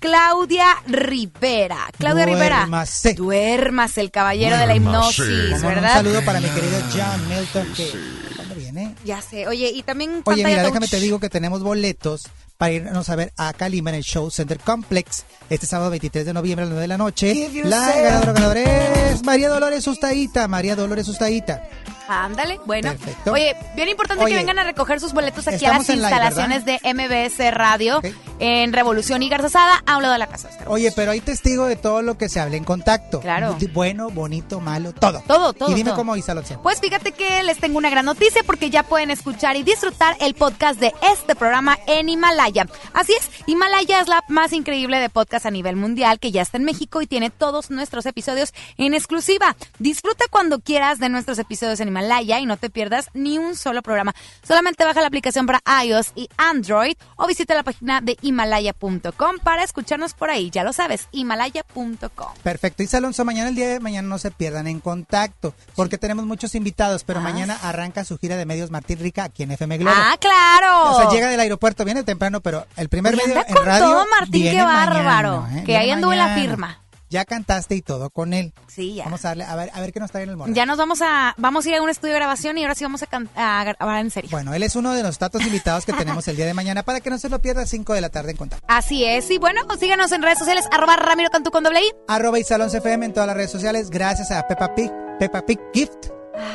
Claudia 0.01 0.65
Rivera. 0.87 1.77
Claudia 1.95 2.25
Duérmase. 2.25 3.09
Rivera. 3.09 3.23
Duermas, 3.23 3.97
el 3.99 4.09
caballero 4.09 4.57
de 4.57 4.65
la 4.65 4.73
Duérmase. 4.73 5.21
hipnosis, 5.23 5.61
¿verdad? 5.61 5.83
Un 5.83 6.05
saludo 6.05 6.25
para 6.25 6.41
mi 6.41 6.49
querido 6.49 6.79
John 6.91 7.29
Milton, 7.29 7.67
que 7.75 7.91
¿cuándo 8.35 8.55
viene? 8.55 8.95
Ya 9.05 9.21
sé, 9.21 9.47
oye, 9.47 9.69
y 9.69 9.83
también 9.83 10.23
Oye, 10.25 10.43
mira, 10.43 10.63
déjame 10.63 10.87
te 10.87 10.99
digo 10.99 11.19
que 11.19 11.29
tenemos 11.29 11.61
boletos 11.61 12.23
para 12.57 12.73
irnos 12.73 13.09
a 13.09 13.15
ver 13.15 13.31
a 13.37 13.53
Calima 13.53 13.91
en 13.91 13.97
el 13.97 14.03
Show 14.03 14.31
Center 14.31 14.59
Complex 14.59 15.23
este 15.49 15.67
sábado 15.67 15.91
23 15.91 16.25
de 16.25 16.33
noviembre 16.33 16.63
a 16.63 16.65
las 16.65 16.71
9 16.71 16.81
de 16.81 16.87
la 16.87 16.97
noche. 16.97 17.49
La 17.63 17.91
ganadora 17.95 18.33
ganadora 18.33 19.09
es 19.11 19.23
María 19.23 19.49
Dolores 19.49 19.83
Sustaíta. 19.83 20.47
María 20.47 20.75
Dolores 20.75 21.05
Sustaíta. 21.05 21.63
Ándale, 22.07 22.59
bueno. 22.65 22.91
Perfecto. 22.91 23.31
Oye, 23.33 23.55
bien 23.75 23.89
importante 23.89 24.23
Oye, 24.23 24.33
que 24.33 24.39
vengan 24.39 24.59
a 24.59 24.63
recoger 24.63 24.99
sus 24.99 25.13
boletos 25.13 25.47
aquí 25.47 25.65
a 25.65 25.77
las 25.77 25.87
live, 25.87 26.01
instalaciones 26.01 26.65
de 26.65 26.79
MBS 26.83 27.51
Radio 27.51 28.01
en 28.41 28.73
Revolución 28.73 29.21
y 29.21 29.29
Garzasada, 29.29 29.83
a 29.85 29.97
un 29.97 30.01
lado 30.01 30.13
de 30.13 30.19
la 30.19 30.27
casa. 30.27 30.49
Oye, 30.65 30.91
pero 30.95 31.11
hay 31.11 31.21
testigo 31.21 31.67
de 31.67 31.75
todo 31.75 32.01
lo 32.01 32.17
que 32.17 32.27
se 32.27 32.39
hable 32.39 32.57
en 32.57 32.63
contacto. 32.63 33.19
Claro. 33.19 33.55
Bueno, 33.71 34.09
bonito, 34.09 34.59
malo, 34.59 34.93
todo. 34.93 35.21
Todo, 35.27 35.53
todo, 35.53 35.71
Y 35.71 35.75
dime 35.75 35.91
todo. 35.91 35.99
cómo, 35.99 36.15
Isa 36.15 36.31
Alonso. 36.31 36.59
Pues 36.63 36.79
fíjate 36.79 37.11
que 37.11 37.43
les 37.43 37.59
tengo 37.59 37.77
una 37.77 37.91
gran 37.91 38.03
noticia 38.05 38.41
porque 38.43 38.71
ya 38.71 38.81
pueden 38.81 39.11
escuchar 39.11 39.55
y 39.57 39.63
disfrutar 39.63 40.17
el 40.19 40.33
podcast 40.33 40.79
de 40.79 40.91
este 41.13 41.35
programa 41.35 41.77
en 41.85 42.09
Himalaya. 42.09 42.65
Así 42.93 43.13
es, 43.13 43.29
Himalaya 43.45 44.01
es 44.01 44.07
la 44.07 44.23
más 44.27 44.53
increíble 44.53 44.97
de 44.99 45.09
podcast 45.09 45.45
a 45.45 45.51
nivel 45.51 45.75
mundial 45.75 46.19
que 46.19 46.31
ya 46.31 46.41
está 46.41 46.57
en 46.57 46.63
México 46.63 47.01
y 47.03 47.07
tiene 47.07 47.29
todos 47.29 47.69
nuestros 47.69 48.07
episodios 48.07 48.53
en 48.77 48.95
exclusiva. 48.95 49.55
Disfruta 49.77 50.25
cuando 50.31 50.59
quieras 50.61 50.97
de 50.97 51.09
nuestros 51.09 51.37
episodios 51.37 51.79
en 51.79 51.89
Himalaya 51.89 52.39
y 52.39 52.47
no 52.47 52.57
te 52.57 52.71
pierdas 52.71 53.09
ni 53.13 53.37
un 53.37 53.55
solo 53.55 53.83
programa. 53.83 54.15
Solamente 54.41 54.83
baja 54.83 55.01
la 55.01 55.07
aplicación 55.07 55.45
para 55.45 55.61
iOS 55.85 56.11
y 56.15 56.27
Android 56.37 56.95
o 57.17 57.27
visita 57.27 57.53
la 57.53 57.61
página 57.63 58.01
de 58.01 58.17
himalaya.com 58.31 59.37
para 59.43 59.63
escucharnos 59.63 60.13
por 60.13 60.29
ahí. 60.29 60.49
Ya 60.49 60.63
lo 60.63 60.73
sabes, 60.73 61.07
himalaya.com. 61.11 62.33
Perfecto. 62.43 62.83
Isa 62.83 62.97
Alonso, 62.97 63.23
mañana 63.25 63.49
el 63.49 63.55
día 63.55 63.69
de 63.69 63.79
mañana 63.79 64.07
no 64.07 64.17
se 64.17 64.31
pierdan 64.31 64.67
en 64.67 64.79
contacto, 64.79 65.53
porque 65.75 65.97
tenemos 65.97 66.25
muchos 66.25 66.55
invitados, 66.55 67.03
pero 67.03 67.19
Ah, 67.19 67.23
mañana 67.23 67.57
arranca 67.61 68.03
su 68.03 68.17
gira 68.17 68.35
de 68.35 68.45
medios 68.45 68.71
Martín 68.71 68.97
Rica 68.99 69.25
aquí 69.25 69.43
en 69.43 69.51
FM 69.51 69.77
Globo. 69.77 69.95
Ah, 69.95 70.15
claro. 70.19 70.91
O 70.91 70.97
sea, 71.01 71.09
llega 71.11 71.29
del 71.29 71.39
aeropuerto, 71.39 71.85
viene 71.85 72.03
temprano, 72.03 72.41
pero 72.41 72.65
el 72.77 72.89
primer 72.89 73.15
medio 73.15 73.43
en 73.47 73.53
con 73.53 73.65
radio 73.65 73.85
todo, 73.85 74.05
Martín, 74.09 74.31
viene 74.41 74.57
qué 74.57 74.63
mañana, 74.63 74.85
bárbaro. 75.03 75.47
¿eh? 75.55 75.63
Que 75.65 75.77
ahí 75.77 75.91
anduvo 75.91 76.13
la 76.13 76.33
firma. 76.35 76.79
Ya 77.11 77.25
cantaste 77.25 77.75
y 77.75 77.81
todo 77.81 78.09
con 78.09 78.33
él. 78.33 78.53
Sí, 78.67 78.95
ya. 78.95 79.03
Vamos 79.03 79.23
a 79.25 79.29
darle, 79.29 79.43
a 79.43 79.55
ver, 79.55 79.69
a 79.73 79.81
ver 79.81 79.91
qué 79.93 79.99
nos 79.99 80.11
trae 80.11 80.23
en 80.23 80.29
el 80.31 80.37
morral. 80.37 80.55
Ya 80.55 80.65
nos 80.65 80.77
vamos 80.77 81.01
a, 81.01 81.35
vamos 81.37 81.65
a 81.65 81.69
ir 81.69 81.75
a 81.75 81.81
un 81.81 81.89
estudio 81.89 82.13
de 82.13 82.19
grabación 82.19 82.57
y 82.57 82.63
ahora 82.63 82.73
sí 82.73 82.85
vamos 82.85 83.03
a, 83.03 83.07
a 83.35 83.63
grabar 83.65 83.99
en 83.99 84.09
serio. 84.09 84.29
Bueno, 84.31 84.53
él 84.53 84.63
es 84.63 84.75
uno 84.75 84.93
de 84.93 85.03
los 85.03 85.17
tantos 85.19 85.41
invitados 85.43 85.85
que 85.85 85.93
tenemos 85.93 86.27
el 86.29 86.37
día 86.37 86.45
de 86.45 86.53
mañana 86.53 86.83
para 86.83 87.01
que 87.01 87.09
no 87.09 87.17
se 87.17 87.29
lo 87.29 87.39
pierda 87.39 87.65
5 87.65 87.93
de 87.93 88.01
la 88.01 88.09
tarde 88.09 88.31
en 88.31 88.37
contacto. 88.37 88.65
Así 88.67 89.03
es, 89.03 89.29
y 89.29 89.37
bueno, 89.37 89.61
síganos 89.77 90.11
en 90.13 90.23
redes 90.23 90.39
sociales, 90.39 90.65
arroba 90.71 90.95
Ramiro 90.95 91.29
Cantú 91.29 91.51
con 91.51 91.63
doble 91.63 91.81
I. 91.81 91.91
Arroba 92.07 92.37
CFM 92.39 93.05
en 93.05 93.13
todas 93.13 93.27
las 93.27 93.35
redes 93.35 93.51
sociales. 93.51 93.89
Gracias 93.89 94.31
a 94.31 94.47
Peppa 94.47 94.73
Pig, 94.73 94.89
Peppa 95.19 95.41
Pig 95.45 95.59
Gift, 95.73 96.07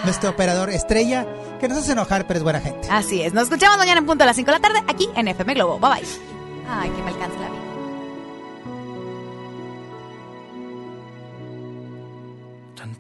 nuestro 0.05 0.31
operador 0.31 0.71
estrella, 0.71 1.27
que 1.61 1.69
nos 1.69 1.79
hace 1.79 1.93
enojar, 1.93 2.27
pero 2.27 2.39
es 2.39 2.45
buena 2.45 2.61
gente. 2.61 2.89
Así 2.91 3.21
es, 3.21 3.35
nos 3.35 3.45
escuchamos 3.45 3.77
mañana 3.77 4.01
en 4.01 4.07
punto 4.07 4.25
a 4.25 4.27
las 4.27 4.37
5 4.37 4.51
de 4.51 4.59
la 4.59 4.63
tarde 4.63 4.83
aquí 4.89 5.07
en 5.17 5.29
FM 5.29 5.55
Globo. 5.55 5.79
Bye 5.79 6.01
bye. 6.01 6.09
Ay, 6.69 6.91
que 6.91 7.03
me 7.03 7.11
alcance 7.11 7.39
la 7.39 7.51
vida. 7.51 7.66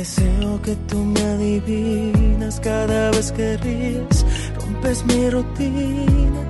Deseo 0.00 0.62
que 0.62 0.74
tú 0.88 0.96
me 1.04 1.20
adivinas, 1.20 2.58
cada 2.60 3.10
vez 3.10 3.30
que 3.32 3.58
ríes, 3.58 4.24
rompes 4.56 5.04
mi 5.04 5.28
rutina. 5.28 6.40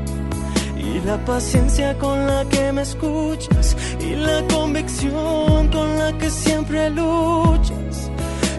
Y 0.77 1.01
la 1.05 1.17
paciencia 1.25 1.99
con 1.99 2.27
la 2.29 2.45
que 2.49 2.73
me 2.73 2.83
escuchas, 2.83 3.77
y 4.09 4.15
la 4.15 4.39
convicción 4.55 5.69
con 5.77 5.89
la 5.99 6.17
que 6.19 6.31
siempre 6.31 6.91
luchas. 6.91 7.95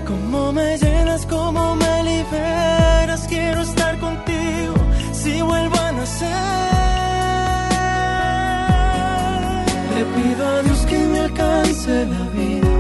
Cómo 0.10 0.52
me 0.52 0.78
llenas, 0.78 1.26
cómo 1.26 1.76
me 1.78 1.94
liberas, 2.12 3.22
quiero 3.30 3.62
estar 3.62 3.98
contigo 3.98 4.76
si 5.14 5.42
vuelvo 5.42 5.78
a 5.88 5.92
nacer. 5.94 6.28
Le 9.96 10.04
pido 10.16 10.42
a 10.56 10.62
Dios 10.64 10.80
que 10.90 10.98
me 11.12 11.20
alcance 11.22 12.06
la 12.14 12.24
vida 12.36 12.71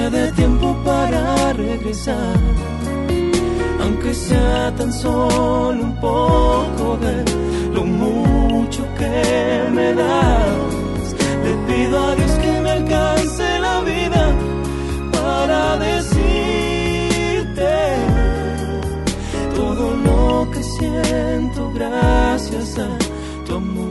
me 0.00 0.10
dé 0.10 0.32
tiempo 0.32 0.76
para 0.84 1.52
regresar. 1.52 2.36
Aunque 3.82 4.12
sea 4.14 4.72
tan 4.78 4.92
solo 4.92 5.82
un 5.90 5.96
poco 6.00 6.86
de 7.04 7.16
lo 7.74 7.84
mucho 7.84 8.82
que 8.98 9.16
me 9.76 9.88
das. 9.94 11.06
Le 11.44 11.52
pido 11.68 11.94
a 12.08 12.14
Dios 12.18 12.32
que 12.42 12.52
me 12.64 12.70
alcance 12.78 13.46
la 13.66 13.76
vida 13.92 14.24
para 15.16 15.62
decirte 15.88 17.72
todo 19.58 19.84
lo 20.06 20.50
que 20.52 20.62
siento 20.62 21.60
gracias 21.78 22.78
a 22.78 22.90
tu 23.46 23.54
amor. 23.54 23.90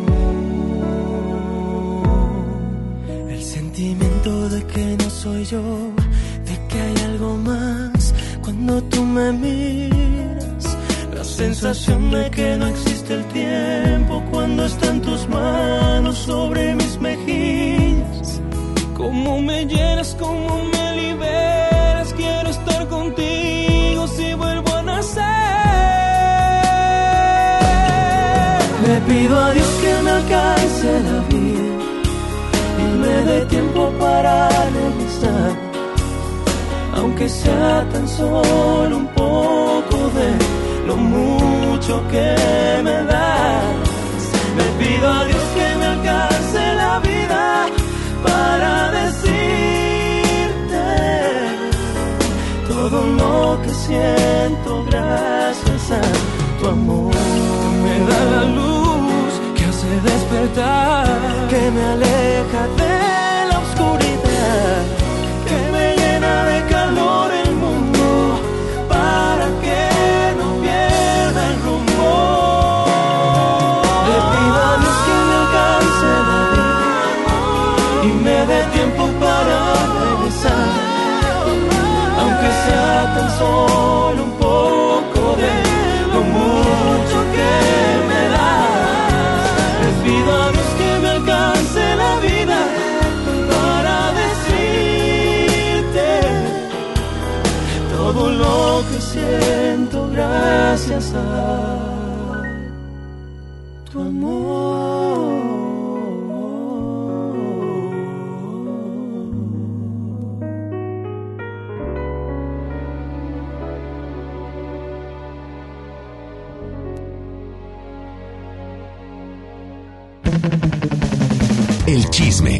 El 3.35 3.43
sentimiento 3.43 4.49
de 4.49 4.59
que 4.71 4.85
no 5.01 5.09
soy 5.09 5.43
yo, 5.45 5.61
hay 6.89 7.05
algo 7.05 7.35
más 7.37 8.13
cuando 8.41 8.81
tú 8.83 9.03
me 9.03 9.31
miras. 9.31 10.77
La 11.13 11.23
sensación 11.23 12.11
de 12.11 12.29
que 12.31 12.57
no 12.57 12.67
existe 12.67 13.13
el 13.13 13.25
tiempo 13.25 14.23
cuando 14.31 14.65
están 14.65 15.01
tus 15.01 15.27
manos 15.27 16.17
sobre 16.17 16.75
mis 16.75 16.99
mejillas. 16.99 18.41
Cómo 18.95 19.41
me 19.41 19.65
llenas, 19.65 20.15
cómo 20.19 20.63
me 20.73 20.95
liberas, 21.01 22.13
quiero 22.13 22.49
estar 22.49 22.87
contigo 22.87 24.07
si 24.07 24.33
vuelvo 24.33 24.69
a 24.75 24.81
nacer. 24.83 25.23
Le 28.85 28.95
pido 29.01 29.35
a 29.45 29.51
Dios 29.53 29.69
que 29.81 29.93
me 30.03 30.11
alcance 30.11 30.87
la 31.07 31.19
vida 31.29 31.69
y 32.79 32.97
me 33.01 33.15
dé 33.29 33.45
tiempo 33.45 33.91
para 33.99 34.49
regresar, 34.49 35.08
aunque 37.19 37.29
sea 37.35 37.85
tan 37.91 38.07
solo 38.07 38.95
un 38.95 39.07
poco 39.07 39.97
de 40.17 40.87
lo 40.87 40.95
mucho 40.95 42.01
que 42.07 42.35
me 42.81 43.03
das. 43.03 43.63
Le 44.57 44.63
pido 44.79 45.07
a 45.07 45.25
Dios 45.25 45.43
que 45.55 45.75
me 45.79 45.85
alcance 45.85 46.73
la 46.75 46.99
vida 46.99 47.65
para 48.23 48.91
decirte 48.91 50.85
todo 52.69 53.05
lo 53.19 53.61
que 53.63 53.69
siento 53.69 54.85
gracias 54.85 55.91
a 55.91 56.01
tu 56.59 56.67
amor. 56.69 57.13
Me 57.83 57.95
da 58.09 58.21
la 58.35 58.43
luz 58.45 59.31
que 59.55 59.65
hace 59.65 59.91
despertar, 60.09 61.07
que 61.49 61.71
me 61.71 61.83
aleja 61.83 62.08
gracias 100.99 101.78